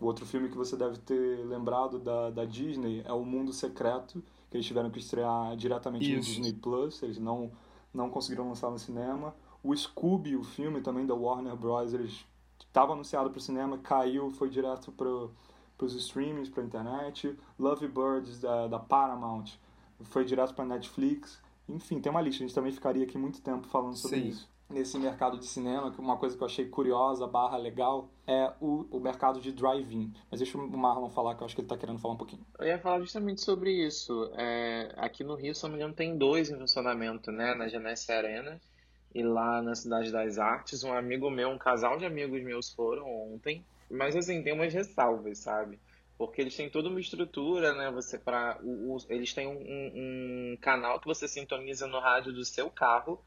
[0.00, 4.22] O outro filme que você deve ter lembrado da, da Disney é O Mundo Secreto,
[4.50, 6.30] que eles tiveram que estrear diretamente isso.
[6.30, 7.50] no Disney Plus, eles não,
[7.92, 9.34] não conseguiram lançar no cinema.
[9.62, 12.24] O Scooby, o filme também da Warner Bros., eles
[12.58, 17.36] estava anunciado para o cinema, caiu, foi direto para os streamings, para a internet.
[17.58, 19.46] Love Birds da, da Paramount
[20.02, 21.40] foi direto para Netflix.
[21.68, 22.44] Enfim, tem uma lista.
[22.44, 24.28] A gente também ficaria aqui muito tempo falando sobre Sim.
[24.28, 24.55] isso.
[24.68, 28.86] Nesse mercado de cinema, que uma coisa que eu achei curiosa, barra legal, é o,
[28.90, 30.12] o mercado de drive-in.
[30.30, 32.44] Mas deixa o Marlon falar, que eu acho que ele está querendo falar um pouquinho.
[32.58, 34.30] Eu ia falar justamente sobre isso.
[34.36, 37.54] É, aqui no Rio, se não me tem dois em funcionamento, né?
[37.54, 38.60] Na Genesse Arena
[39.14, 40.82] e lá na Cidade das Artes.
[40.82, 45.38] Um amigo meu, um casal de amigos meus foram ontem mas assim, tem umas ressalvas,
[45.38, 45.78] sabe?
[46.18, 47.90] Porque eles têm toda uma estrutura, né?
[47.90, 48.58] Você para
[49.08, 53.22] eles têm um, um, canal que você sintoniza no rádio do seu carro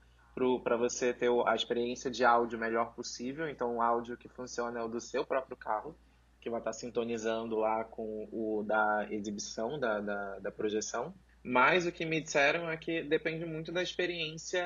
[0.60, 3.50] para você ter a experiência de áudio melhor possível.
[3.50, 5.96] Então, o áudio que funciona é o do seu próprio carro,
[6.40, 11.14] que vai estar sintonizando lá com o da exibição, da, da, da projeção.
[11.44, 14.64] Mas o que me disseram é que depende muito da experiência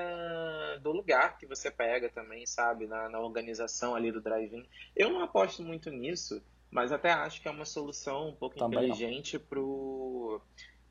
[0.81, 2.87] do lugar que você pega também, sabe?
[2.87, 4.67] Na, na organização ali do drive-in.
[4.95, 8.79] Eu não aposto muito nisso, mas até acho que é uma solução um pouco também
[8.79, 10.41] inteligente para pro,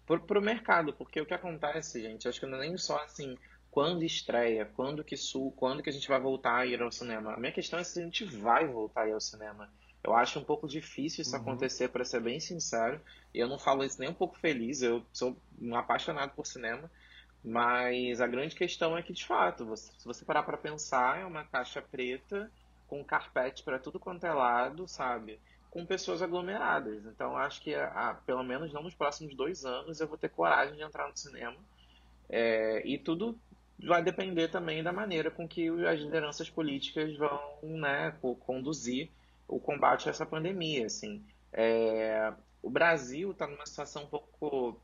[0.07, 0.93] pro, pro mercado.
[0.93, 3.37] Porque o que acontece, gente, acho que não é nem só assim,
[3.73, 7.33] quando estreia, quando que sul, quando que a gente vai voltar a ir ao cinema.
[7.33, 9.67] A minha questão é se a gente vai voltar a ir ao cinema.
[10.05, 11.41] Eu acho um pouco difícil isso uhum.
[11.41, 13.01] acontecer, para ser bem sincero.
[13.33, 16.91] E eu não falo isso nem um pouco feliz, eu sou um apaixonado por cinema.
[17.43, 21.25] Mas a grande questão é que, de fato, você, se você parar para pensar, é
[21.25, 22.53] uma caixa preta
[22.87, 25.41] com carpete para tudo quanto é lado, sabe?
[25.71, 27.07] Com pessoas aglomeradas.
[27.07, 30.77] Então, acho que, ah, pelo menos não nos próximos dois anos, eu vou ter coragem
[30.77, 31.57] de entrar no cinema.
[32.29, 33.39] É, e tudo
[33.87, 39.11] vai depender também da maneira com que as lideranças políticas vão né, conduzir
[39.49, 41.23] o combate a essa pandemia, assim.
[41.53, 42.33] É,
[42.63, 44.81] o Brasil está numa situação um pouco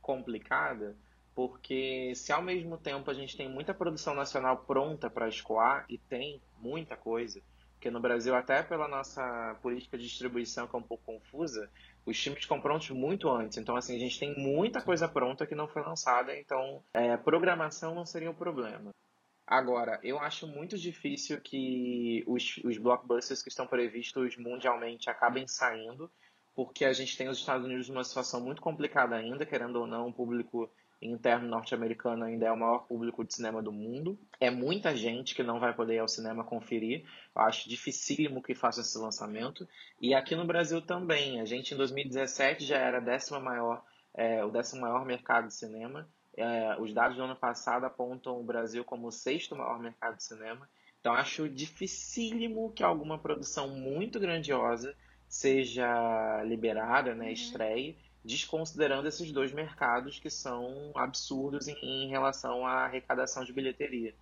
[0.00, 0.94] complicada,
[1.34, 5.98] porque se ao mesmo tempo a gente tem muita produção nacional pronta para escoar, e
[5.98, 7.40] tem muita coisa,
[7.72, 11.68] porque no Brasil, até pela nossa política de distribuição que é um pouco confusa,
[12.04, 13.58] os times ficam prontos muito antes.
[13.58, 17.94] Então, assim, a gente tem muita coisa pronta que não foi lançada, então é, programação
[17.94, 18.90] não seria um problema.
[19.46, 26.10] Agora, eu acho muito difícil que os, os blockbusters que estão previstos mundialmente acabem saindo,
[26.54, 30.08] porque a gente tem os Estados Unidos numa situação muito complicada ainda, querendo ou não,
[30.08, 30.70] o público
[31.02, 34.18] interno norte-americano ainda é o maior público de cinema do mundo.
[34.40, 37.04] É muita gente que não vai poder ir ao cinema conferir.
[37.34, 39.68] Eu acho dificílimo que faça esse lançamento.
[40.00, 41.40] E aqui no Brasil também.
[41.40, 43.84] A gente em 2017 já era décima maior,
[44.14, 46.08] é, o décimo maior mercado de cinema.
[46.36, 50.24] É, os dados do ano passado apontam o Brasil como o sexto maior mercado de
[50.24, 50.68] cinema.
[51.00, 54.94] Então acho dificílimo que alguma produção muito grandiosa
[55.28, 57.32] seja liberada, né, uhum.
[57.32, 64.14] estreie desconsiderando esses dois mercados que são absurdos em, em relação à arrecadação de bilheteria.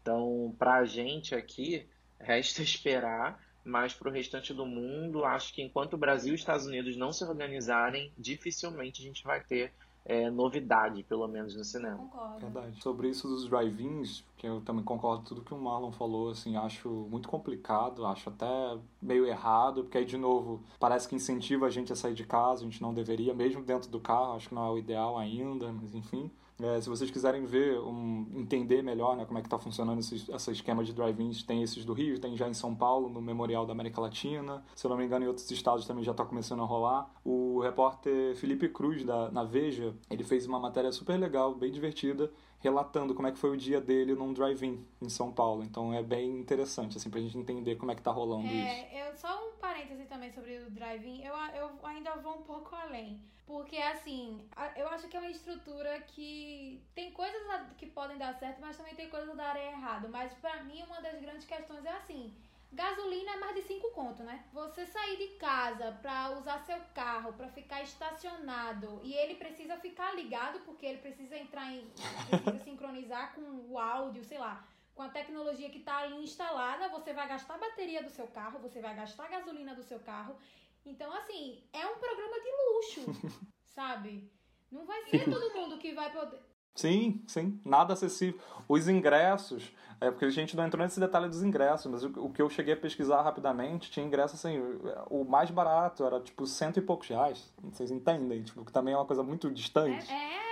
[0.00, 1.86] Então, para a gente aqui,
[2.18, 6.40] resta esperar, mas para o restante do mundo, acho que enquanto o Brasil e os
[6.40, 9.72] Estados Unidos não se organizarem, dificilmente a gente vai ter
[10.08, 11.98] é, novidade, pelo menos no cinema.
[11.98, 12.40] Concordo.
[12.40, 12.82] Verdade.
[12.82, 16.56] Sobre isso dos drive-ins, que eu também concordo com tudo que o Marlon falou, assim,
[16.56, 21.70] acho muito complicado, acho até meio errado, porque aí, de novo, parece que incentiva a
[21.70, 24.54] gente a sair de casa, a gente não deveria, mesmo dentro do carro, acho que
[24.54, 26.30] não é o ideal ainda, mas enfim.
[26.60, 30.28] É, se vocês quiserem ver, um, entender melhor né, como é que está funcionando esse,
[30.28, 33.64] esse esquema de drive-ins, tem esses do Rio, tem já em São Paulo, no Memorial
[33.64, 34.64] da América Latina.
[34.74, 37.08] Se eu não me engano, em outros estados também já está começando a rolar.
[37.24, 42.30] O repórter Felipe Cruz, da, na Veja, ele fez uma matéria super legal, bem divertida,
[42.60, 45.62] relatando como é que foi o dia dele num drive-in em São Paulo.
[45.62, 48.96] Então é bem interessante, assim, pra gente entender como é que tá rolando é, isso.
[48.96, 53.20] Eu, só um parêntese também sobre o drive-in, eu, eu ainda vou um pouco além.
[53.46, 57.40] Porque, assim, eu acho que é uma estrutura que tem coisas
[57.78, 60.06] que podem dar certo, mas também tem coisas que darem errado.
[60.10, 62.34] Mas para mim, uma das grandes questões é assim
[62.70, 64.44] Gasolina é mais de 5 conto, né?
[64.52, 70.14] Você sair de casa para usar seu carro, para ficar estacionado e ele precisa ficar
[70.14, 71.88] ligado porque ele precisa entrar em
[72.28, 77.12] precisa sincronizar com o áudio, sei lá, com a tecnologia que está ali instalada, você
[77.12, 80.36] vai gastar a bateria do seu carro, você vai gastar a gasolina do seu carro.
[80.84, 83.30] Então, assim, é um programa de luxo,
[83.64, 84.30] sabe?
[84.70, 86.47] Não vai ser todo mundo que vai poder.
[86.78, 88.38] Sim, sim, nada acessível.
[88.68, 92.30] Os ingressos, é porque a gente não entrou nesse detalhe dos ingressos, mas o, o
[92.30, 94.62] que eu cheguei a pesquisar rapidamente, tinha ingresso assim,
[95.10, 97.52] o mais barato era tipo cento e poucos reais.
[97.64, 98.44] Vocês entendem?
[98.44, 100.08] Tipo, que também é uma coisa muito distante.
[100.08, 100.47] É, é,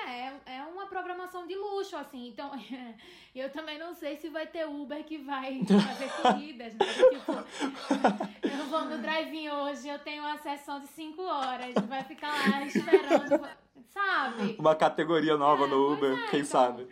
[0.96, 2.28] programação de luxo, assim.
[2.28, 2.50] Então,
[3.34, 6.86] eu também não sei se vai ter Uber que vai fazer corridas, né?
[7.10, 7.32] Tipo,
[8.42, 12.64] eu vou no drive-in hoje, eu tenho uma sessão de 5 horas, vai ficar lá
[12.64, 13.46] esperando
[13.90, 14.56] sabe?
[14.58, 16.50] Uma categoria nova é, no Uber, é, quem então...
[16.50, 16.88] sabe?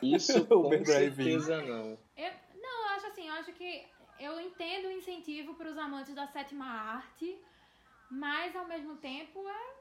[0.00, 1.98] Isso com certeza não.
[2.16, 3.84] Eu, não, eu acho assim, eu acho que
[4.20, 7.36] eu entendo o incentivo para os amantes da sétima arte,
[8.10, 9.77] mas ao mesmo tempo é...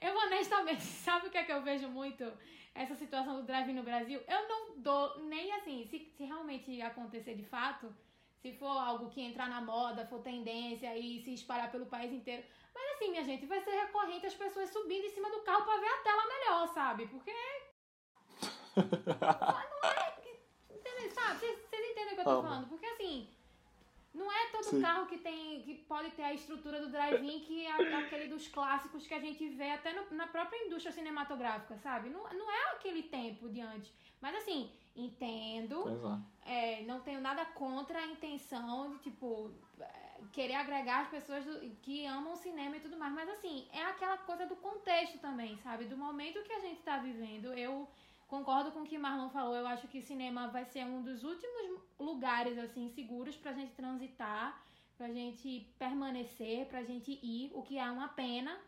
[0.00, 2.24] Eu honestamente, sabe o que é que eu vejo muito
[2.74, 4.20] essa situação do drive no Brasil?
[4.28, 7.94] Eu não dou nem assim, se, se realmente acontecer de fato,
[8.42, 12.44] se for algo que entrar na moda, for tendência e se espalhar pelo país inteiro,
[12.74, 15.80] mas assim, minha gente, vai ser recorrente as pessoas subindo em cima do carro para
[15.80, 17.06] ver a tela melhor, sabe?
[17.06, 17.32] Porque.
[18.76, 20.16] não é.
[21.14, 21.38] Sabe?
[21.38, 22.68] Vocês, entendem o que eu tô falando?
[22.68, 23.28] Porque assim.
[24.16, 24.80] Não é todo Sim.
[24.80, 29.06] carro que tem que pode ter a estrutura do drive-in que é aquele dos clássicos
[29.06, 32.08] que a gente vê até no, na própria indústria cinematográfica, sabe?
[32.08, 33.92] Não, não é aquele tempo de antes.
[34.18, 35.84] Mas assim, entendo.
[36.46, 36.78] É.
[36.78, 39.50] É, não tenho nada contra a intenção de, tipo,
[40.32, 43.12] querer agregar as pessoas do, que amam o cinema e tudo mais.
[43.12, 45.84] Mas assim, é aquela coisa do contexto também, sabe?
[45.84, 47.52] Do momento que a gente está vivendo.
[47.52, 47.86] Eu
[48.26, 49.54] concordo com o que Marlon falou.
[49.54, 54.62] Eu acho que cinema vai ser um dos últimos lugares, assim, seguros pra gente transitar,
[54.96, 58.58] pra gente permanecer, pra gente ir, o que é uma pena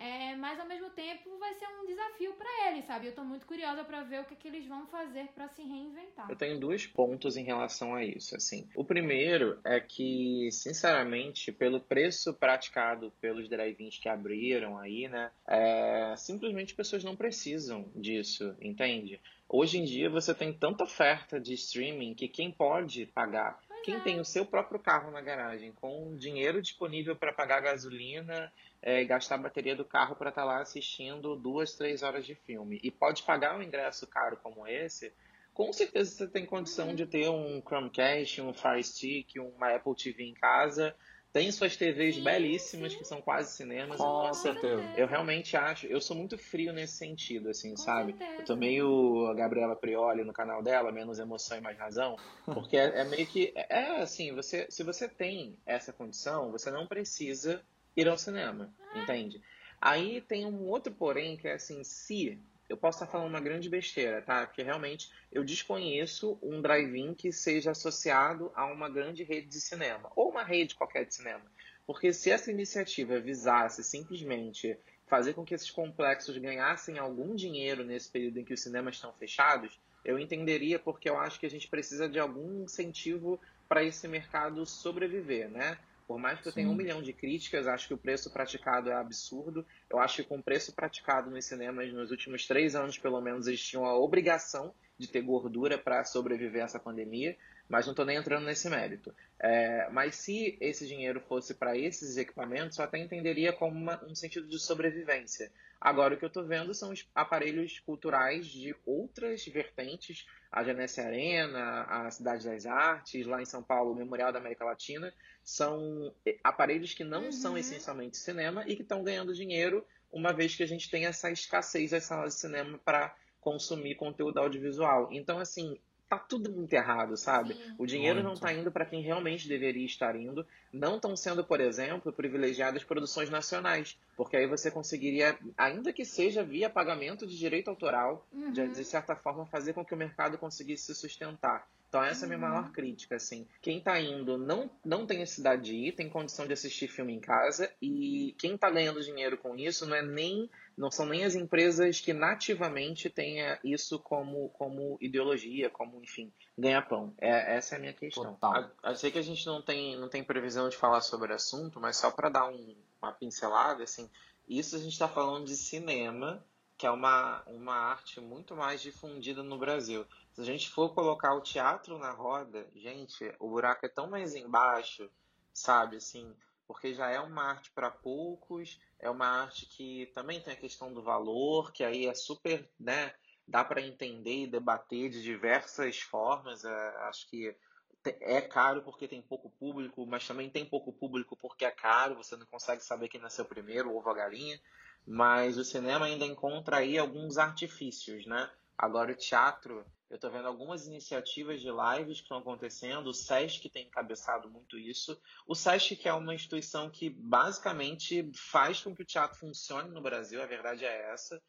[0.00, 3.08] é, mas ao mesmo tempo vai ser um desafio para eles, sabe?
[3.08, 6.26] Eu tô muito curiosa para ver o que, que eles vão fazer para se reinventar.
[6.30, 8.66] Eu tenho dois pontos em relação a isso, assim.
[8.74, 15.30] O primeiro é que, sinceramente, pelo preço praticado pelos drive-ins que abriram aí, né?
[15.46, 19.20] É, simplesmente pessoas não precisam disso, entende?
[19.52, 24.00] Hoje em dia você tem tanta oferta de streaming que quem pode pagar quem é.
[24.00, 29.34] tem o seu próprio carro na garagem, com dinheiro disponível para pagar gasolina é, gastar
[29.34, 32.90] a bateria do carro para estar tá lá assistindo duas, três horas de filme e
[32.92, 35.12] pode pagar um ingresso caro como esse,
[35.52, 40.24] com certeza você tem condição de ter um Chromecast, um Fire Stick, uma Apple TV
[40.24, 40.94] em casa.
[41.32, 42.98] Tem suas TVs sim, belíssimas sim.
[42.98, 43.98] que são quase cinemas.
[43.98, 44.84] Com Nossa, certeza.
[44.96, 48.12] eu realmente acho, eu sou muito frio nesse sentido, assim, com sabe?
[48.12, 48.34] Certeza.
[48.40, 52.16] Eu tô meio a Gabriela Prioli no canal dela, menos emoção e mais razão,
[52.46, 56.68] porque é, é meio que é, é assim, você, se você tem essa condição, você
[56.70, 57.62] não precisa
[57.96, 59.40] ir ao cinema, entende?
[59.80, 62.40] Aí tem um outro porém que é assim, se
[62.70, 64.46] eu posso estar falando uma grande besteira, tá?
[64.46, 70.10] Porque realmente eu desconheço um drive-in que seja associado a uma grande rede de cinema,
[70.14, 71.42] ou uma rede qualquer de cinema.
[71.84, 74.78] Porque se essa iniciativa visasse simplesmente
[75.08, 79.12] fazer com que esses complexos ganhassem algum dinheiro nesse período em que os cinemas estão
[79.14, 84.06] fechados, eu entenderia porque eu acho que a gente precisa de algum incentivo para esse
[84.06, 85.76] mercado sobreviver, né?
[86.10, 88.94] Por mais que eu tenha um milhão de críticas, acho que o preço praticado é
[88.94, 89.64] absurdo.
[89.88, 93.46] Eu acho que com o preço praticado nos cinemas nos últimos três anos, pelo menos,
[93.46, 97.36] eles tinham a obrigação de ter gordura para sobreviver a essa pandemia,
[97.70, 99.14] mas não estou nem entrando nesse mérito.
[99.38, 104.14] É, mas se esse dinheiro fosse para esses equipamentos, eu até entenderia como uma, um
[104.14, 105.52] sentido de sobrevivência.
[105.80, 111.00] Agora, o que eu estou vendo são os aparelhos culturais de outras vertentes, a Genesse
[111.00, 116.12] Arena, a Cidade das Artes, lá em São Paulo, o Memorial da América Latina, são
[116.26, 117.32] eh, aparelhos que não uhum.
[117.32, 121.30] são essencialmente cinema e que estão ganhando dinheiro, uma vez que a gente tem essa
[121.30, 125.08] escassez das salas de cinema para consumir conteúdo audiovisual.
[125.12, 125.78] Então, assim,
[126.10, 127.54] tá tudo muito errado, sabe?
[127.54, 127.74] Sim.
[127.78, 128.26] O dinheiro muito.
[128.26, 130.44] não está indo para quem realmente deveria estar indo.
[130.72, 136.42] Não estão sendo, por exemplo, privilegiadas produções nacionais, porque aí você conseguiria, ainda que seja
[136.42, 138.50] via pagamento de direito autoral, uhum.
[138.50, 141.64] de, de certa forma fazer com que o mercado conseguisse se sustentar.
[141.90, 142.32] Então essa uhum.
[142.32, 142.72] é a minha maior uhum.
[142.72, 143.46] crítica, assim.
[143.60, 147.20] Quem tá indo não, não tem necessidade de ir, tem condição de assistir filme em
[147.20, 150.48] casa e quem tá ganhando dinheiro com isso não é nem
[150.78, 157.12] não são nem as empresas que nativamente tenha isso como, como ideologia, como, enfim, ganha-pão.
[157.18, 158.32] É, essa é a minha questão.
[158.34, 158.70] Total.
[158.82, 161.78] Eu sei que a gente não tem, não tem previsão de falar sobre o assunto,
[161.78, 164.08] mas só para dar um, uma pincelada, assim,
[164.48, 166.42] isso a gente está falando de cinema,
[166.78, 170.06] que é uma, uma arte muito mais difundida no Brasil.
[170.40, 174.34] Se a gente for colocar o teatro na roda, gente, o buraco é tão mais
[174.34, 175.10] embaixo,
[175.52, 175.96] sabe?
[175.96, 176.34] Assim,
[176.66, 180.94] porque já é uma arte para poucos, é uma arte que também tem a questão
[180.94, 183.12] do valor, que aí é super, né?
[183.46, 186.64] Dá para entender e debater de diversas formas.
[186.64, 187.54] É, acho que
[188.02, 192.34] é caro porque tem pouco público, mas também tem pouco público porque é caro, você
[192.34, 194.58] não consegue saber quem nasceu primeiro, ovo ou galinha.
[195.06, 198.50] Mas o cinema ainda encontra aí alguns artifícios, né?
[198.78, 203.06] Agora o teatro, eu estou vendo algumas iniciativas de lives que estão acontecendo.
[203.06, 205.16] O SESC tem encabeçado muito isso.
[205.46, 210.02] O SESC que é uma instituição que basicamente faz com que o teatro funcione no
[210.02, 211.40] Brasil, a verdade é essa.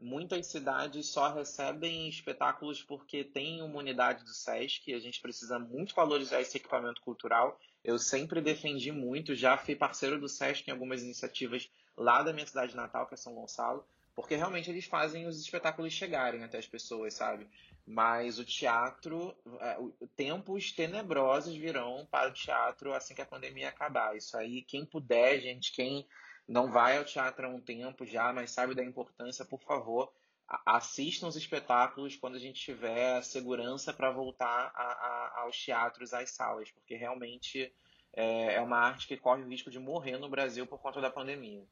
[0.00, 4.92] Muitas cidades só recebem espetáculos porque tem uma unidade do SESC.
[4.92, 7.56] A gente precisa muito valorizar esse equipamento cultural.
[7.84, 12.46] Eu sempre defendi muito, já fui parceiro do SESC em algumas iniciativas lá da minha
[12.46, 13.86] cidade natal, que é São Gonçalo.
[14.14, 17.48] Porque realmente eles fazem os espetáculos chegarem até as pessoas, sabe?
[17.86, 19.76] Mas o teatro, é,
[20.14, 24.16] tempos tenebrosos virão para o teatro assim que a pandemia acabar.
[24.16, 26.06] Isso aí, quem puder, gente, quem
[26.46, 30.12] não vai ao teatro há um tempo já, mas sabe da importância, por favor,
[30.66, 36.30] assistam os espetáculos quando a gente tiver segurança para voltar a, a, aos teatros, às
[36.30, 37.72] salas, porque realmente
[38.14, 41.10] é, é uma arte que corre o risco de morrer no Brasil por conta da
[41.10, 41.64] pandemia.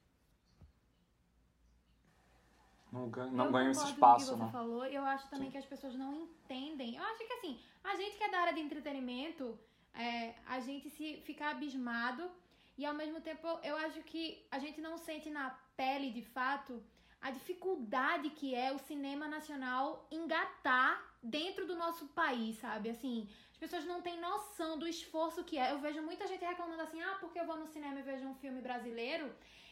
[2.93, 4.49] Não, não ganha esse espaço, né?
[4.51, 4.85] falou.
[4.85, 5.53] Eu acho também Sim.
[5.53, 6.97] que as pessoas não entendem.
[6.97, 9.59] Eu acho que assim, a gente que é da área de entretenimento,
[9.95, 12.31] é, a gente se fica abismado
[12.77, 16.83] e ao mesmo tempo eu acho que a gente não sente na pele de fato
[17.21, 22.89] a dificuldade que é o cinema nacional engatar dentro do nosso país, sabe?
[22.89, 25.71] Assim, as pessoas não têm noção do esforço que é.
[25.71, 28.35] Eu vejo muita gente reclamando assim: "Ah, porque eu vou no cinema e vejo um
[28.35, 29.31] filme brasileiro,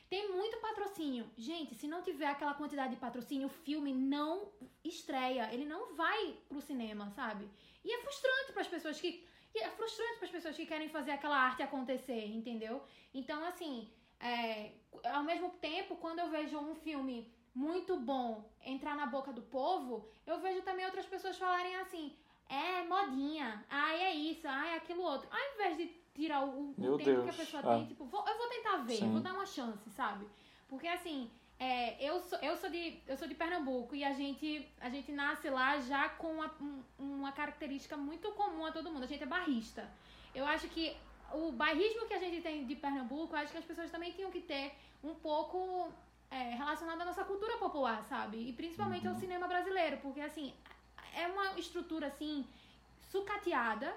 [0.08, 1.30] tem muito patrocínio.
[1.36, 4.50] Gente, se não tiver aquela quantidade de patrocínio, o filme não
[4.84, 5.52] estreia.
[5.52, 7.48] Ele não vai pro cinema, sabe?
[7.84, 9.26] E é frustrante para as pessoas que.
[9.54, 12.82] é frustrante para as pessoas que querem fazer aquela arte acontecer, entendeu?
[13.12, 13.90] Então, assim,
[14.20, 14.72] é,
[15.04, 20.08] ao mesmo tempo, quando eu vejo um filme muito bom entrar na boca do povo,
[20.26, 22.16] eu vejo também outras pessoas falarem assim:
[22.48, 25.28] é modinha, ai é isso, ai é aquilo outro.
[25.30, 27.24] Ao invés de tirar o, o tempo Deus.
[27.24, 27.76] que a pessoa ah.
[27.76, 27.86] tem.
[27.86, 29.12] Tipo, vou, eu vou tentar ver, Sim.
[29.12, 30.26] vou dar uma chance, sabe?
[30.68, 34.66] Porque assim, é, eu, sou, eu, sou de, eu sou de Pernambuco e a gente,
[34.80, 36.54] a gente nasce lá já com uma,
[36.98, 39.04] uma característica muito comum a todo mundo.
[39.04, 39.88] A gente é barrista.
[40.34, 40.96] Eu acho que
[41.32, 44.30] o bairrismo que a gente tem de Pernambuco, eu acho que as pessoas também tinham
[44.30, 44.72] que ter
[45.02, 45.92] um pouco
[46.30, 48.48] é, relacionado à nossa cultura popular, sabe?
[48.48, 49.14] E principalmente uhum.
[49.14, 50.54] ao cinema brasileiro, porque assim,
[51.14, 52.46] é uma estrutura assim
[53.10, 53.94] sucateada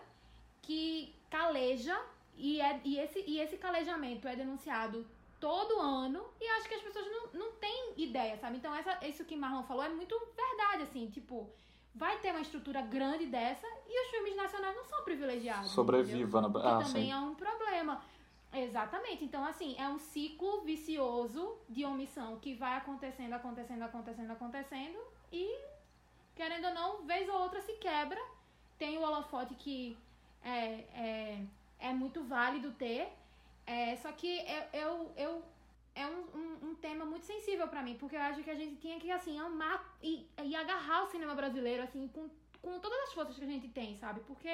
[0.61, 1.97] que caleja
[2.37, 5.07] e, é, e, esse, e esse calejamento é denunciado
[5.39, 8.57] todo ano e acho que as pessoas não, não têm ideia, sabe?
[8.57, 11.49] Então, essa, isso que Marlon falou é muito verdade, assim, tipo,
[11.95, 15.71] vai ter uma estrutura grande dessa e os filmes nacionais não são privilegiados.
[15.71, 16.47] Sobreviva, na...
[16.47, 17.11] ah, também sim.
[17.11, 18.03] é um problema.
[18.53, 19.23] Exatamente.
[19.23, 24.99] Então, assim, é um ciclo vicioso de omissão que vai acontecendo, acontecendo, acontecendo, acontecendo
[25.31, 25.57] e,
[26.35, 28.21] querendo ou não, vez ou outra se quebra.
[28.77, 29.97] Tem o holofote que
[30.43, 30.65] é,
[30.95, 31.41] é,
[31.79, 33.07] é muito válido ter,
[33.65, 35.43] é, só que eu, eu, eu
[35.93, 38.75] é um, um, um, tema muito sensível para mim, porque eu acho que a gente
[38.77, 42.29] tinha que, assim, amar e, e agarrar o cinema brasileiro, assim, com,
[42.61, 44.21] com todas as forças que a gente tem, sabe?
[44.21, 44.47] Porque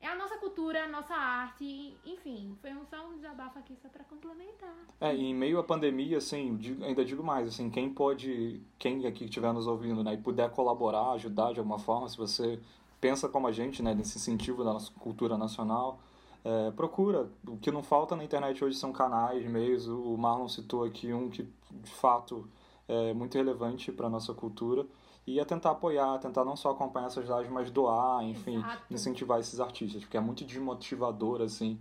[0.00, 3.88] é a nossa cultura, a nossa arte, enfim, foi um, só um desabafo aqui só
[3.88, 4.74] para complementar.
[5.00, 9.24] É, e em meio à pandemia, assim, ainda digo mais, assim, quem pode, quem aqui
[9.24, 12.60] estiver nos ouvindo, né, e puder colaborar, ajudar de alguma forma, se você
[13.04, 15.98] pensa como a gente, né, nesse incentivo da nossa cultura nacional,
[16.42, 17.30] é, procura.
[17.46, 19.86] O que não falta na internet hoje são canais, meios.
[19.86, 22.48] O Marlon citou aqui um que, de fato,
[22.88, 24.86] é muito relevante para a nossa cultura.
[25.26, 28.82] E é tentar apoiar, tentar não só acompanhar essas lives, mas doar, enfim, Exato.
[28.90, 30.00] incentivar esses artistas.
[30.02, 31.78] Porque é muito desmotivador, assim,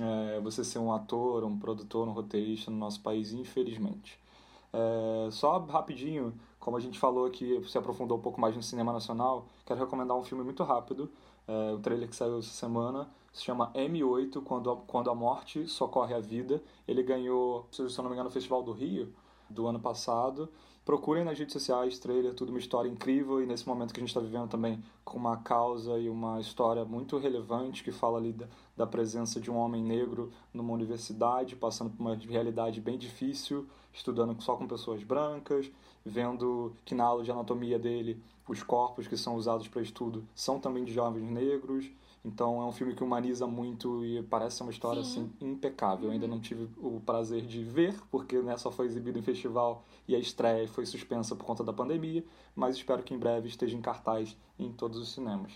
[0.00, 4.18] é, você ser um ator, um produtor, um roteirista no nosso país, infelizmente.
[4.72, 6.32] É, só rapidinho,
[6.62, 10.16] como a gente falou aqui, se aprofundou um pouco mais no cinema nacional, quero recomendar
[10.16, 11.10] um filme muito rápido,
[11.46, 15.66] é, o trailer que saiu essa semana, se chama M8, Quando a, Quando a Morte
[15.66, 16.62] Socorre a Vida.
[16.86, 19.12] Ele ganhou, se eu não me engano, no Festival do Rio,
[19.52, 20.48] do ano passado.
[20.84, 24.08] Procurem nas redes sociais, trailer, tudo uma história incrível e nesse momento que a gente
[24.08, 28.48] está vivendo também com uma causa e uma história muito relevante que fala ali da,
[28.76, 34.40] da presença de um homem negro numa universidade, passando por uma realidade bem difícil, estudando
[34.42, 35.70] só com pessoas brancas,
[36.04, 40.58] vendo que na aula de anatomia dele os corpos que são usados para estudo são
[40.58, 41.88] também de jovens negros
[42.24, 45.10] então é um filme que humaniza muito e parece ser uma história Sim.
[45.10, 46.06] assim impecável.
[46.06, 49.84] Eu ainda não tive o prazer de ver, porque né, só foi exibido em festival
[50.06, 52.24] e a estreia foi suspensa por conta da pandemia,
[52.54, 55.52] mas espero que em breve esteja em cartaz em todos os cinemas.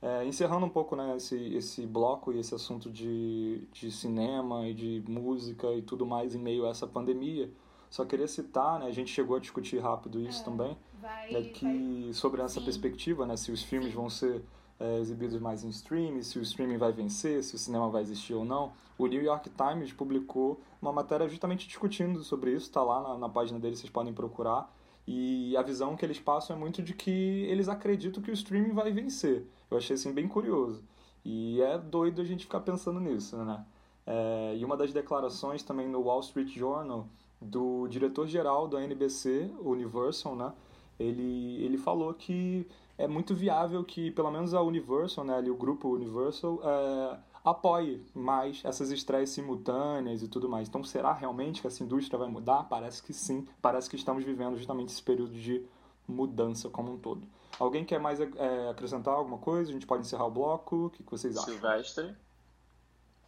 [0.00, 4.74] É, encerrando um pouco né, esse, esse bloco e esse assunto de, de cinema e
[4.74, 7.50] de música e tudo mais em meio a essa pandemia,
[7.90, 11.42] só queria citar, né, a gente chegou a discutir rápido isso é, também, vai, né,
[11.42, 12.12] que vai.
[12.12, 12.64] sobre essa Sim.
[12.66, 13.96] perspectiva, né, se os filmes Sim.
[13.96, 14.44] vão ser
[14.78, 18.34] é, exibidos mais em streaming, se o streaming vai vencer, se o cinema vai existir
[18.34, 18.72] ou não.
[18.98, 23.28] O New York Times publicou uma matéria justamente discutindo sobre isso, está lá na, na
[23.28, 24.72] página deles, vocês podem procurar.
[25.06, 28.72] E a visão que eles passam é muito de que eles acreditam que o streaming
[28.72, 29.46] vai vencer.
[29.70, 30.82] Eu achei assim bem curioso.
[31.24, 33.64] E é doido a gente ficar pensando nisso, né?
[34.06, 37.06] É, e uma das declarações também no Wall Street Journal
[37.40, 40.52] do diretor-geral da NBC, Universal, né?
[40.98, 45.56] Ele, ele falou que é muito viável que pelo menos a Universal, né, ali, o
[45.56, 50.68] grupo Universal, é, apoie mais essas estreias simultâneas e tudo mais.
[50.68, 52.64] Então, será realmente que essa indústria vai mudar?
[52.64, 53.46] Parece que sim.
[53.60, 55.64] Parece que estamos vivendo justamente esse período de
[56.08, 57.26] mudança como um todo.
[57.58, 59.70] Alguém quer mais é, acrescentar alguma coisa?
[59.70, 60.86] A gente pode encerrar o bloco?
[60.86, 61.52] O que, vocês acham?
[61.52, 62.16] Silvestre?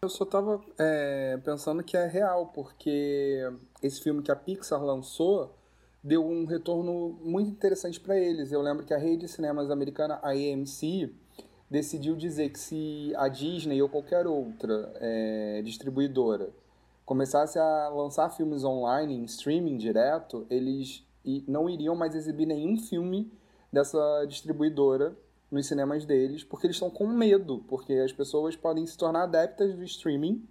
[0.02, 3.40] Eu só tava é, pensando que é real, porque
[3.82, 5.54] esse filme que a Pixar lançou
[6.06, 8.52] deu um retorno muito interessante para eles.
[8.52, 11.12] Eu lembro que a rede de cinemas americana, a AMC,
[11.68, 16.50] decidiu dizer que se a Disney ou qualquer outra é, distribuidora
[17.04, 21.04] começasse a lançar filmes online, em streaming direto, eles
[21.48, 23.32] não iriam mais exibir nenhum filme
[23.72, 25.16] dessa distribuidora
[25.50, 29.74] nos cinemas deles, porque eles estão com medo, porque as pessoas podem se tornar adeptas
[29.74, 30.46] do streaming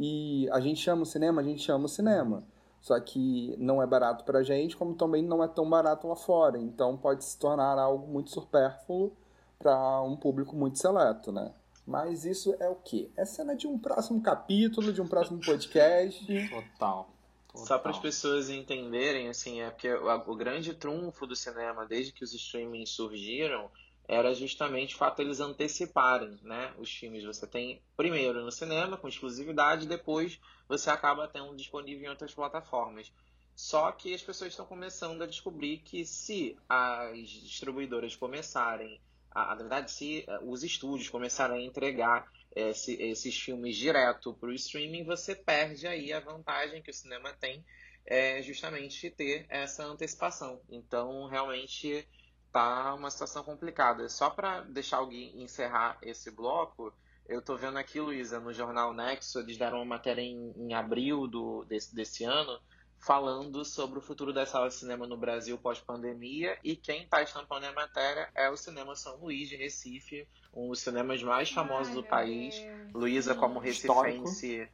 [0.00, 2.44] e a gente chama o cinema, a gente chama o cinema.
[2.86, 6.14] Só que não é barato para a gente, como também não é tão barato lá
[6.14, 6.56] fora.
[6.56, 9.12] Então pode se tornar algo muito supérfluo
[9.58, 11.52] para um público muito seleto, né?
[11.84, 13.10] Mas isso é o quê?
[13.16, 16.24] É cena de um próximo capítulo, de um próximo podcast.
[16.48, 17.08] Total.
[17.48, 17.66] Total.
[17.66, 22.12] Só para as pessoas entenderem, assim, é porque o, o grande trunfo do cinema, desde
[22.12, 23.68] que os streamings surgiram,
[24.08, 27.24] era justamente o fato deles anteciparem né, os filmes.
[27.24, 33.12] Você tem primeiro no cinema, com exclusividade, depois você acaba tendo disponível em outras plataformas.
[33.54, 39.00] Só que as pessoas estão começando a descobrir que se as distribuidoras começarem,
[39.30, 44.50] a, na verdade, se eh, os estúdios começarem a entregar esse, esses filmes direto para
[44.50, 47.64] o streaming, você perde aí a vantagem que o cinema tem
[48.04, 50.60] é justamente ter essa antecipação.
[50.68, 52.06] Então, realmente
[52.52, 54.08] tá uma situação complicada.
[54.08, 56.92] Só para deixar alguém encerrar esse bloco,
[57.28, 61.26] eu tô vendo aqui, Luísa, no jornal Nexo, eles deram uma matéria em, em abril
[61.26, 62.60] do, desse, desse ano,
[62.98, 67.66] falando sobre o futuro das salas de cinema no Brasil pós-pandemia, e quem está estampando
[67.66, 71.94] a matéria é o Cinema São Luís de Recife, um dos cinemas mais famosos Ai,
[71.94, 72.54] do país.
[72.94, 74.68] Luísa, como recifense,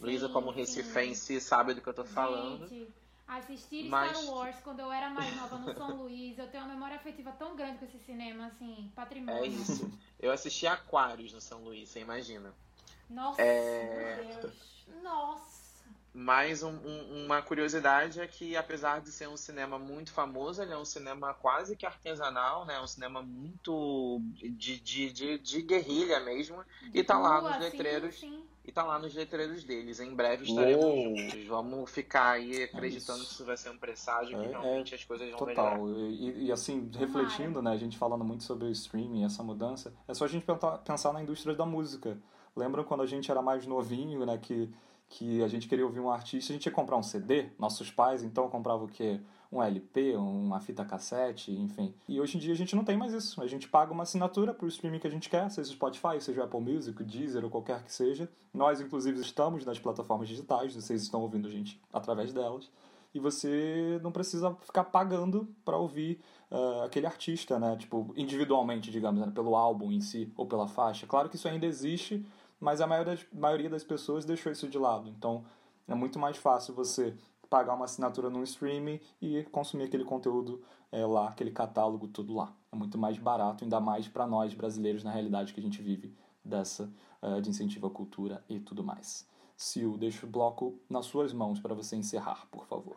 [0.00, 2.68] Luísa, como recifense, sabe do que eu tô falando.
[2.68, 2.92] Gente
[3.28, 4.16] Assistir Mas...
[4.16, 7.30] Star Wars quando eu era mais nova no São Luís, eu tenho uma memória afetiva
[7.32, 9.44] tão grande com esse cinema, assim, patrimônio.
[9.44, 9.90] É isso.
[10.18, 12.54] Eu assisti Aquários no São Luís, você imagina.
[13.08, 14.16] Nossa, É.
[14.16, 14.86] meu Deus.
[15.02, 15.58] Nossa.
[16.14, 20.72] Mas um- um- uma curiosidade é que, apesar de ser um cinema muito famoso, ele
[20.72, 22.80] é um cinema quase que artesanal, né?
[22.80, 26.64] Um cinema muito de, de, de, de guerrilha mesmo.
[26.94, 28.14] E tá lá Rua, nos letreiros.
[28.18, 28.47] Sim, sim.
[28.68, 29.98] E tá lá nos letreiros deles.
[29.98, 31.16] Em breve estaremos Uou.
[31.16, 31.46] juntos.
[31.46, 33.28] Vamos ficar aí acreditando isso.
[33.28, 35.78] que isso vai ser um presságio, que É, realmente as coisas vão melhorar.
[35.78, 35.88] Total.
[35.98, 40.12] E, e, assim, refletindo, né, a gente falando muito sobre o streaming, essa mudança, é
[40.12, 42.18] só a gente pensar, pensar na indústria da música.
[42.54, 44.70] Lembram quando a gente era mais novinho, né, que,
[45.08, 47.46] que a gente queria ouvir um artista, a gente ia comprar um CD?
[47.58, 49.18] Nossos pais, então, compravam o quê?
[49.50, 51.94] Um LP, uma fita cassete, enfim.
[52.06, 53.40] E hoje em dia a gente não tem mais isso.
[53.40, 56.40] A gente paga uma assinatura pro streaming que a gente quer, seja o Spotify, seja
[56.40, 58.28] o Apple Music, o Deezer ou qualquer que seja.
[58.52, 62.70] Nós, inclusive, estamos nas plataformas digitais, vocês estão ouvindo a gente através delas
[63.14, 66.20] e você não precisa ficar pagando para ouvir
[66.50, 67.76] ah, aquele artista, né?
[67.76, 69.32] Tipo, individualmente, digamos, né?
[69.34, 71.06] pelo álbum em si ou pela faixa.
[71.06, 72.24] Claro que isso ainda existe,
[72.60, 75.08] mas a maioria maioria das pessoas deixou isso de lado.
[75.08, 75.44] Então,
[75.86, 77.14] é muito mais fácil você
[77.48, 80.62] pagar uma assinatura num streaming e consumir aquele conteúdo
[80.92, 82.54] é, lá, aquele catálogo tudo lá.
[82.72, 86.14] É muito mais barato, ainda mais para nós brasileiros na realidade que a gente vive
[86.44, 89.26] dessa ah, de incentivo à cultura e tudo mais.
[89.58, 92.96] Sil, deixo o bloco nas suas mãos para você encerrar, por favor.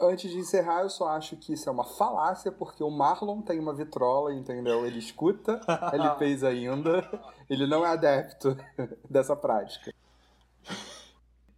[0.00, 3.58] Antes de encerrar, eu só acho que isso é uma falácia, porque o Marlon tem
[3.58, 4.86] uma vitrola, entendeu?
[4.86, 5.60] Ele escuta
[5.92, 7.02] LPs ainda,
[7.50, 8.56] ele não é adepto
[9.10, 9.92] dessa prática.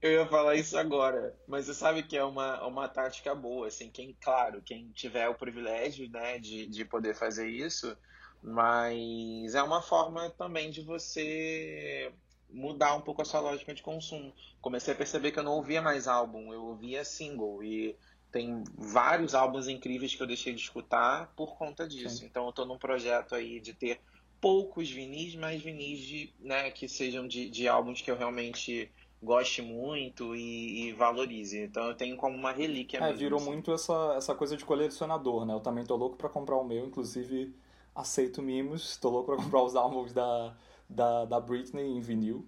[0.02, 3.88] Eu ia falar isso agora, mas você sabe que é uma, uma tática boa, assim,
[3.88, 7.96] quem, claro, quem tiver o privilégio, né, de, de poder fazer isso,
[8.42, 12.12] mas é uma forma também de você
[12.50, 14.34] mudar um pouco a sua lógica de consumo.
[14.60, 17.96] Comecei a perceber que eu não ouvia mais álbum, eu ouvia single, e
[18.32, 22.18] tem vários álbuns incríveis que eu deixei de escutar por conta disso.
[22.18, 22.26] Sim.
[22.26, 24.00] Então eu tô num projeto aí de ter
[24.40, 28.90] poucos vinis, mas vinis de, né, que sejam de, de álbuns que eu realmente
[29.22, 31.58] goste muito e, e valorize.
[31.58, 33.18] Então eu tenho como uma relíquia É, mesmo.
[33.18, 33.46] virou assim.
[33.46, 35.54] muito essa, essa coisa de colecionador, né?
[35.54, 37.54] Eu também tô louco pra comprar o meu, inclusive
[37.94, 40.54] aceito mimos, tô louco pra comprar os álbuns da,
[40.88, 42.46] da, da Britney em vinil.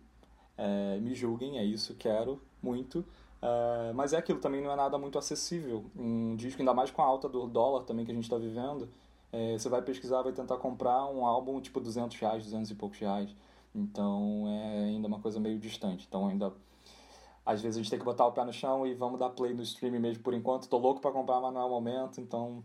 [0.56, 3.05] É, me julguem, é isso, quero muito.
[3.42, 5.84] É, mas é aquilo, também não é nada muito acessível.
[5.96, 8.88] Um disco, ainda mais com a alta do dólar também que a gente tá vivendo,
[9.32, 12.98] é, você vai pesquisar, vai tentar comprar um álbum tipo 200 reais, 200 e poucos
[12.98, 13.34] reais.
[13.74, 16.06] Então é ainda uma coisa meio distante.
[16.09, 16.52] Então ainda
[17.44, 19.52] às vezes a gente tem que botar o pé no chão e vamos dar play
[19.52, 20.68] no stream mesmo por enquanto.
[20.68, 22.64] Tô louco pra comprar, mas não é o momento, então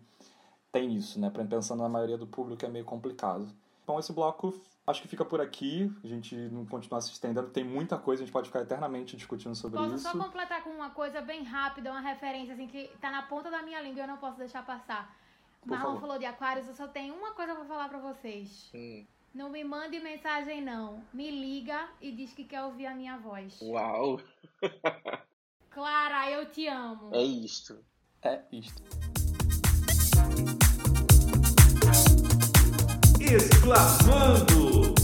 [0.72, 1.30] tem isso, né?
[1.30, 3.50] Pra- Pensando na maioria do público é meio complicado.
[3.84, 4.54] Então esse bloco
[4.86, 5.92] acho que fica por aqui.
[6.04, 9.56] A gente não continuar se estendendo, tem muita coisa, a gente pode ficar eternamente discutindo
[9.56, 10.04] sobre Posso isso.
[10.10, 13.62] só completar com uma coisa bem rápida, uma referência assim que tá na ponta da
[13.64, 15.14] minha língua e eu não posso deixar passar.
[15.62, 16.00] Por Marlon favor.
[16.02, 18.72] falou de Aquários, eu só tenho uma coisa pra falar pra vocês.
[18.74, 21.04] Hum, Não me mande mensagem não.
[21.14, 23.60] Me liga e diz que quer ouvir a minha voz.
[23.62, 24.20] Uau,
[25.70, 27.12] Clara, eu te amo.
[27.14, 27.80] é isto.
[28.24, 28.82] É isto.
[33.22, 34.96] Exclamando!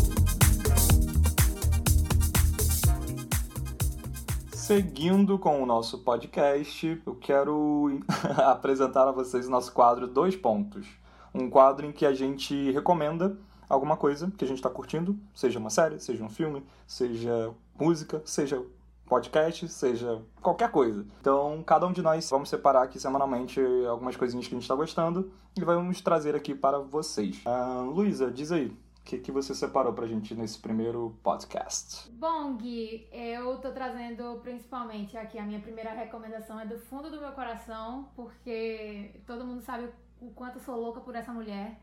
[4.52, 8.00] Seguindo com o nosso podcast, eu quero
[8.48, 10.88] apresentar a vocês o nosso quadro Dois Pontos.
[11.34, 15.60] Um quadro em que a gente recomenda alguma coisa que a gente está curtindo, seja
[15.60, 18.64] uma série, seja um filme, seja música, seja
[19.06, 21.06] podcast, seja qualquer coisa.
[21.22, 24.76] Então, cada um de nós vamos separar aqui semanalmente algumas coisinhas que a gente está
[24.76, 27.42] gostando e vamos trazer aqui para vocês.
[27.46, 32.12] Ah, Luísa, diz aí, o que, que você separou pra gente nesse primeiro podcast?
[32.14, 37.20] Bom, Gui, eu tô trazendo principalmente aqui a minha primeira recomendação é do fundo do
[37.20, 39.90] meu coração, porque todo mundo sabe
[40.20, 41.80] o quanto eu sou louca por essa mulher.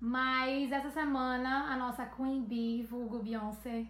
[0.00, 3.86] Mas essa semana a nossa Queen Bee, vulgo Beyoncé,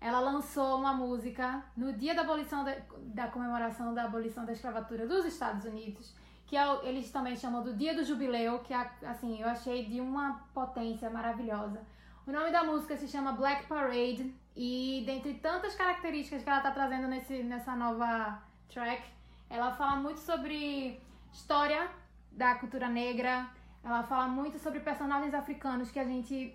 [0.00, 5.06] ela lançou uma música no dia da abolição da, da comemoração da abolição da escravatura
[5.06, 6.14] dos Estados Unidos,
[6.46, 10.00] que é eles também chamam do Dia do Jubileu, que é, assim, eu achei de
[10.00, 11.80] uma potência maravilhosa.
[12.26, 16.70] O nome da música se chama Black Parade e dentre tantas características que ela tá
[16.70, 19.02] trazendo nesse, nessa nova track,
[19.48, 21.00] ela fala muito sobre
[21.32, 21.88] história
[22.30, 23.48] da cultura negra,
[23.88, 26.54] ela fala muito sobre personagens africanos que a gente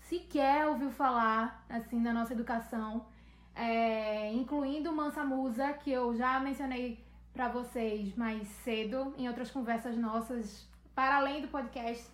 [0.00, 3.06] sequer ouviu falar assim na nossa educação,
[3.54, 9.96] é, incluindo Mansa Musa, que eu já mencionei pra vocês mais cedo em outras conversas
[9.96, 12.10] nossas, para além do podcast,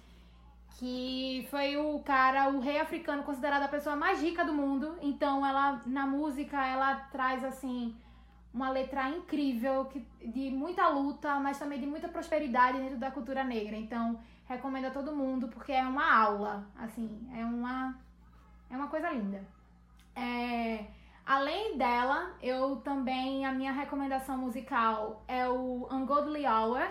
[0.79, 4.97] que foi o cara, o rei africano considerado a pessoa mais rica do mundo.
[5.01, 7.97] Então ela na música ela traz assim
[8.53, 13.45] uma letra incrível que, de muita luta, mas também de muita prosperidade dentro da cultura
[13.45, 13.77] negra.
[13.77, 17.95] Então recomendo a todo mundo porque é uma aula, assim, é uma
[18.71, 19.43] é uma coisa linda.
[20.15, 20.85] É,
[21.25, 26.87] além dela, eu também, a minha recomendação musical é o Ungodly Hour,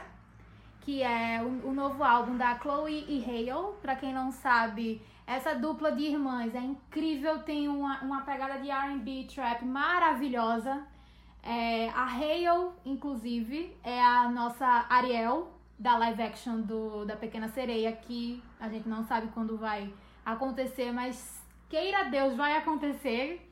[0.81, 3.75] que é o, o novo álbum da Chloe e Hale.
[3.81, 8.69] Pra quem não sabe, essa dupla de irmãs é incrível, tem uma, uma pegada de
[8.69, 10.88] R&B trap maravilhosa.
[11.48, 15.48] É, a Hale, inclusive, é a nossa Ariel
[15.80, 19.94] da live action do, da Pequena Sereia, que a gente não sabe quando vai
[20.26, 23.49] acontecer, mas queira Deus vai acontecer.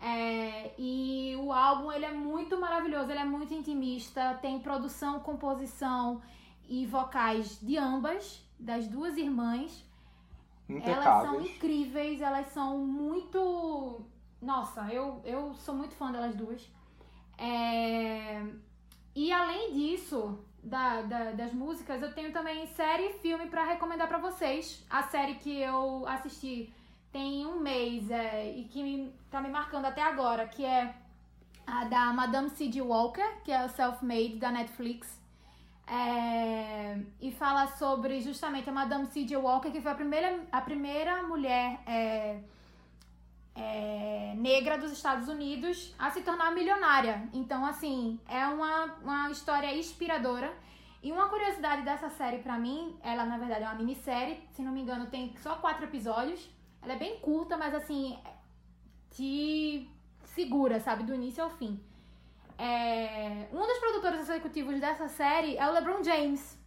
[0.00, 6.22] É, e o álbum ele é muito maravilhoso, ele é muito intimista, tem produção, composição
[6.66, 9.84] e vocais de ambas, das duas irmãs.
[10.66, 14.00] Elas são incríveis, elas são muito.
[14.40, 16.72] Nossa, eu, eu sou muito fã delas duas.
[17.38, 18.42] É...
[19.14, 24.08] E além disso, da, da, das músicas, eu tenho também série e filme para recomendar
[24.08, 24.84] para vocês.
[24.88, 26.72] A série que eu assisti
[27.12, 30.94] tem um mês é, e que me, tá me marcando até agora, que é
[31.66, 32.80] a da Madame C.D.
[32.80, 35.22] Walker, que é o Self-Made da Netflix.
[35.86, 39.36] É, e fala sobre justamente a Madame C.J.
[39.36, 42.40] Walker, que foi a primeira, a primeira mulher é,
[43.54, 47.28] é, negra dos Estados Unidos a se tornar milionária.
[47.32, 50.52] Então, assim, é uma, uma história inspiradora.
[51.02, 54.72] E uma curiosidade dessa série para mim, ela na verdade é uma minissérie, se não
[54.72, 56.48] me engano tem só quatro episódios.
[56.82, 58.18] Ela é bem curta, mas assim,
[59.10, 59.86] te
[60.24, 61.78] segura, sabe, do início ao fim.
[62.56, 63.48] É...
[63.52, 66.58] Um dos produtores executivos dessa série é o LeBron James.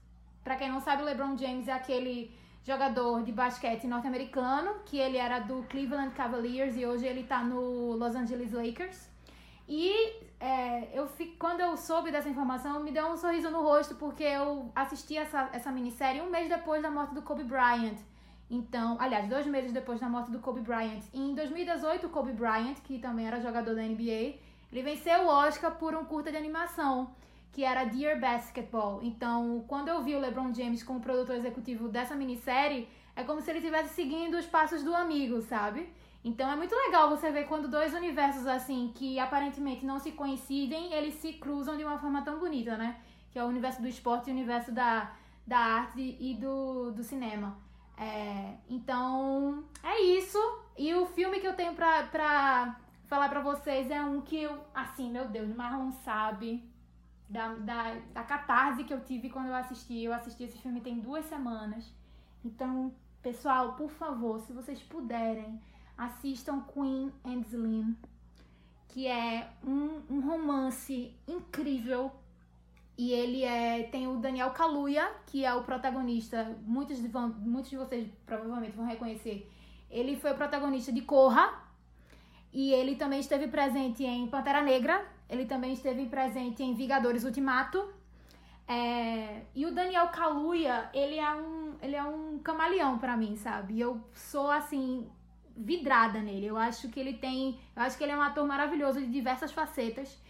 [0.44, 2.32] Para quem não sabe, o LeBron James é aquele
[2.68, 7.94] jogador de basquete norte-americano, que ele era do Cleveland Cavaliers e hoje ele tá no
[7.94, 9.10] Los Angeles Lakers.
[9.70, 9.94] E
[10.38, 14.24] é, eu fico, quando eu soube dessa informação, me deu um sorriso no rosto, porque
[14.24, 17.98] eu assisti essa, essa minissérie um mês depois da morte do Kobe Bryant.
[18.50, 21.04] Então, aliás, dois meses depois da morte do Kobe Bryant.
[21.14, 24.40] E em 2018, o Kobe Bryant, que também era jogador da NBA,
[24.72, 27.12] ele venceu o Oscar por um curta de animação,
[27.58, 29.00] que era Dear Basketball.
[29.02, 33.50] Então, quando eu vi o LeBron James como produtor executivo dessa minissérie, é como se
[33.50, 35.92] ele estivesse seguindo os passos do amigo, sabe?
[36.24, 40.94] Então é muito legal você ver quando dois universos assim, que aparentemente não se coincidem,
[40.94, 43.00] eles se cruzam de uma forma tão bonita, né?
[43.32, 45.12] Que é o universo do esporte e o universo da,
[45.48, 47.58] da arte e do, do cinema.
[47.98, 50.38] É, então, é isso.
[50.78, 54.60] E o filme que eu tenho pra, pra falar pra vocês é um que eu,
[54.76, 56.77] assim, meu Deus, Marlon sabe
[57.30, 60.04] da, da, da catarse que eu tive quando eu assisti.
[60.04, 61.92] Eu assisti esse filme tem duas semanas.
[62.44, 65.62] Então, pessoal, por favor, se vocês puderem,
[65.98, 67.98] assistam Queen and Slim,
[68.88, 72.12] que é um, um romance incrível.
[72.98, 73.84] E ele é.
[73.84, 76.58] Tem o Daniel Kaluuya, que é o protagonista.
[76.64, 79.52] Muitos vão, muitos de vocês provavelmente vão reconhecer.
[79.90, 81.68] Ele foi o protagonista de Corra,
[82.52, 87.88] e ele também esteve presente em Pantera Negra, ele também esteve presente em Vingadores Ultimato.
[88.68, 89.42] É...
[89.56, 93.80] E o Daniel Kaluuya, ele é um, ele é um camaleão para mim, sabe?
[93.80, 95.08] Eu sou assim
[95.56, 96.46] vidrada nele.
[96.46, 99.52] Eu acho que ele tem, eu acho que ele é um ator maravilhoso de diversas
[99.52, 100.22] facetas.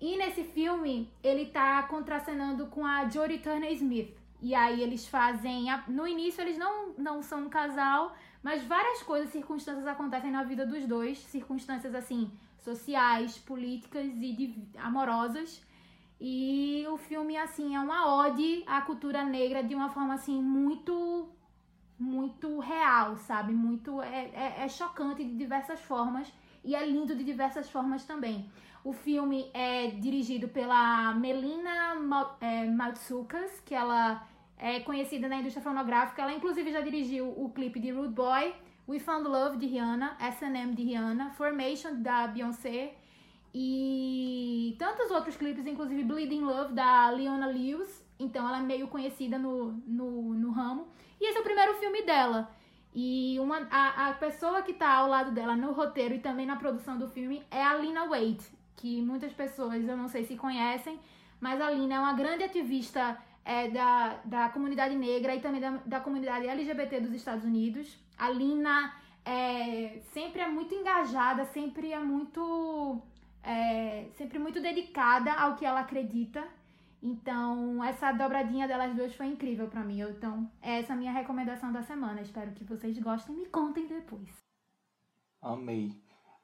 [0.00, 4.14] E nesse filme, ele tá contracenando com a Jodie Turner Smith.
[4.40, 9.30] E aí eles fazem, no início eles não não são um casal, mas várias coisas,
[9.30, 12.30] circunstâncias acontecem na vida dos dois, circunstâncias assim,
[12.70, 14.46] sociais, políticas e de,
[14.88, 15.64] amorosas.
[16.20, 21.28] E o filme, assim, é uma ode à cultura negra de uma forma, assim, muito,
[21.98, 23.52] muito real, sabe?
[23.52, 26.32] Muito, é, é, é chocante de diversas formas
[26.64, 28.50] e é lindo de diversas formas também.
[28.82, 31.94] O filme é dirigido pela Melina
[32.76, 34.26] Matsoukas, que ela
[34.56, 36.22] é conhecida na indústria fonográfica.
[36.22, 38.54] Ela, inclusive, já dirigiu o clipe de Rude Boy,
[38.88, 42.94] We Found Love, de Rihanna, S&M, de Rihanna, Formation, da Beyoncé,
[43.54, 48.04] e tantos outros clipes, inclusive Bleeding Love, da Leona Lewis.
[48.18, 50.88] Então, ela é meio conhecida no, no, no ramo.
[51.20, 52.50] E esse é o primeiro filme dela.
[52.94, 56.56] E uma, a, a pessoa que tá ao lado dela no roteiro e também na
[56.56, 58.46] produção do filme é a Lina Waite,
[58.76, 60.98] que muitas pessoas, eu não sei se conhecem,
[61.40, 65.70] mas a Lina é uma grande ativista é, da, da comunidade negra e também da,
[65.84, 67.98] da comunidade LGBT dos Estados Unidos.
[68.18, 68.94] A Lina
[69.24, 73.02] é, sempre é muito engajada, sempre é muito,
[73.42, 76.46] é, sempre muito dedicada ao que ela acredita.
[77.02, 80.00] Então, essa dobradinha delas duas foi incrível para mim.
[80.00, 82.20] Então, essa é a minha recomendação da semana.
[82.20, 84.28] Espero que vocês gostem e me contem depois.
[85.42, 85.92] Amei.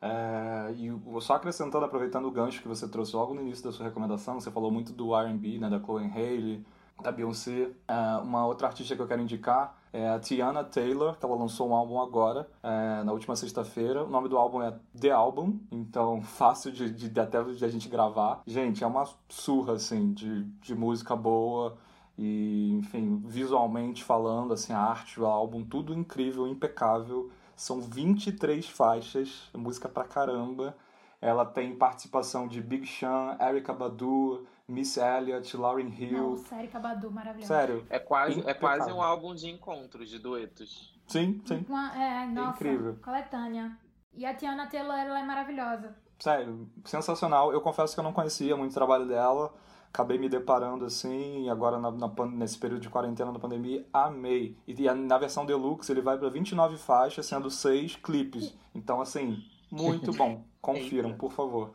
[0.01, 3.87] É, e só acrescentando, aproveitando o gancho que você trouxe logo no início da sua
[3.87, 6.67] recomendação, você falou muito do R&B, né, da Chloe Haley,
[7.01, 7.71] da Beyoncé.
[7.87, 11.69] É, uma outra artista que eu quero indicar é a Tiana Taylor, que ela lançou
[11.69, 14.03] um álbum agora, é, na última sexta-feira.
[14.05, 17.89] O nome do álbum é The Album, então fácil de, de, até de a gente
[17.89, 18.43] gravar.
[18.47, 21.77] Gente, é uma surra, assim, de, de música boa
[22.17, 27.31] e, enfim, visualmente falando, assim, a arte, o álbum, tudo incrível, impecável.
[27.55, 30.75] São 23 faixas, música pra caramba.
[31.21, 36.31] Ela tem participação de Big Sean, Erykah Badu, Miss Elliott, Lauryn Hill.
[36.31, 37.47] Nossa, Erykah Badu, maravilhosa.
[37.55, 37.87] Sério.
[37.91, 40.93] É quase, é quase um álbum de encontros, de duetos.
[41.07, 41.65] Sim, sim.
[41.69, 42.97] Uma, é, nossa, incrível.
[43.03, 43.77] coletânea.
[44.15, 45.95] E a Tiana Taylor, ela é maravilhosa.
[46.19, 47.53] Sério, sensacional.
[47.53, 49.53] Eu confesso que eu não conhecia muito o trabalho dela.
[49.89, 54.57] Acabei me deparando assim, e agora na, na nesse período de quarentena da pandemia, amei.
[54.67, 58.57] E a- na versão deluxe ele vai para 29 faixas, sendo 6 clipes.
[58.75, 59.37] Então, assim,
[59.71, 60.45] muito bom.
[60.63, 61.73] Confiram, por favor.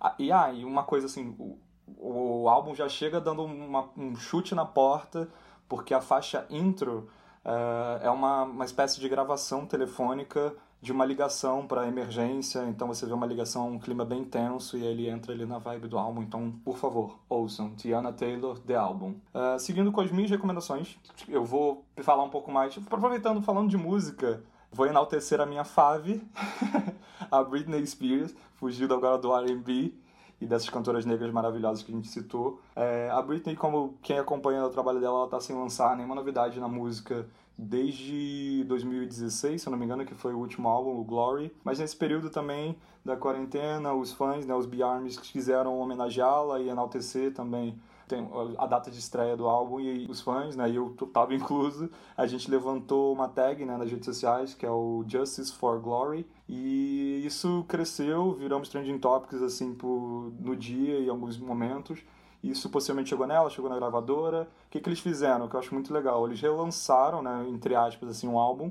[0.00, 1.56] Ah, E aí, uma coisa assim, o,
[1.98, 5.28] o álbum já chega dando uma- um chute na porta,
[5.68, 7.08] porque a faixa intro
[7.44, 13.06] eh, é uma, uma espécie de gravação telefônica de uma ligação para emergência, então você
[13.06, 16.22] vê uma ligação, um clima bem tenso e ele entra ali na vibe do álbum.
[16.22, 19.14] Então, por favor, ouçam Tiana Taylor, The Album.
[19.32, 20.96] Ah, seguindo com as minhas recomendações,
[21.28, 24.42] eu vou falar um pouco mais, aproveitando, falando de música,
[24.72, 26.20] vou enaltecer a minha fave,
[27.30, 29.94] a Britney Spears, fugindo agora do R&B
[30.42, 32.60] e dessas cantoras negras maravilhosas que a gente citou.
[32.74, 36.58] É, a Britney, como quem acompanha o trabalho dela, ela tá sem lançar nenhuma novidade
[36.58, 41.04] na música desde 2016, se eu não me engano, que foi o último álbum, o
[41.04, 41.54] Glory.
[41.62, 47.32] Mas nesse período também da quarentena, os fãs, né, os B-Armies, quiseram homenageá-la e enaltecer
[47.32, 47.78] também
[48.12, 48.28] tem
[48.58, 52.26] a data de estreia do álbum e os fãs, né, e eu tava incluso, a
[52.26, 57.22] gente levantou uma tag, né, nas redes sociais, que é o Justice for Glory, e
[57.24, 62.00] isso cresceu, viramos trending topics, assim, por, no dia e em alguns momentos,
[62.42, 64.48] isso possivelmente chegou nela, chegou na gravadora.
[64.66, 66.26] O que, que eles fizeram, que eu acho muito legal?
[66.26, 68.70] Eles relançaram, né, entre aspas, assim, um álbum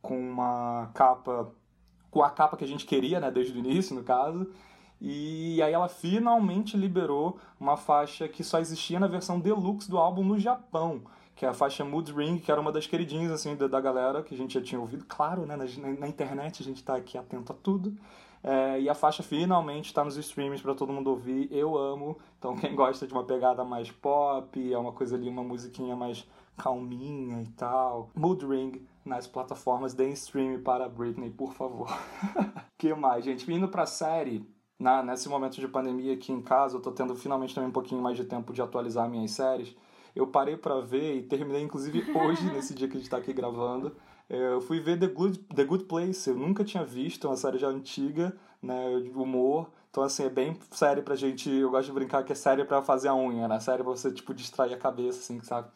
[0.00, 1.52] com uma capa,
[2.10, 4.48] com a capa que a gente queria, né, desde o início, no caso,
[5.00, 10.24] e aí ela finalmente liberou uma faixa que só existia na versão deluxe do álbum
[10.24, 11.02] no Japão,
[11.36, 14.22] que é a faixa Mood Ring, que era uma das queridinhas assim da, da galera
[14.22, 15.04] que a gente já tinha ouvido.
[15.06, 15.64] Claro, né, na,
[16.00, 17.96] na internet a gente tá aqui atento a tudo.
[18.42, 21.48] É, e a faixa finalmente está nos streams para todo mundo ouvir.
[21.50, 22.18] Eu amo.
[22.38, 26.26] Então quem gosta de uma pegada mais pop, é uma coisa ali, uma musiquinha mais
[26.56, 28.10] calminha e tal.
[28.14, 31.88] Mood Ring nas plataformas, deem stream para Britney, por favor.
[32.76, 33.50] que mais, gente?
[33.50, 34.46] Indo pra série,
[34.78, 38.00] na, nesse momento de pandemia aqui em casa, eu tô tendo finalmente também um pouquinho
[38.00, 39.74] mais de tempo de atualizar minhas séries.
[40.14, 43.32] Eu parei pra ver e terminei, inclusive, hoje, nesse dia que a gente tá aqui
[43.32, 43.94] gravando.
[44.28, 46.30] É, Eu fui ver The Good, The Good Place.
[46.30, 49.68] Eu nunca tinha visto, é uma série já antiga, né, de humor.
[49.90, 51.50] Então, assim, é bem série pra gente...
[51.50, 53.58] Eu gosto de brincar que é série pra fazer a unha, né?
[53.58, 55.68] Série pra você, tipo, distrair a cabeça, assim, sabe?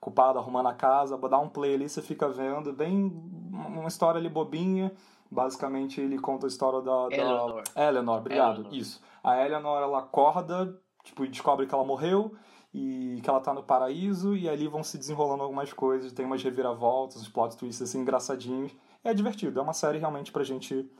[0.00, 2.72] Ocupado, arrumando a casa, dá um play ali, você fica vendo.
[2.72, 3.12] Bem...
[3.52, 4.92] Uma história ali bobinha.
[5.30, 7.08] Basicamente, ele conta a história da...
[7.08, 7.14] da...
[7.16, 7.62] Eleanor.
[7.76, 8.54] Eleanor, obrigado.
[8.60, 8.74] Eleanor.
[8.74, 9.00] Isso.
[9.22, 12.34] A Eleanor, ela acorda, tipo, e descobre que ela morreu
[12.72, 16.42] e que ela tá no paraíso e ali vão se desenrolando algumas coisas, tem umas
[16.42, 18.74] reviravoltas, uns plot twists assim engraçadinhos.
[19.02, 20.90] É divertido, é uma série realmente pra gente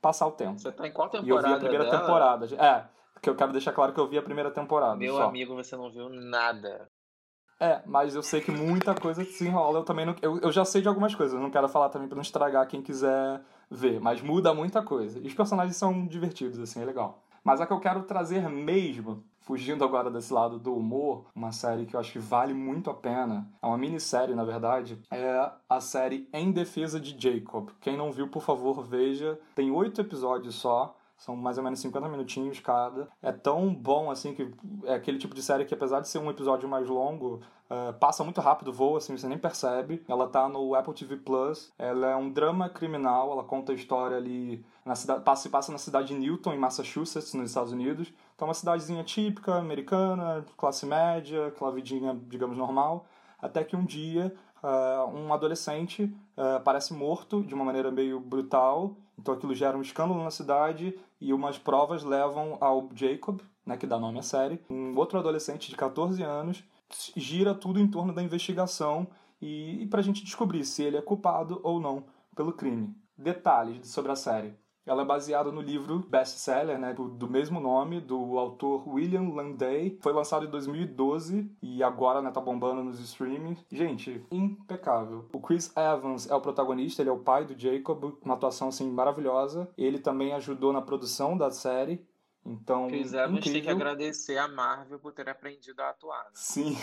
[0.00, 0.58] passar o tempo.
[0.58, 2.00] Você tá em qual E eu temporada vi a primeira dela?
[2.00, 2.46] temporada.
[2.54, 2.84] É,
[3.14, 5.24] porque eu quero deixar claro que eu vi a primeira temporada Meu só.
[5.24, 6.88] amigo, você não viu nada.
[7.60, 9.78] É, mas eu sei que muita coisa se enrola.
[9.78, 10.16] Eu também não.
[10.20, 12.82] Eu, eu já sei de algumas coisas, não quero falar também pra não estragar quem
[12.82, 13.40] quiser
[13.72, 14.00] ver.
[14.00, 15.18] Mas muda muita coisa.
[15.18, 17.22] E os personagens são divertidos, assim, é legal.
[17.44, 21.86] Mas a que eu quero trazer mesmo, fugindo agora desse lado do humor, uma série
[21.86, 25.80] que eu acho que vale muito a pena, é uma minissérie, na verdade, é a
[25.80, 27.70] série Em Defesa de Jacob.
[27.80, 29.38] Quem não viu, por favor, veja.
[29.54, 30.96] Tem oito episódios só.
[31.18, 33.08] São mais ou menos 50 minutinhos cada.
[33.22, 34.50] É tão bom, assim, que
[34.84, 37.40] é aquele tipo de série que, apesar de ser um episódio mais longo,
[37.72, 40.04] é, passa muito rápido, voa, assim, você nem percebe.
[40.06, 41.72] Ela tá no Apple TV Plus.
[41.78, 44.62] Ela é um drama criminal, ela conta a história ali.
[44.84, 48.12] Na cidade, passa, passa na cidade de Newton, em Massachusetts, nos Estados Unidos.
[48.34, 53.06] Então, é uma cidadezinha típica, americana, classe média, aquela vidinha, digamos, normal.
[53.40, 54.68] Até que um dia, é,
[55.14, 56.14] um adolescente
[56.56, 58.96] aparece morto de uma maneira meio brutal.
[59.18, 63.86] Então, aquilo gera um escândalo na cidade e umas provas levam ao Jacob, né, que
[63.86, 66.64] dá nome à série, um outro adolescente de 14 anos,
[67.16, 69.06] gira tudo em torno da investigação
[69.40, 72.04] e, e pra gente descobrir se ele é culpado ou não
[72.34, 72.94] pelo crime.
[73.16, 74.54] Detalhes sobre a série.
[74.84, 79.96] Ela é baseada no livro best-seller, né, do, do mesmo nome, do autor William Landay.
[80.00, 83.64] Foi lançado em 2012 e agora, né, tá bombando nos streamings.
[83.70, 85.26] Gente, impecável.
[85.32, 88.90] O Chris Evans é o protagonista, ele é o pai do Jacob, uma atuação, assim,
[88.90, 89.70] maravilhosa.
[89.78, 92.04] Ele também ajudou na produção da série.
[92.44, 93.52] Então, Chris Evans incrível.
[93.52, 96.24] tem que agradecer a Marvel por ter aprendido a atuar.
[96.24, 96.30] Né?
[96.34, 96.76] Sim.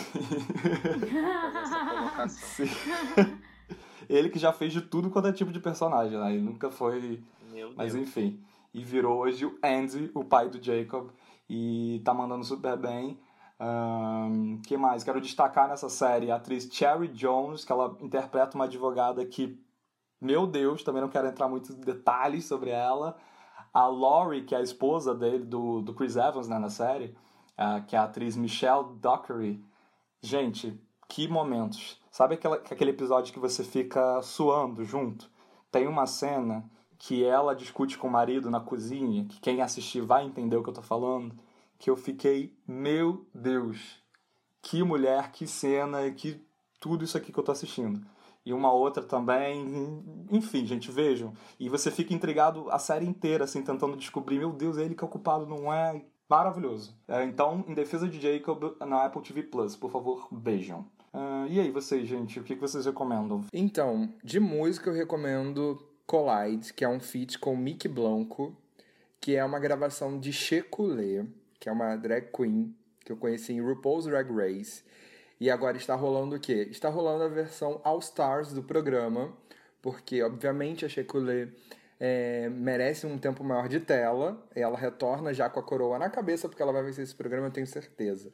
[2.28, 2.64] Sim.
[4.08, 6.32] Ele que já fez de tudo quanto é tipo de personagem, né?
[6.32, 7.22] Ele nunca foi.
[7.52, 8.08] Meu Mas Deus.
[8.08, 8.42] enfim.
[8.72, 11.10] E virou hoje o Andy, o pai do Jacob.
[11.48, 13.20] E tá mandando super bem.
[13.58, 15.04] Ahn, que mais?
[15.04, 19.60] Quero destacar nessa série a atriz Cherry Jones, que ela interpreta uma advogada que,
[20.20, 23.16] meu Deus, também não quero entrar muito em detalhes sobre ela.
[23.72, 27.16] A Laurie, que é a esposa dele, do, do Chris Evans né, na série,
[27.56, 29.64] ah, que é a atriz Michelle Dockery.
[30.20, 30.78] Gente,
[31.08, 32.00] que momentos.
[32.10, 35.30] Sabe aquela, aquele episódio que você fica suando junto?
[35.70, 36.64] Tem uma cena
[36.98, 40.68] que ela discute com o marido na cozinha, que quem assistir vai entender o que
[40.68, 41.34] eu tô falando,
[41.78, 44.02] que eu fiquei, meu Deus,
[44.60, 46.44] que mulher, que cena, que
[46.78, 48.04] tudo isso aqui que eu tô assistindo.
[48.44, 51.34] E uma outra também, enfim, gente, vejam.
[51.58, 55.04] E você fica intrigado a série inteira, assim, tentando descobrir, meu Deus, é ele que
[55.04, 56.02] é o culpado, não é?
[56.28, 56.96] Maravilhoso.
[57.08, 60.86] É, então, em defesa de Jacob, na Apple TV Plus, por favor, vejam.
[61.12, 63.44] Ah, e aí, vocês, gente, o que vocês recomendam?
[63.52, 68.56] Então, de música eu recomendo Collide, que é um feat com Mickey Blanco,
[69.20, 71.26] que é uma gravação de Checulé,
[71.58, 74.84] que é uma drag queen que eu conheci em RuPaul's Drag Race.
[75.40, 76.68] E agora está rolando o quê?
[76.70, 79.32] Está rolando a versão All Stars do programa,
[79.80, 81.48] porque obviamente a Checulé
[81.98, 84.46] é, merece um tempo maior de tela.
[84.54, 87.50] Ela retorna já com a coroa na cabeça, porque ela vai vencer esse programa, eu
[87.50, 88.30] tenho certeza.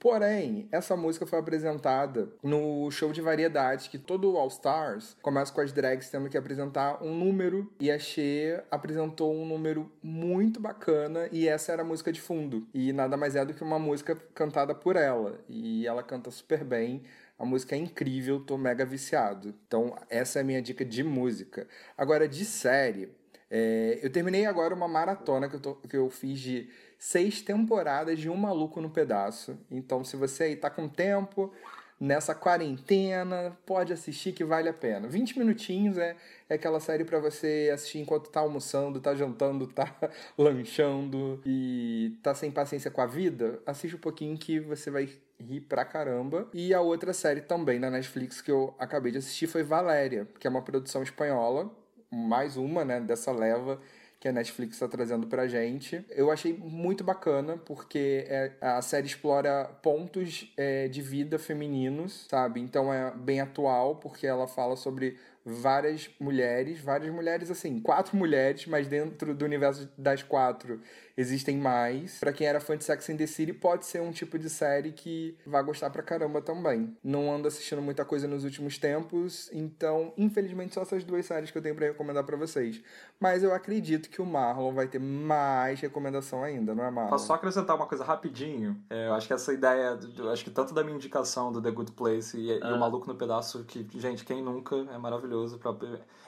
[0.00, 5.60] Porém, essa música foi apresentada no show de variedades, que todo All Stars começa com
[5.60, 11.28] as drags tendo que apresentar um número, e a Cher apresentou um número muito bacana,
[11.30, 12.66] e essa era a música de fundo.
[12.72, 16.64] E nada mais é do que uma música cantada por ela, e ela canta super
[16.64, 17.02] bem.
[17.38, 19.54] A música é incrível, tô mega viciado.
[19.66, 21.68] Então, essa é a minha dica de música.
[21.96, 23.12] Agora, de série,
[23.50, 26.70] é, eu terminei agora uma maratona que eu, tô- que eu fiz de
[27.00, 29.58] seis temporadas de Um Maluco no Pedaço.
[29.70, 31.50] Então, se você aí tá com tempo,
[31.98, 35.08] nessa quarentena, pode assistir que vale a pena.
[35.08, 36.14] 20 minutinhos é,
[36.46, 39.96] é aquela série pra você assistir enquanto tá almoçando, tá jantando, tá
[40.36, 43.62] lanchando e tá sem paciência com a vida.
[43.64, 45.08] Assiste um pouquinho que você vai
[45.40, 46.50] rir pra caramba.
[46.52, 50.46] E a outra série também na Netflix que eu acabei de assistir foi Valéria, que
[50.46, 51.74] é uma produção espanhola
[52.12, 53.80] mais uma, né, dessa leva
[54.20, 56.04] que a Netflix está trazendo pra gente.
[56.10, 62.60] Eu achei muito bacana, porque é- a série explora pontos é, de vida femininos, sabe?
[62.60, 68.66] Então é bem atual, porque ela fala sobre várias mulheres, várias mulheres, assim, quatro mulheres,
[68.66, 70.82] mas dentro do universo das quatro
[71.16, 72.18] existem mais.
[72.18, 74.92] Pra quem era fã de Sex and the City, pode ser um tipo de série
[74.92, 76.96] que vai gostar pra caramba também.
[77.02, 81.58] Não ando assistindo muita coisa nos últimos tempos, então, infelizmente, só essas duas séries que
[81.58, 82.80] eu tenho pra recomendar pra vocês.
[83.18, 87.10] Mas eu acredito que o Marlon vai ter mais recomendação ainda, não é, Marlon?
[87.10, 88.76] Posso só acrescentar uma coisa rapidinho?
[88.88, 89.98] É, eu acho que essa ideia,
[90.32, 92.74] acho que tanto da minha indicação do The Good Place e, e Ah.
[92.74, 95.58] o Maluco no Pedaço, que, gente, quem nunca é maravilhoso.
[95.58, 95.74] Pra,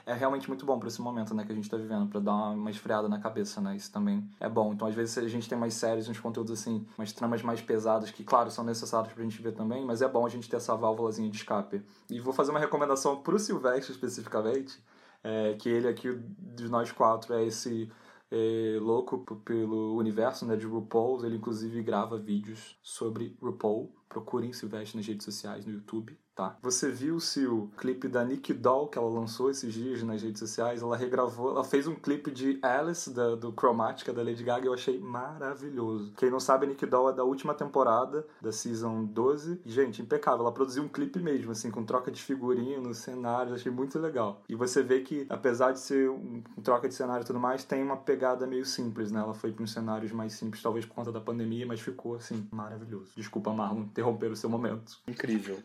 [0.04, 2.32] é realmente muito bom pra esse momento, né, que a gente tá vivendo, pra dar
[2.32, 3.76] uma, uma esfriada na cabeça, né?
[3.76, 4.71] Isso também é bom.
[4.72, 8.10] Então, às vezes, a gente tem mais séries, uns conteúdos assim, umas tramas mais pesadas,
[8.10, 10.74] que, claro, são necessários pra gente ver também, mas é bom a gente ter essa
[10.74, 11.82] válvulazinha de escape.
[12.10, 14.82] E vou fazer uma recomendação pro Silvestre, especificamente,
[15.22, 17.90] é, que ele aqui, de nós quatro, é esse
[18.30, 21.24] é, louco pelo universo né, de RuPaul.
[21.24, 23.92] Ele, inclusive, grava vídeos sobre RuPaul.
[24.12, 26.58] Procurem Silvestre nas redes sociais, no YouTube, tá?
[26.62, 30.38] Você viu, Sil, o clipe da Nick Doll que ela lançou esses dias nas redes
[30.38, 30.82] sociais?
[30.82, 34.74] Ela regravou, ela fez um clipe de Alice, da, do Chromatica, da Lady Gaga, eu
[34.74, 36.12] achei maravilhoso.
[36.16, 39.62] Quem não sabe, a Nick Doll é da última temporada, da Season 12.
[39.64, 40.40] E, gente, impecável.
[40.40, 44.42] Ela produziu um clipe mesmo, assim, com troca de figurinos, cenários, achei muito legal.
[44.46, 47.82] E você vê que, apesar de ser um, troca de cenário e tudo mais, tem
[47.82, 49.20] uma pegada meio simples, né?
[49.20, 52.46] Ela foi para uns cenários mais simples, talvez por conta da pandemia, mas ficou, assim,
[52.50, 53.12] maravilhoso.
[53.16, 55.00] Desculpa, Marlon, interromper o seu momento.
[55.06, 55.62] Incrível.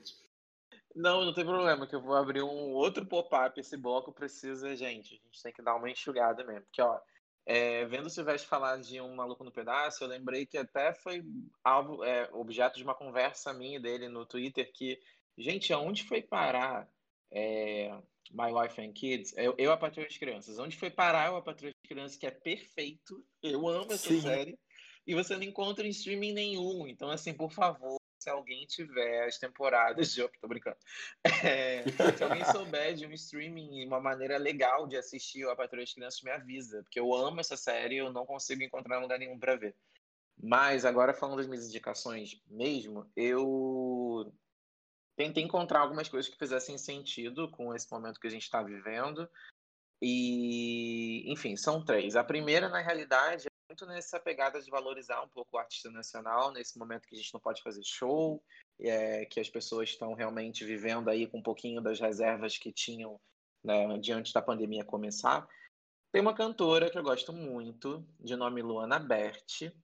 [0.96, 3.60] Não, não tem problema, que eu vou abrir um outro pop-up.
[3.60, 6.62] Esse bloco precisa, gente, a gente tem que dar uma enxugada mesmo.
[6.62, 7.00] Porque, ó,
[7.46, 11.24] é, vendo o Silvestre falar de um maluco no pedaço, eu lembrei que até foi
[11.64, 15.00] alvo, é, objeto de uma conversa minha dele no Twitter que,
[15.38, 16.90] gente, aonde foi parar
[17.32, 17.96] é,
[18.32, 19.34] My Wife and Kids?
[19.38, 20.58] Eu, eu a Patrulha de Crianças.
[20.58, 23.24] Onde foi parar eu a Patrulha de Crianças, que é perfeito?
[23.44, 24.22] Eu amo essa Sim.
[24.22, 24.58] série.
[25.06, 26.86] E você não encontra em streaming nenhum.
[26.88, 27.97] Então, assim, por favor,
[28.28, 30.28] se alguém tiver as temporadas de.
[30.42, 30.76] Tô brincando.
[31.24, 31.84] É,
[32.16, 36.22] se alguém souber de um streaming, uma maneira legal de assistir a Patrulha das Crianças,
[36.22, 36.84] me avisa.
[36.84, 39.74] Porque eu amo essa série e eu não consigo encontrar lugar nenhum pra ver.
[40.38, 44.32] Mas agora falando das minhas indicações mesmo, eu
[45.16, 49.28] tentei encontrar algumas coisas que fizessem sentido com esse momento que a gente está vivendo.
[50.02, 52.18] E, enfim, são três.
[52.18, 56.80] A primeira, na realidade, muito nessa pegada de valorizar um pouco o artista nacional, nesse
[56.80, 58.42] momento que a gente não pode fazer show,
[58.80, 63.20] é, que as pessoas estão realmente vivendo aí com um pouquinho das reservas que tinham
[63.64, 65.46] né, diante da pandemia começar.
[66.12, 69.76] Tem uma cantora que eu gosto muito, de nome Luana Berti.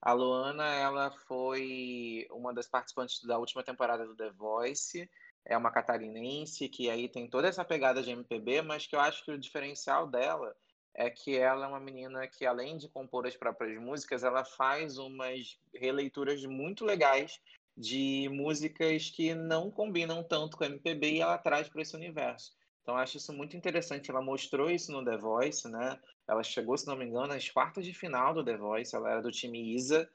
[0.00, 5.10] A Luana, ela foi uma das participantes da última temporada do The Voice.
[5.44, 9.24] É uma catarinense que aí tem toda essa pegada de MPB, mas que eu acho
[9.24, 10.56] que o diferencial dela
[10.94, 14.98] é que ela é uma menina que, além de compor as próprias músicas, ela faz
[14.98, 17.40] umas releituras muito legais
[17.76, 22.52] de músicas que não combinam tanto com MPB e ela traz para esse universo.
[22.82, 24.10] Então, acho isso muito interessante.
[24.10, 25.98] Ela mostrou isso no The Voice, né?
[26.28, 28.94] Ela chegou, se não me engano, às quartas de final do The Voice.
[28.94, 30.10] Ela era do time Isa.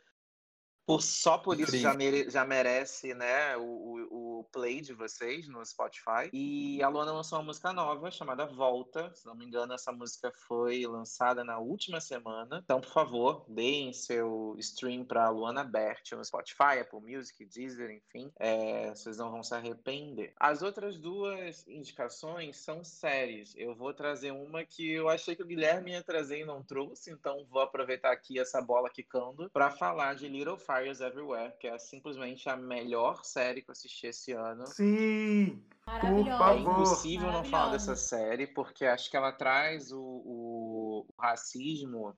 [0.88, 5.64] Por, só por isso já, mere, já merece né, o, o, play de vocês no
[5.66, 6.30] Spotify.
[6.32, 9.14] E a Luana lançou uma música nova chamada Volta.
[9.14, 12.62] Se não me engano, essa música foi lançada na última semana.
[12.64, 18.32] Então, por favor, deem seu stream para Luana Bert no Spotify, Apple Music, Deezer, enfim.
[18.40, 20.34] É, vocês não vão se arrepender.
[20.40, 23.54] As outras duas indicações são séries.
[23.58, 27.12] Eu vou trazer uma que eu achei que o Guilherme ia trazer e não trouxe,
[27.12, 31.68] então vou aproveitar aqui essa bola quicando para falar de Little Fire Fires Everywhere, que
[31.68, 34.66] é simplesmente a melhor série que eu assisti esse ano.
[34.68, 35.64] Sim!
[35.86, 36.52] Por favor.
[36.52, 42.16] É impossível não falar dessa série, porque acho que ela traz o, o, o racismo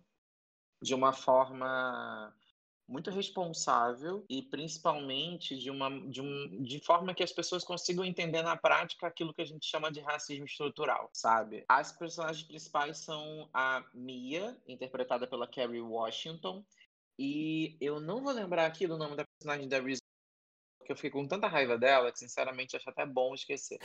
[0.81, 2.33] de uma forma
[2.87, 8.41] muito responsável e principalmente de uma de, um, de forma que as pessoas consigam entender
[8.41, 11.63] na prática aquilo que a gente chama de racismo estrutural, sabe?
[11.69, 16.65] As personagens principais são a Mia, interpretada pela Kerry Washington,
[17.21, 19.99] e eu não vou lembrar aqui do nome da personagem da Reese,
[20.77, 23.77] porque eu fiquei com tanta raiva dela que, sinceramente, acho até bom esquecer.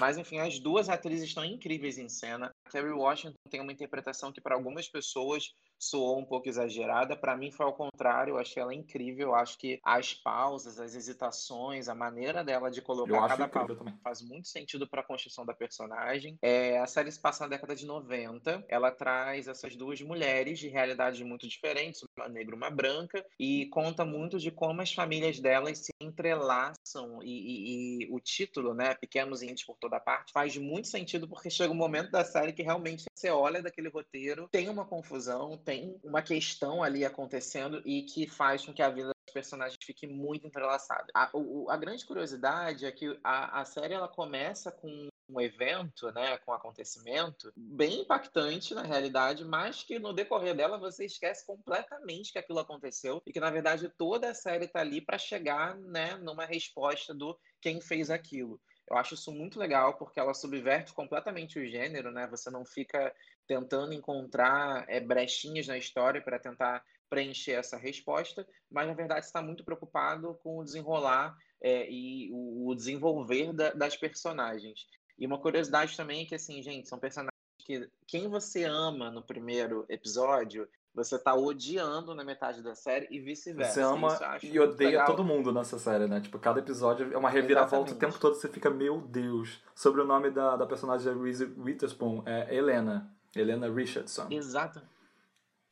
[0.00, 2.52] Mas, enfim, as duas atrizes estão incríveis em cena.
[2.66, 7.16] A Kerry Washington tem uma interpretação que, para algumas pessoas, soou um pouco exagerada.
[7.16, 9.28] Para mim foi ao contrário, eu achei ela incrível.
[9.28, 14.22] Eu acho que as pausas, as hesitações, a maneira dela de colocar cada palavra faz
[14.22, 16.38] muito sentido para a construção da personagem.
[16.40, 18.64] É, a série se passa na década de 90.
[18.68, 23.66] Ela traz essas duas mulheres de realidades muito diferentes, uma negra e uma branca, e
[23.66, 28.94] conta muito de como as famílias delas se entrelaçam e, e, e o título, né,
[28.94, 32.62] Pequenos Índios por toda parte, faz muito sentido porque chega um momento da série que
[32.62, 38.02] realmente você olha daquele roteiro, tem uma confusão, tem tem uma questão ali acontecendo e
[38.02, 41.06] que faz com que a vida dos personagens fique muito entrelaçada.
[41.14, 46.12] A, o, a grande curiosidade é que a, a série ela começa com um evento,
[46.12, 51.46] né, com um acontecimento bem impactante na realidade, mas que no decorrer dela você esquece
[51.46, 55.74] completamente que aquilo aconteceu e que na verdade toda a série está ali para chegar,
[55.76, 58.60] né, numa resposta do quem fez aquilo.
[58.90, 62.26] Eu acho isso muito legal porque ela subverte completamente o gênero, né?
[62.26, 63.14] Você não fica
[63.46, 69.42] tentando encontrar é, brechinhas na história para tentar preencher essa resposta, mas na verdade está
[69.42, 74.86] muito preocupado com o desenrolar é, e o, desenvolver da, das personagens.
[75.18, 77.32] E uma curiosidade também é que, assim, gente, são personagens
[77.64, 83.20] que quem você ama no primeiro episódio, você tá odiando na metade da série e
[83.20, 83.72] vice-versa.
[83.72, 85.06] Você ama e odeia legal.
[85.06, 86.20] todo mundo nessa série, né?
[86.20, 87.96] Tipo, cada episódio é uma reviravolta Exatamente.
[87.96, 89.62] o tempo todo você fica, meu Deus.
[89.74, 93.14] Sobre o nome da, da personagem da Reese Witherspoon, é Helena.
[93.34, 94.28] Helena Richardson.
[94.30, 94.82] Exato.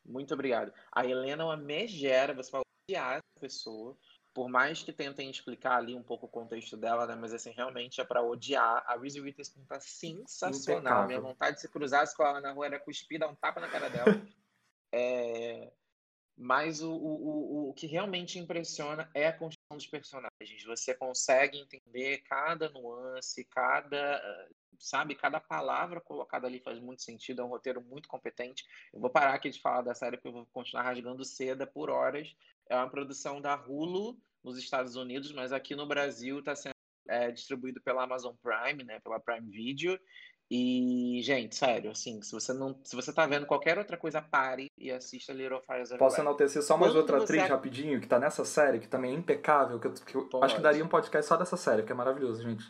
[0.05, 0.73] Muito obrigado.
[0.91, 3.97] A Helena é uma megera, você vai odiar essa pessoa.
[4.33, 7.15] Por mais que tentem explicar ali um pouco o contexto dela, né?
[7.15, 8.83] Mas assim, realmente é para odiar.
[8.87, 10.79] A Reese Witherspoon tá sensacional.
[10.79, 11.07] Impecável.
[11.07, 13.67] Minha vontade de se cruzar com ela na rua era cuspir, dar um tapa na
[13.67, 14.05] cara dela.
[14.93, 15.71] é...
[16.37, 19.37] Mas o, o, o que realmente impressiona é a
[19.75, 20.63] dos personagens.
[20.65, 24.49] Você consegue entender cada nuance, cada
[24.81, 28.65] sabe, cada palavra colocada ali faz muito sentido, é um roteiro muito competente.
[28.91, 31.89] Eu vou parar aqui de falar da série porque eu vou continuar rasgando seda por
[31.89, 32.35] horas.
[32.67, 36.75] É uma produção da Hulu nos Estados Unidos, mas aqui no Brasil está sendo
[37.07, 39.99] é, distribuído pela Amazon Prime, né, pela Prime Video.
[40.53, 44.69] E, gente, sério, assim, se você não, se você tá vendo qualquer outra coisa, pare
[44.77, 45.99] e assista Little Fires Everywhere.
[45.99, 49.17] Posso enaltecer só mais Quando outra atriz rapidinho, que tá nessa série, que também é
[49.17, 51.95] impecável, que eu, que eu acho que daria um podcast só dessa série, que é
[51.95, 52.69] maravilhoso, gente.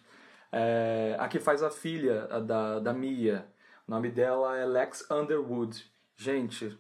[0.52, 3.48] É, a que faz a filha a da, da Mia.
[3.88, 5.84] O nome dela é Lex Underwood.
[6.16, 6.78] Gente,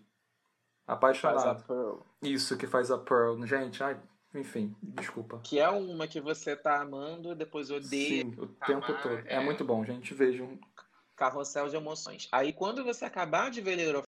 [0.86, 2.06] apaixonado.
[2.22, 3.44] Isso, que faz a Pearl.
[3.48, 4.00] Gente, ai,
[4.36, 5.40] enfim, desculpa.
[5.44, 8.24] Que é uma que você tá amando, depois odeia.
[8.24, 9.18] Sim, o tempo amar, todo.
[9.26, 9.38] É...
[9.38, 9.40] é...
[9.40, 10.14] muito bom, gente.
[10.14, 10.60] Vejam.
[11.22, 12.28] Carrossel de emoções.
[12.32, 14.02] Aí quando você acabar de ver Little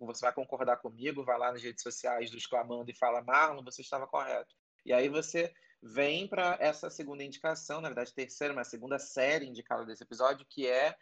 [0.00, 3.82] você vai concordar comigo, vai lá nas redes sociais do Exclamando e fala, Marlon, você
[3.82, 4.54] estava correto.
[4.86, 9.84] E aí você vem para essa segunda indicação, na verdade, terceira, mas segunda série indicada
[9.84, 10.96] desse episódio, que é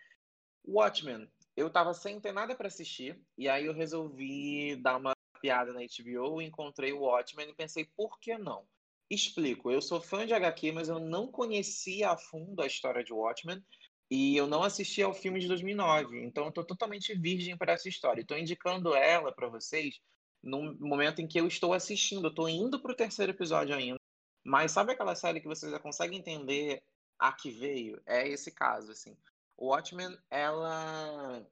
[0.67, 1.31] Watchmen.
[1.57, 5.81] eu tava sem ter nada para assistir, e aí eu resolvi dar uma piada na
[5.81, 8.67] HBO, encontrei o Watchmen e pensei, por que não?
[9.11, 13.13] Explico, eu sou fã de HQ, mas eu não conhecia a fundo a história de
[13.13, 13.63] Watchmen,
[14.11, 17.89] e eu não assisti ao filme de 2009, então eu tô totalmente virgem para essa
[17.89, 18.21] história.
[18.21, 20.01] Estou indicando ela para vocês
[20.43, 23.99] no momento em que eu estou assistindo, eu tô indo pro terceiro episódio ainda.
[24.45, 26.83] Mas sabe aquela série que você já consegue entender
[27.19, 28.01] a que veio?
[28.05, 29.17] É esse caso, assim.
[29.57, 31.47] O Watchmen, ela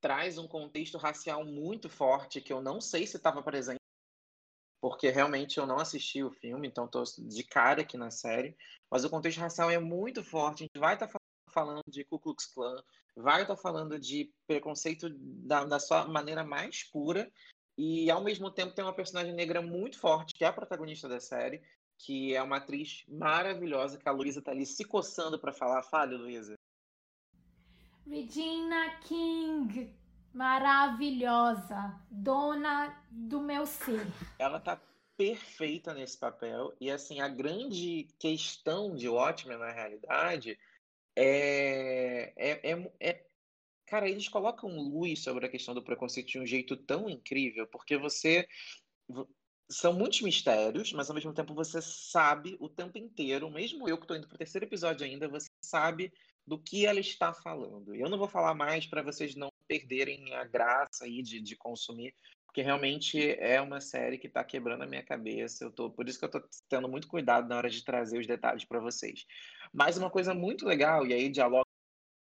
[0.00, 3.78] traz um contexto racial muito forte que eu não sei se estava presente,
[4.80, 8.56] porque realmente eu não assisti o filme, então estou de cara aqui na série.
[8.90, 10.64] Mas o contexto racial é muito forte.
[10.64, 11.21] A gente vai estar tá
[11.52, 12.82] falando de Ku Klux Klan,
[13.16, 17.30] vai estar falando de preconceito da, da sua maneira mais pura.
[17.76, 21.20] E ao mesmo tempo tem uma personagem negra muito forte, que é a protagonista da
[21.20, 21.62] série,
[21.98, 25.82] que é uma atriz maravilhosa, que a Luísa tá ali se coçando para falar.
[25.82, 26.54] Fale, Luísa.
[28.06, 29.94] Regina King,
[30.34, 34.06] maravilhosa, dona do meu ser.
[34.38, 34.80] Ela tá
[35.16, 40.58] perfeita nesse papel e assim a grande questão de Watchmen na realidade
[41.16, 43.26] é, é, é, é
[43.86, 47.98] cara eles colocam luz sobre a questão do preconceito de um jeito tão incrível porque
[47.98, 48.48] você
[49.70, 54.04] são muitos mistérios, mas ao mesmo tempo você sabe o tempo inteiro, mesmo eu que
[54.04, 56.12] estou indo para o terceiro episódio ainda, você sabe
[56.46, 57.94] do que ela está falando.
[57.94, 62.14] Eu não vou falar mais para vocês não perderem a graça aí de, de consumir,
[62.52, 65.64] porque realmente é uma série que está quebrando a minha cabeça.
[65.64, 68.26] Eu tô, por isso que eu estou tendo muito cuidado na hora de trazer os
[68.26, 69.26] detalhes para vocês.
[69.72, 71.64] Mas uma coisa muito legal, e aí diálogo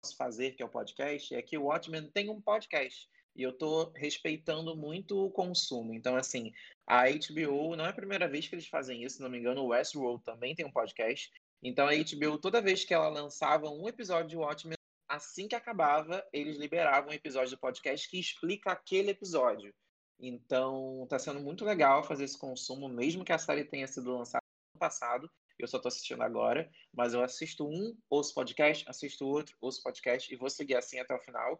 [0.00, 3.08] posso fazer, que é o podcast, é que o Watchmen tem um podcast.
[3.34, 5.92] E eu tô respeitando muito o consumo.
[5.92, 6.52] Então, assim,
[6.86, 9.62] a HBO não é a primeira vez que eles fazem isso, se não me engano,
[9.62, 11.28] o Westworld também tem um podcast.
[11.60, 14.78] Então a HBO, toda vez que ela lançava um episódio de Watchmen,
[15.08, 19.74] assim que acabava, eles liberavam um episódio do podcast que explica aquele episódio.
[20.20, 24.44] Então, tá sendo muito legal fazer esse consumo, mesmo que a série tenha sido lançada
[24.74, 25.30] no passado.
[25.58, 30.32] Eu só tô assistindo agora, mas eu assisto um, ouço podcast, assisto outro, ouço podcast
[30.32, 31.58] e vou seguir assim até o final.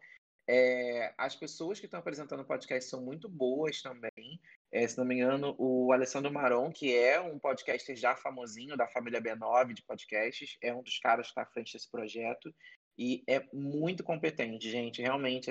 [0.49, 4.41] É, as pessoas que estão apresentando o podcast são muito boas também.
[4.73, 8.89] É, se não me engano, o Alessandro Maron, que é um podcaster já famosinho da
[8.89, 12.55] família B9 de podcasts, é um dos caras que está à frente desse projeto
[12.99, 15.01] e é muito competente, gente.
[15.01, 15.51] Realmente,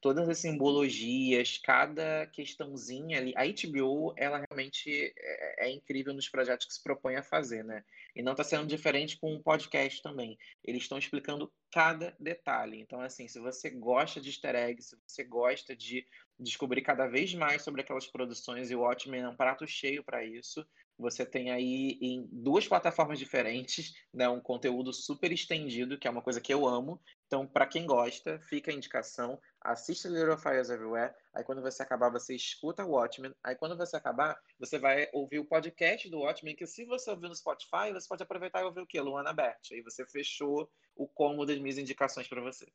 [0.00, 3.34] todas as simbologias, cada questãozinha ali.
[3.36, 7.84] A HBO, ela realmente é, é, incrível nos projetos que se propõe a fazer, né?
[8.14, 10.38] E não está sendo diferente com o podcast também.
[10.64, 12.80] Eles estão explicando cada detalhe.
[12.80, 16.06] Então, assim, se você gosta de easter eggs, se você gosta de
[16.38, 20.24] descobrir cada vez mais sobre aquelas produções, e o Watchmen é um prato cheio para
[20.24, 20.64] isso,
[20.98, 26.22] você tem aí em duas plataformas diferentes, né, um conteúdo super estendido, que é uma
[26.22, 27.00] coisa que eu amo.
[27.26, 31.14] Então, para quem gosta, fica a indicação, assista Little Fires Everywhere.
[31.34, 33.34] Aí quando você acabar, você escuta o Watchmen.
[33.42, 37.28] Aí quando você acabar, você vai ouvir o podcast do Watchmen, que se você ouvir
[37.28, 39.00] no Spotify, você pode aproveitar e ouvir o quê?
[39.00, 39.72] Luana Bert.
[39.72, 42.66] Aí você fechou o combo das minhas indicações para você.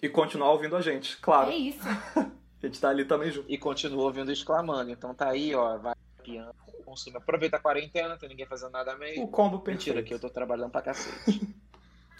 [0.00, 1.50] E continuar ouvindo a gente, claro.
[1.50, 1.80] É isso.
[2.62, 3.50] a gente tá ali também junto.
[3.50, 4.90] E continua ouvindo exclamando.
[4.90, 6.54] Então tá aí, ó, vai piano
[6.88, 7.18] consumo.
[7.18, 9.24] Aproveita a quarentena, não tem ninguém fazendo nada mesmo.
[9.24, 9.94] O combo perfeito.
[9.94, 11.54] Mentira, que eu tô trabalhando pra cacete.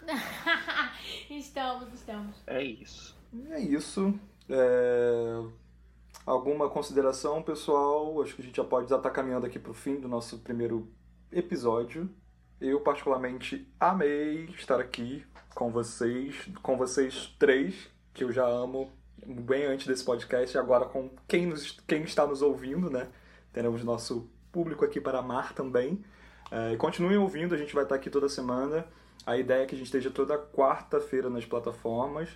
[1.29, 2.35] estamos, estamos.
[2.45, 3.18] É isso.
[3.51, 4.13] É isso.
[4.49, 5.43] É...
[6.25, 8.21] Alguma consideração, pessoal?
[8.21, 10.87] Acho que a gente já pode estar tá caminhando aqui pro fim do nosso primeiro
[11.31, 12.09] episódio.
[12.59, 15.25] Eu, particularmente, amei estar aqui
[15.55, 18.91] com vocês, com vocês três, que eu já amo
[19.25, 23.07] bem antes desse podcast, e agora com quem, nos, quem está nos ouvindo, né?
[23.51, 26.03] Teremos nosso público aqui para amar também.
[26.51, 28.85] É, continuem ouvindo, a gente vai estar aqui toda semana.
[29.25, 32.29] A ideia é que a gente esteja toda quarta-feira nas plataformas.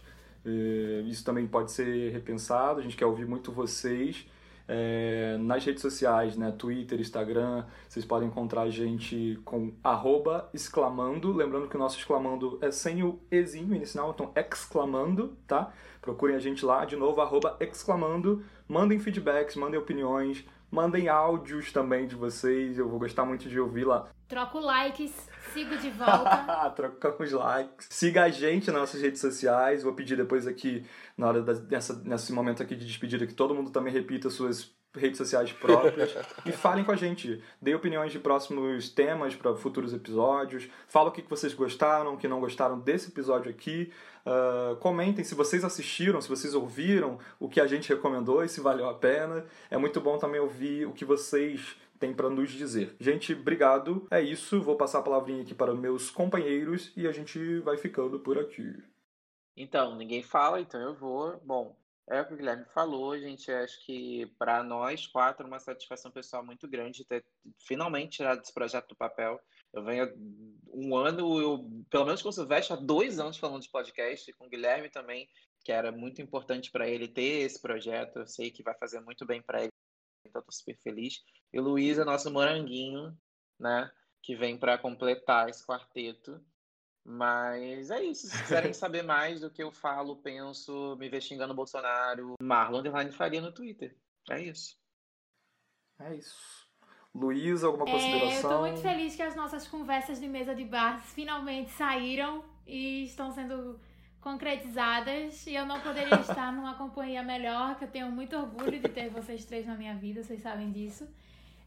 [0.46, 4.28] É, isso também pode ser repensado, a gente quer ouvir muito vocês.
[4.66, 6.54] É, nas redes sociais, né?
[6.58, 11.34] Twitter, Instagram, vocês podem encontrar a gente com arroba exclamando.
[11.34, 15.74] Lembrando que o nosso exclamando é sem o ezinho inicial, então exclamando, tá?
[16.02, 18.42] Procurem a gente lá, de novo, arroba exclamando.
[18.66, 23.86] Mandem feedbacks, mandem opiniões, Mandem áudios também de vocês, eu vou gostar muito de ouvir
[23.86, 24.08] lá.
[24.34, 25.14] Troco likes,
[25.54, 26.68] sigo de volta.
[26.76, 27.86] Trocamos likes.
[27.88, 29.84] Siga a gente nas nossas redes sociais.
[29.84, 30.84] Vou pedir depois aqui,
[31.16, 35.18] na hora dessa, nesse momento aqui de despedida, que todo mundo também repita suas redes
[35.18, 36.16] sociais próprias
[36.46, 37.42] e falem com a gente.
[37.62, 40.70] Deem opiniões de próximos temas para futuros episódios.
[40.88, 43.92] Fala o que vocês gostaram, o que não gostaram desse episódio aqui.
[44.26, 48.62] Uh, comentem se vocês assistiram, se vocês ouviram o que a gente recomendou e se
[48.62, 49.46] valeu a pena.
[49.70, 52.96] É muito bom também ouvir o que vocês têm para nos dizer.
[53.00, 54.08] Gente, obrigado.
[54.12, 54.62] É isso.
[54.62, 58.74] Vou passar a palavrinha aqui para meus companheiros e a gente vai ficando por aqui.
[59.56, 61.40] Então, ninguém fala, então eu vou.
[61.46, 61.76] Bom,
[62.10, 63.52] é o que o Guilherme falou, gente.
[63.52, 67.26] Acho que para nós quatro, uma satisfação pessoal muito grande ter
[67.60, 69.40] finalmente tirado esse projeto do papel.
[69.74, 70.14] Eu venho
[70.68, 74.46] um ano, eu, pelo menos com o Silvestre, há dois anos falando de podcast, com
[74.46, 75.30] o Guilherme também,
[75.64, 78.20] que era muito importante para ele ter esse projeto.
[78.20, 79.72] Eu sei que vai fazer muito bem para ele,
[80.26, 81.24] então estou super feliz.
[81.54, 83.18] E Luiz é nosso moranguinho,
[83.60, 83.90] né?
[84.22, 86.44] Que vem para completar esse quarteto.
[87.06, 88.28] Mas é isso.
[88.28, 92.80] Se quiserem saber mais do que eu falo, penso, me ver xingando o Bolsonaro, Marlon
[92.80, 93.96] Underline faria no Twitter.
[94.30, 94.78] É isso.
[96.00, 96.64] É isso.
[97.14, 98.30] Luiz, alguma consideração?
[98.32, 102.44] É, eu tô muito feliz que as nossas conversas de mesa de bar finalmente saíram
[102.66, 103.80] e estão sendo
[104.20, 105.46] concretizadas.
[105.46, 109.10] E eu não poderia estar numa companhia melhor, que eu tenho muito orgulho de ter
[109.10, 111.08] vocês três na minha vida, vocês sabem disso.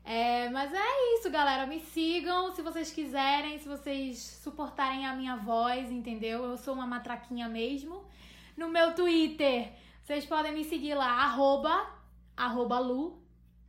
[0.06, 1.66] É, mas é isso, galera.
[1.66, 6.44] Me sigam se vocês quiserem, se vocês suportarem a minha voz, entendeu?
[6.44, 8.04] Eu sou uma matraquinha mesmo.
[8.56, 9.72] No meu Twitter,
[10.04, 11.90] vocês podem me seguir lá, arroba,
[12.36, 13.20] arroba Lu,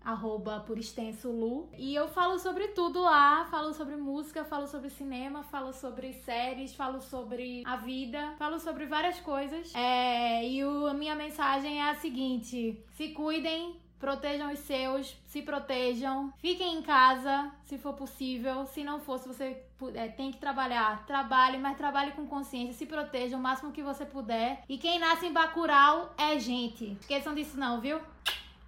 [0.05, 1.71] arroba por extenso Lu.
[1.75, 6.75] E eu falo sobre tudo lá, falo sobre música, falo sobre cinema, falo sobre séries,
[6.75, 9.73] falo sobre a vida, falo sobre várias coisas.
[9.73, 15.41] É, e o, a minha mensagem é a seguinte: se cuidem, Protejam os seus, se
[15.41, 18.65] protejam, fiquem em casa, se for possível.
[18.67, 19.63] Se não for, se você
[19.95, 24.05] é, tem que trabalhar, trabalhe, mas trabalhe com consciência, se proteja o máximo que você
[24.05, 24.63] puder.
[24.69, 26.97] E quem nasce em Bacurau é gente.
[27.01, 27.99] Esqueçam disso não, viu?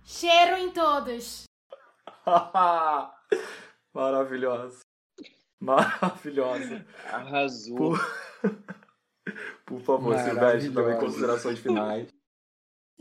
[0.03, 1.43] Cheiro em todos!
[3.93, 4.81] Maravilhosa.
[5.59, 6.85] Maravilhosa.
[7.11, 7.75] Arrasou.
[7.77, 7.99] Por,
[9.65, 12.07] Por favor, Silvestre, também considerações finais.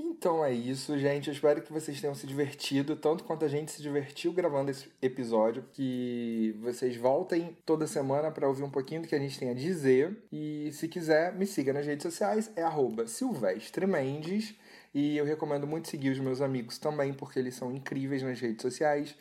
[0.01, 1.27] Então é isso, gente.
[1.27, 4.89] Eu espero que vocês tenham se divertido, tanto quanto a gente se divertiu gravando esse
[5.03, 5.65] episódio.
[5.73, 9.55] Que vocês voltem toda semana para ouvir um pouquinho do que a gente tem a
[9.55, 10.17] dizer.
[10.31, 12.65] E se quiser, me siga nas redes sociais, é
[13.07, 14.55] Silvestre Mendes.
[14.95, 18.63] E eu recomendo muito seguir os meus amigos também, porque eles são incríveis nas redes
[18.63, 19.17] sociais.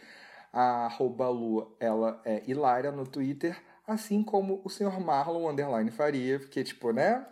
[0.54, 6.40] A arroba Lu, ela é hilária no Twitter, assim como o senhor Marlon Underline Faria,
[6.40, 7.26] porque, tipo, né?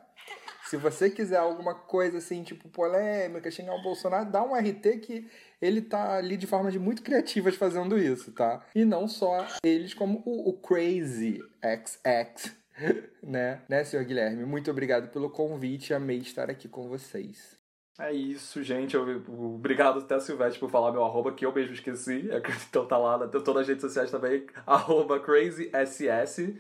[0.66, 5.30] Se você quiser alguma coisa assim, tipo polêmica, xingar o Bolsonaro, dá um RT que
[5.62, 8.66] ele tá ali de formas muito criativas fazendo isso, tá?
[8.74, 12.56] E não só eles, como o, o Crazy XX,
[13.22, 13.62] né?
[13.70, 14.44] Né, senhor Guilherme?
[14.44, 17.56] Muito obrigado pelo convite, amei estar aqui com vocês.
[17.98, 18.98] É isso, gente.
[18.98, 22.28] Obrigado até, Silvestre, por falar meu arroba, que eu mesmo esqueci.
[22.70, 25.70] Então tá lá, tô nas redes sociais também, arroba crazyss.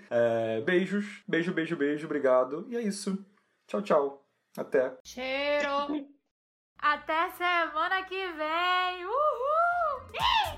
[0.09, 2.65] É, beijos, beijo, beijo, beijo, obrigado.
[2.69, 3.17] E é isso.
[3.67, 4.25] Tchau, tchau.
[4.57, 4.97] Até.
[5.03, 6.15] Cheiro.
[6.77, 9.05] Até semana que vem.
[9.05, 10.54] Uhul!